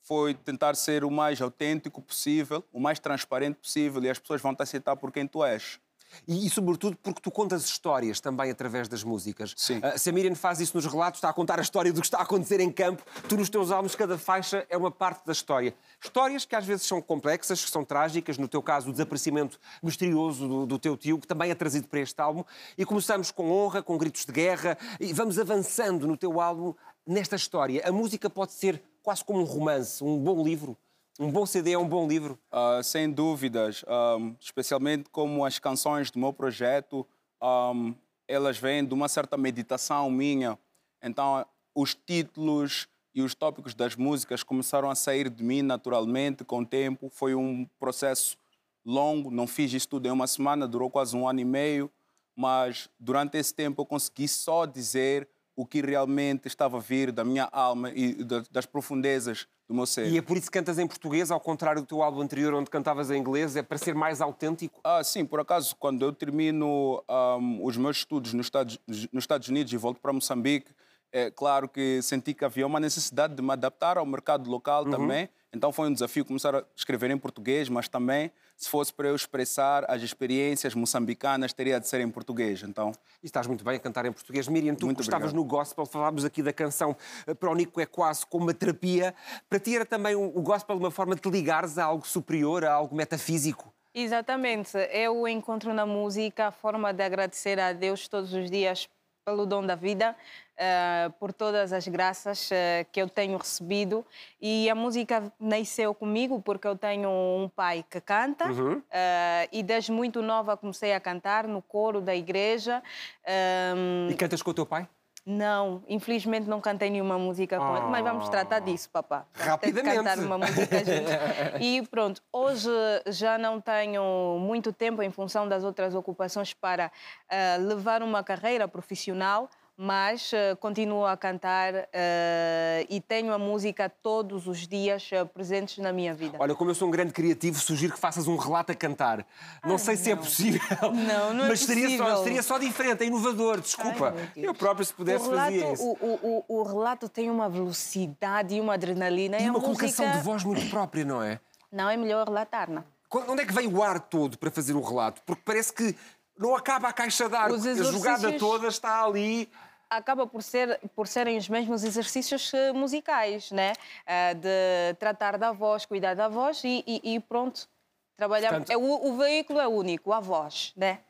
foi 0.00 0.32
tentar 0.32 0.74
ser 0.74 1.04
o 1.04 1.10
mais 1.10 1.42
autêntico 1.42 2.00
possível, 2.00 2.64
o 2.72 2.80
mais 2.80 2.98
transparente 2.98 3.56
possível 3.56 4.02
e 4.02 4.08
as 4.08 4.18
pessoas 4.18 4.40
vão 4.40 4.54
te 4.54 4.62
aceitar 4.62 4.96
por 4.96 5.12
quem 5.12 5.26
tu 5.26 5.44
és. 5.44 5.78
E, 6.26 6.46
e, 6.46 6.50
sobretudo 6.50 6.96
porque 7.02 7.20
tu 7.20 7.30
contas 7.30 7.64
histórias 7.64 8.20
também 8.20 8.50
através 8.50 8.88
das 8.88 9.02
músicas. 9.02 9.54
Sim. 9.56 9.80
Ah, 9.82 9.96
se 9.96 10.10
a 10.10 10.12
Miriam 10.12 10.34
faz 10.34 10.60
isso 10.60 10.76
nos 10.76 10.86
relatos, 10.86 11.18
está 11.18 11.28
a 11.28 11.32
contar 11.32 11.58
a 11.58 11.62
história 11.62 11.92
do 11.92 12.00
que 12.00 12.06
está 12.06 12.18
a 12.18 12.22
acontecer 12.22 12.60
em 12.60 12.70
campo. 12.70 13.02
Tu, 13.28 13.36
nos 13.36 13.48
teus 13.48 13.70
álbuns, 13.70 13.94
cada 13.94 14.18
faixa 14.18 14.66
é 14.68 14.76
uma 14.76 14.90
parte 14.90 15.24
da 15.26 15.32
história. 15.32 15.74
Histórias 16.02 16.44
que 16.44 16.54
às 16.56 16.64
vezes 16.64 16.86
são 16.86 17.00
complexas, 17.00 17.64
que 17.64 17.70
são 17.70 17.84
trágicas. 17.84 18.38
No 18.38 18.48
teu 18.48 18.62
caso, 18.62 18.88
o 18.88 18.92
desaparecimento 18.92 19.58
misterioso 19.82 20.48
do, 20.48 20.66
do 20.66 20.78
teu 20.78 20.96
tio, 20.96 21.18
que 21.18 21.26
também 21.26 21.50
é 21.50 21.54
trazido 21.54 21.88
para 21.88 22.00
este 22.00 22.20
álbum. 22.20 22.44
E 22.76 22.84
começamos 22.84 23.30
com 23.30 23.50
honra, 23.50 23.82
com 23.82 23.96
gritos 23.96 24.24
de 24.24 24.32
guerra, 24.32 24.78
e 25.00 25.12
vamos 25.12 25.38
avançando 25.38 26.06
no 26.06 26.16
teu 26.16 26.40
álbum 26.40 26.74
nesta 27.06 27.36
história. 27.36 27.82
A 27.86 27.92
música 27.92 28.28
pode 28.28 28.52
ser 28.52 28.82
quase 29.02 29.24
como 29.24 29.40
um 29.40 29.44
romance, 29.44 30.04
um 30.04 30.18
bom 30.18 30.42
livro. 30.42 30.76
Um 31.20 31.32
bom 31.32 31.44
CD 31.44 31.72
é 31.72 31.78
um 31.78 31.88
bom 31.88 32.06
livro? 32.06 32.38
Uh, 32.52 32.80
sem 32.80 33.10
dúvidas, 33.10 33.84
um, 33.88 34.36
especialmente 34.38 35.10
como 35.10 35.44
as 35.44 35.58
canções 35.58 36.12
do 36.12 36.18
meu 36.20 36.32
projeto, 36.32 37.04
um, 37.42 37.92
elas 38.28 38.56
vêm 38.56 38.86
de 38.86 38.94
uma 38.94 39.08
certa 39.08 39.36
meditação 39.36 40.08
minha. 40.12 40.56
Então, 41.02 41.44
os 41.74 41.92
títulos 41.92 42.86
e 43.12 43.20
os 43.20 43.34
tópicos 43.34 43.74
das 43.74 43.96
músicas 43.96 44.44
começaram 44.44 44.88
a 44.88 44.94
sair 44.94 45.28
de 45.28 45.42
mim 45.42 45.60
naturalmente, 45.60 46.44
com 46.44 46.60
o 46.60 46.66
tempo. 46.66 47.10
Foi 47.10 47.34
um 47.34 47.66
processo 47.80 48.38
longo, 48.86 49.28
não 49.28 49.48
fiz 49.48 49.72
isso 49.72 49.88
tudo 49.88 50.06
em 50.06 50.12
uma 50.12 50.28
semana, 50.28 50.68
durou 50.68 50.88
quase 50.88 51.16
um 51.16 51.28
ano 51.28 51.40
e 51.40 51.44
meio, 51.44 51.90
mas 52.36 52.88
durante 52.96 53.36
esse 53.36 53.52
tempo 53.52 53.82
eu 53.82 53.86
consegui 53.86 54.28
só 54.28 54.64
dizer 54.64 55.28
o 55.58 55.66
que 55.66 55.80
realmente 55.80 56.46
estava 56.46 56.76
a 56.76 56.80
vir 56.80 57.10
da 57.10 57.24
minha 57.24 57.48
alma 57.50 57.90
e 57.90 58.14
das 58.48 58.64
profundezas 58.64 59.48
do 59.68 59.74
meu 59.74 59.86
ser. 59.86 60.06
E 60.06 60.16
é 60.16 60.22
por 60.22 60.36
isso 60.36 60.46
que 60.46 60.56
cantas 60.56 60.78
em 60.78 60.86
português, 60.86 61.32
ao 61.32 61.40
contrário 61.40 61.82
do 61.82 61.86
teu 61.86 62.00
álbum 62.00 62.20
anterior, 62.20 62.54
onde 62.54 62.70
cantavas 62.70 63.10
em 63.10 63.18
inglês, 63.18 63.56
é 63.56 63.62
para 63.62 63.76
ser 63.76 63.92
mais 63.92 64.20
autêntico? 64.20 64.80
Ah, 64.84 65.02
sim, 65.02 65.26
por 65.26 65.40
acaso, 65.40 65.74
quando 65.74 66.04
eu 66.04 66.12
termino 66.12 67.02
um, 67.40 67.64
os 67.64 67.76
meus 67.76 67.96
estudos 67.96 68.32
nos 68.34 68.46
Estados, 68.46 68.78
nos 68.86 69.24
Estados 69.24 69.48
Unidos 69.48 69.72
e 69.72 69.76
volto 69.76 70.00
para 70.00 70.12
Moçambique, 70.12 70.70
é 71.10 71.28
claro 71.28 71.68
que 71.68 72.00
senti 72.02 72.34
que 72.34 72.44
havia 72.44 72.64
uma 72.64 72.78
necessidade 72.78 73.34
de 73.34 73.42
me 73.42 73.50
adaptar 73.50 73.98
ao 73.98 74.06
mercado 74.06 74.48
local 74.48 74.84
Uhum. 74.84 74.90
também. 74.92 75.28
Então 75.52 75.72
foi 75.72 75.88
um 75.88 75.92
desafio 75.92 76.24
começar 76.24 76.54
a 76.54 76.62
escrever 76.76 77.10
em 77.10 77.18
português, 77.18 77.68
mas 77.68 77.88
também, 77.88 78.30
se 78.58 78.68
fosse 78.68 78.92
para 78.92 79.08
eu 79.08 79.14
expressar 79.14 79.88
as 79.88 80.02
experiências 80.02 80.74
moçambicanas, 80.74 81.52
teria 81.52 81.78
de 81.78 81.86
ser 81.88 82.00
em 82.00 82.10
português. 82.10 82.62
Então, 82.62 82.92
E 83.22 83.26
estás 83.26 83.46
muito 83.46 83.64
bem 83.64 83.76
a 83.76 83.80
cantar 83.80 84.04
em 84.04 84.12
português. 84.12 84.48
Miriam, 84.48 84.74
tu 84.74 84.86
Muito 84.86 85.00
estavas 85.00 85.30
obrigado. 85.30 85.44
no 85.44 85.48
gospel, 85.48 85.86
falámos 85.86 86.24
aqui 86.24 86.42
da 86.42 86.52
canção 86.52 86.96
eh, 87.26 87.34
para 87.34 87.48
o 87.50 87.54
Nico 87.54 87.80
é 87.80 87.86
quase 87.86 88.26
como 88.26 88.44
uma 88.44 88.54
terapia. 88.54 89.14
Para 89.48 89.58
ti 89.60 89.76
era 89.76 89.86
também 89.86 90.14
o 90.14 90.28
o 90.38 90.42
gospel 90.42 90.76
uma 90.76 90.90
forma 90.90 91.14
de 91.14 91.20
te 91.22 91.30
ligares 91.30 91.78
a 91.78 91.84
algo 91.84 92.06
superior, 92.06 92.64
a 92.64 92.72
algo 92.72 92.94
metafísico? 92.94 93.72
Exatamente. 93.94 94.76
Eu 94.92 95.26
encontro 95.26 95.72
na 95.72 95.86
música 95.86 96.48
a 96.48 96.52
forma 96.52 96.92
de 96.92 97.02
agradecer 97.02 97.58
a 97.58 97.72
Deus 97.72 98.06
todos 98.08 98.32
os 98.32 98.50
dias 98.50 98.88
pelo 99.28 99.44
dom 99.44 99.66
da 99.66 99.74
vida, 99.74 100.16
eh, 100.56 101.10
por 101.20 101.34
todas 101.34 101.70
as 101.70 101.86
graças 101.86 102.50
eh, 102.50 102.86
que 102.90 103.00
eu 103.02 103.08
tenho 103.10 103.36
recebido. 103.36 104.04
E 104.40 104.70
a 104.70 104.74
música 104.74 105.30
nasceu 105.38 105.92
comigo 105.94 106.40
porque 106.40 106.66
eu 106.66 106.74
tenho 106.74 107.10
um 107.10 107.46
pai 107.54 107.84
que 107.90 108.00
canta 108.00 108.48
Uhum. 108.50 108.82
eh, 108.90 109.46
e 109.52 109.62
desde 109.62 109.92
muito 109.92 110.22
nova 110.22 110.56
comecei 110.56 110.94
a 110.94 111.00
cantar 111.00 111.46
no 111.46 111.60
coro 111.60 112.00
da 112.00 112.14
igreja. 112.16 112.82
Ehm, 113.26 114.08
E 114.10 114.14
cantas 114.14 114.40
com 114.40 114.50
o 114.50 114.54
teu 114.54 114.64
pai? 114.64 114.88
Não, 115.28 115.82
infelizmente 115.86 116.48
não 116.48 116.58
cantei 116.58 116.88
nenhuma 116.88 117.18
música 117.18 117.58
com 117.58 117.76
ele, 117.76 117.86
mas 117.86 118.02
vamos 118.02 118.28
tratar 118.30 118.60
disso, 118.60 118.88
papá. 118.88 119.26
Rapidamente. 119.34 119.96
cantar 119.96 120.18
uma 120.18 120.38
música 120.38 120.78
juntos. 120.78 121.12
E 121.60 121.82
pronto, 121.88 122.22
hoje 122.32 122.70
já 123.06 123.36
não 123.36 123.60
tenho 123.60 124.38
muito 124.40 124.72
tempo 124.72 125.02
em 125.02 125.10
função 125.10 125.46
das 125.46 125.64
outras 125.64 125.94
ocupações 125.94 126.54
para 126.54 126.90
ah, 127.28 127.56
levar 127.60 128.02
uma 128.02 128.24
carreira 128.24 128.66
profissional, 128.66 129.50
mas 129.80 130.32
ah, 130.34 130.56
continuo 130.56 131.06
a 131.06 131.16
cantar 131.16 131.72
ah, 131.72 132.84
e 132.88 133.00
tenho 133.00 133.32
a 133.32 133.38
música 133.38 133.88
todos 133.88 134.48
os 134.48 134.66
dias 134.66 135.08
ah, 135.12 135.24
presentes 135.24 135.78
na 135.78 135.92
minha 135.92 136.12
vida. 136.12 136.36
Olha, 136.40 136.52
como 136.52 136.70
eu 136.70 136.74
sou 136.74 136.88
um 136.88 136.90
grande 136.90 137.12
criativo, 137.12 137.60
sugiro 137.60 137.92
que 137.92 137.98
faças 138.00 138.26
um 138.26 138.34
relato 138.36 138.72
a 138.72 138.74
cantar. 138.74 139.24
Não 139.64 139.78
sei 139.78 139.96
se 139.96 140.10
é 140.10 140.16
possível. 140.16 140.60
Não, 140.92 141.32
não 141.32 141.44
é 141.44 141.48
mas 141.48 141.60
seria 141.60 141.96
só, 141.96 142.04
possível. 142.04 142.24
seria 142.24 142.42
só 142.42 142.58
diferente, 142.58 143.04
é 143.04 143.06
inovador, 143.06 143.60
desculpa. 143.60 144.14
Ai, 144.16 144.30
eu 144.36 144.52
próprio, 144.52 144.84
se 144.84 144.92
pudesse, 144.92 145.26
o, 145.26 145.30
relato, 145.30 145.52
fazia 145.52 145.72
isso. 145.72 145.82
o, 145.84 146.44
o, 146.48 146.60
o, 146.60 146.62
relato 146.64 147.08
tem 147.08 147.30
uma 147.30 147.48
velocidade 147.48 148.54
e 148.54 148.60
uma 148.60 148.74
adrenalina. 148.74 149.38
E 149.38 149.46
a 149.46 149.50
uma 149.50 149.60
colocação 149.60 150.06
música... 150.06 150.18
de 150.18 150.24
voz 150.24 150.44
muito 150.44 150.68
própria, 150.70 151.04
não 151.04 151.22
é? 151.22 151.38
Não, 151.70 151.88
é 151.88 151.96
melhor 151.96 152.26
relatar, 152.26 152.68
não? 152.68 152.82
Onde 153.28 153.42
é 153.42 153.46
que 153.46 153.52
vem 153.52 153.68
o 153.68 153.82
ar 153.82 154.00
todo 154.00 154.36
para 154.38 154.50
fazer 154.50 154.74
o 154.74 154.80
relato? 154.80 155.22
Porque 155.24 155.42
parece 155.44 155.72
que 155.72 155.94
não 156.38 156.54
acaba 156.54 156.88
a 156.88 156.92
caixa 156.92 157.28
de 157.28 157.36
ar. 157.36 157.50
Os 157.50 157.66
A 157.66 157.74
jogada 157.74 158.32
toda 158.32 158.68
está 158.68 159.04
ali. 159.04 159.48
Acaba 159.90 160.26
por, 160.26 160.42
ser, 160.42 160.78
por 160.94 161.06
serem 161.06 161.36
os 161.38 161.48
mesmos 161.48 161.82
exercícios 161.84 162.52
eh, 162.54 162.72
musicais, 162.72 163.50
né? 163.50 163.72
Eh, 164.06 164.34
de 164.34 164.94
tratar 164.98 165.38
da 165.38 165.52
voz, 165.52 165.86
cuidar 165.86 166.14
da 166.14 166.28
voz 166.28 166.62
e, 166.64 166.84
e- 166.86 167.14
e 167.14 167.20
pronto. 167.20 167.68
Trabalhar. 168.16 168.50
Portanto- 168.50 168.70
é, 168.70 168.76
o, 168.76 169.08
o 169.12 169.16
veículo 169.16 169.60
é 169.60 169.68
único, 169.68 170.12
a 170.12 170.20
voz, 170.20 170.72
né? 170.76 171.00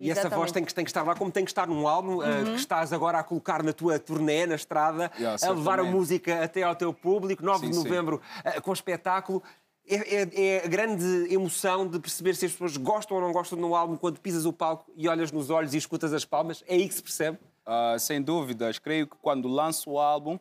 E 0.00 0.10
essa 0.12 0.28
voz 0.28 0.52
tem 0.52 0.64
que, 0.64 0.72
tem 0.72 0.84
que 0.84 0.90
estar 0.90 1.02
lá, 1.02 1.16
como 1.16 1.28
tem 1.32 1.44
que 1.44 1.50
estar 1.50 1.66
num 1.66 1.88
álbum 1.88 2.22
eh, 2.22 2.26
Uhum. 2.28 2.44
que 2.52 2.60
estás 2.60 2.92
agora 2.92 3.18
a 3.18 3.24
colocar 3.24 3.64
na 3.64 3.72
tua 3.72 3.98
turnê, 3.98 4.46
na 4.46 4.54
estrada, 4.54 5.10
Yeah, 5.18 5.36
a 5.44 5.50
levar 5.50 5.80
a 5.80 5.84
música 5.84 6.44
até 6.44 6.62
ao 6.62 6.76
teu 6.76 6.92
público, 6.94 7.42
9 7.44 7.66
Sim, 7.66 7.72
de 7.72 7.76
novembro, 7.78 8.22
eh, 8.44 8.60
com 8.60 8.72
espetáculo. 8.72 9.42
É, 9.90 10.16
é- 10.22 10.58
é 10.58 10.64
a 10.64 10.68
grande 10.68 11.32
emoção 11.34 11.88
de 11.88 11.98
perceber 11.98 12.36
se 12.36 12.44
as 12.46 12.52
pessoas 12.52 12.76
gostam 12.76 13.16
ou 13.16 13.22
não 13.22 13.32
gostam 13.32 13.58
do 13.58 13.74
álbum 13.74 13.96
quando 13.96 14.20
pisas 14.20 14.44
o 14.44 14.52
palco 14.52 14.84
e 14.94 15.08
olhas 15.08 15.32
nos 15.32 15.48
olhos 15.50 15.72
e 15.74 15.78
escutas 15.78 16.12
as 16.12 16.24
palmas. 16.26 16.62
É 16.68 16.74
aí 16.74 16.86
que 16.86 16.94
se 16.94 17.02
percebe. 17.02 17.38
Ah, 17.70 17.98
sem 17.98 18.22
dúvidas, 18.22 18.78
creio 18.78 19.06
que 19.06 19.14
quando 19.20 19.46
lanço 19.46 19.90
o 19.90 19.98
álbum, 19.98 20.38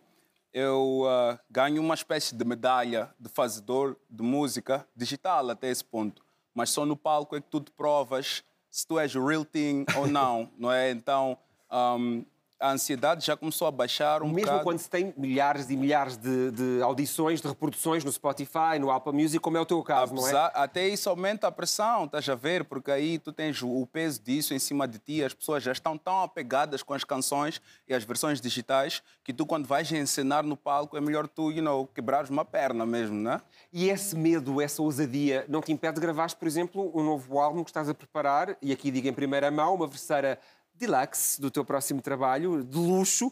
eu 0.53 1.03
ah, 1.05 1.37
ganho 1.51 1.81
uma 1.81 1.93
espécie 1.93 2.33
de 2.33 2.45
medalha 2.45 3.13
de 3.19 3.27
fazedor 3.27 3.97
de 4.09 4.23
música 4.23 4.87
digital 4.95 5.49
até 5.49 5.69
esse 5.69 5.83
ponto. 5.83 6.23
Mas 6.55 6.69
só 6.69 6.85
no 6.85 6.95
palco 6.95 7.35
é 7.35 7.41
que 7.41 7.49
tu 7.49 7.59
te 7.59 7.69
provas 7.69 8.45
se 8.69 8.87
tu 8.87 8.97
és 8.97 9.13
o 9.13 9.25
real 9.25 9.43
thing 9.43 9.83
ou 9.97 10.07
não, 10.07 10.49
não 10.57 10.71
é? 10.71 10.89
Então, 10.89 11.37
ahm, 11.69 12.23
a 12.59 12.71
ansiedade 12.71 13.25
já 13.25 13.35
começou 13.37 13.67
a 13.67 13.71
baixar 13.71 14.21
um 14.23 14.27
Mesmo 14.29 14.41
bocado. 14.47 14.63
quando 14.63 14.79
se 14.79 14.89
tem 14.89 15.13
milhares 15.17 15.69
e 15.69 15.77
milhares 15.77 16.17
de, 16.17 16.51
de 16.51 16.81
audições, 16.81 17.41
de 17.41 17.47
reproduções 17.47 18.03
no 18.03 18.11
Spotify, 18.11 18.79
no 18.79 18.89
Apple 18.91 19.13
Music, 19.13 19.39
como 19.39 19.57
é 19.57 19.59
o 19.61 19.65
teu 19.65 19.81
caso, 19.83 20.13
não 20.13 20.21
é? 20.21 20.25
Apesar- 20.25 20.51
Até 20.55 20.87
isso 20.87 21.09
aumenta 21.09 21.47
a 21.47 21.51
pressão, 21.51 22.05
estás 22.05 22.27
a 22.29 22.35
ver? 22.35 22.63
Porque 22.65 22.89
aí 22.91 23.19
tu 23.19 23.31
tens 23.31 23.61
o 23.61 23.85
peso 23.85 24.21
disso 24.21 24.53
em 24.53 24.59
cima 24.59 24.87
de 24.87 24.97
ti, 24.99 25.23
as 25.23 25.33
pessoas 25.33 25.61
já 25.63 25.71
estão 25.71 25.97
tão 25.97 26.21
apegadas 26.21 26.81
com 26.83 26.93
as 26.93 27.03
canções 27.03 27.61
e 27.87 27.93
as 27.93 28.03
versões 28.03 28.41
digitais 28.41 29.01
que 29.23 29.33
tu, 29.33 29.45
quando 29.45 29.65
vais 29.67 29.91
encenar 29.91 30.43
no 30.43 30.57
palco, 30.57 30.97
é 30.97 31.01
melhor 31.01 31.27
tu, 31.27 31.51
you 31.51 31.61
know, 31.61 31.85
quebrares 31.87 32.29
uma 32.29 32.43
perna 32.45 32.85
mesmo, 32.85 33.15
né? 33.15 33.41
E 33.71 33.89
esse 33.89 34.15
medo, 34.15 34.61
essa 34.61 34.81
ousadia, 34.81 35.45
não 35.47 35.61
te 35.61 35.71
impede 35.71 35.95
de 35.95 36.01
gravares, 36.01 36.33
por 36.33 36.47
exemplo, 36.47 36.91
um 36.95 37.03
novo 37.03 37.39
álbum 37.39 37.63
que 37.63 37.69
estás 37.69 37.87
a 37.89 37.93
preparar, 37.93 38.57
e 38.61 38.71
aqui 38.71 38.89
digo 38.89 39.07
em 39.07 39.13
primeira 39.13 39.51
mão, 39.51 39.75
uma 39.75 39.85
verseira 39.87 40.39
deluxe 40.77 41.39
do 41.41 41.51
teu 41.51 41.65
próximo 41.65 42.01
trabalho, 42.01 42.63
de 42.63 42.77
luxo, 42.77 43.27
uh, 43.27 43.31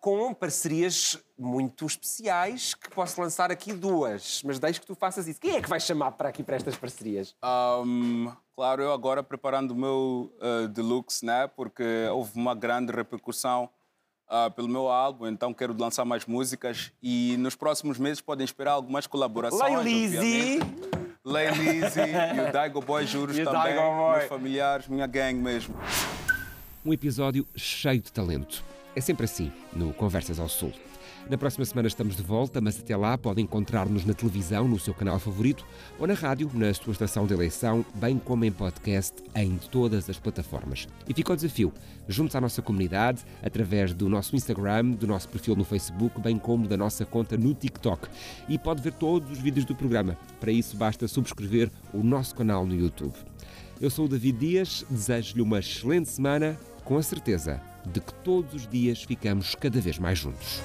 com 0.00 0.34
parcerias 0.34 1.18
muito 1.38 1.86
especiais, 1.86 2.74
que 2.74 2.90
posso 2.90 3.20
lançar 3.20 3.50
aqui 3.50 3.72
duas, 3.72 4.42
mas 4.44 4.58
deixo 4.58 4.80
que 4.80 4.86
tu 4.86 4.94
faças 4.94 5.28
isso. 5.28 5.40
Quem 5.40 5.56
é 5.56 5.62
que 5.62 5.68
vai 5.68 5.80
chamar 5.80 6.12
para 6.12 6.28
aqui 6.28 6.42
para 6.42 6.56
estas 6.56 6.76
parcerias? 6.76 7.34
Um, 7.44 8.32
claro, 8.54 8.82
eu 8.82 8.92
agora 8.92 9.22
preparando 9.22 9.72
o 9.72 9.76
meu 9.76 10.32
uh, 10.40 10.68
deluxe, 10.68 11.24
né? 11.24 11.46
porque 11.46 11.84
houve 12.12 12.32
uma 12.34 12.54
grande 12.54 12.92
repercussão 12.92 13.68
uh, 14.28 14.50
pelo 14.52 14.68
meu 14.68 14.88
álbum, 14.88 15.26
então 15.26 15.52
quero 15.52 15.76
lançar 15.78 16.04
mais 16.04 16.26
músicas 16.26 16.92
e 17.02 17.36
nos 17.38 17.54
próximos 17.54 17.98
meses 17.98 18.20
podem 18.20 18.44
esperar 18.44 18.72
algumas 18.72 19.06
colaborações. 19.06 19.84
Lizzy! 19.84 20.58
Lizzy 21.24 22.00
e 22.36 22.48
o 22.48 22.52
Daigo 22.52 22.80
Boy 22.80 23.04
Juros 23.04 23.36
também, 23.36 23.74
meus 23.74 24.24
familiares, 24.24 24.86
minha 24.86 25.06
gang 25.06 25.34
mesmo. 25.34 25.74
Um 26.86 26.92
episódio 26.92 27.44
cheio 27.56 28.00
de 28.00 28.12
talento. 28.12 28.62
É 28.94 29.00
sempre 29.00 29.24
assim, 29.24 29.50
no 29.74 29.92
Conversas 29.92 30.38
ao 30.38 30.48
Sul. 30.48 30.72
Na 31.28 31.36
próxima 31.36 31.64
semana 31.64 31.88
estamos 31.88 32.14
de 32.14 32.22
volta, 32.22 32.60
mas 32.60 32.78
até 32.78 32.96
lá 32.96 33.18
pode 33.18 33.42
encontrar-nos 33.42 34.04
na 34.04 34.14
televisão, 34.14 34.68
no 34.68 34.78
seu 34.78 34.94
canal 34.94 35.18
favorito, 35.18 35.66
ou 35.98 36.06
na 36.06 36.14
rádio, 36.14 36.48
na 36.54 36.72
sua 36.72 36.92
estação 36.92 37.26
de 37.26 37.34
eleição, 37.34 37.84
bem 37.96 38.20
como 38.20 38.44
em 38.44 38.52
podcast 38.52 39.20
em 39.34 39.56
todas 39.56 40.08
as 40.08 40.20
plataformas. 40.20 40.86
E 41.08 41.12
fica 41.12 41.32
o 41.32 41.36
desafio: 41.36 41.72
junte-se 42.06 42.36
à 42.36 42.40
nossa 42.40 42.62
comunidade 42.62 43.24
através 43.42 43.92
do 43.92 44.08
nosso 44.08 44.36
Instagram, 44.36 44.92
do 44.92 45.08
nosso 45.08 45.28
perfil 45.28 45.56
no 45.56 45.64
Facebook, 45.64 46.20
bem 46.20 46.38
como 46.38 46.68
da 46.68 46.76
nossa 46.76 47.04
conta 47.04 47.36
no 47.36 47.52
TikTok. 47.52 48.06
E 48.48 48.56
pode 48.56 48.80
ver 48.80 48.92
todos 48.92 49.28
os 49.32 49.38
vídeos 49.38 49.64
do 49.64 49.74
programa. 49.74 50.16
Para 50.38 50.52
isso, 50.52 50.76
basta 50.76 51.08
subscrever 51.08 51.68
o 51.92 52.04
nosso 52.04 52.32
canal 52.36 52.64
no 52.64 52.76
YouTube. 52.76 53.16
Eu 53.78 53.90
sou 53.90 54.06
o 54.06 54.08
David 54.08 54.38
Dias, 54.38 54.86
desejo-lhe 54.88 55.42
uma 55.42 55.58
excelente 55.58 56.08
semana 56.08 56.58
com 56.82 56.96
a 56.96 57.02
certeza 57.02 57.60
de 57.84 58.00
que 58.00 58.14
todos 58.24 58.54
os 58.54 58.66
dias 58.66 59.02
ficamos 59.02 59.54
cada 59.54 59.78
vez 59.82 59.98
mais 59.98 60.18
juntos. 60.18 60.62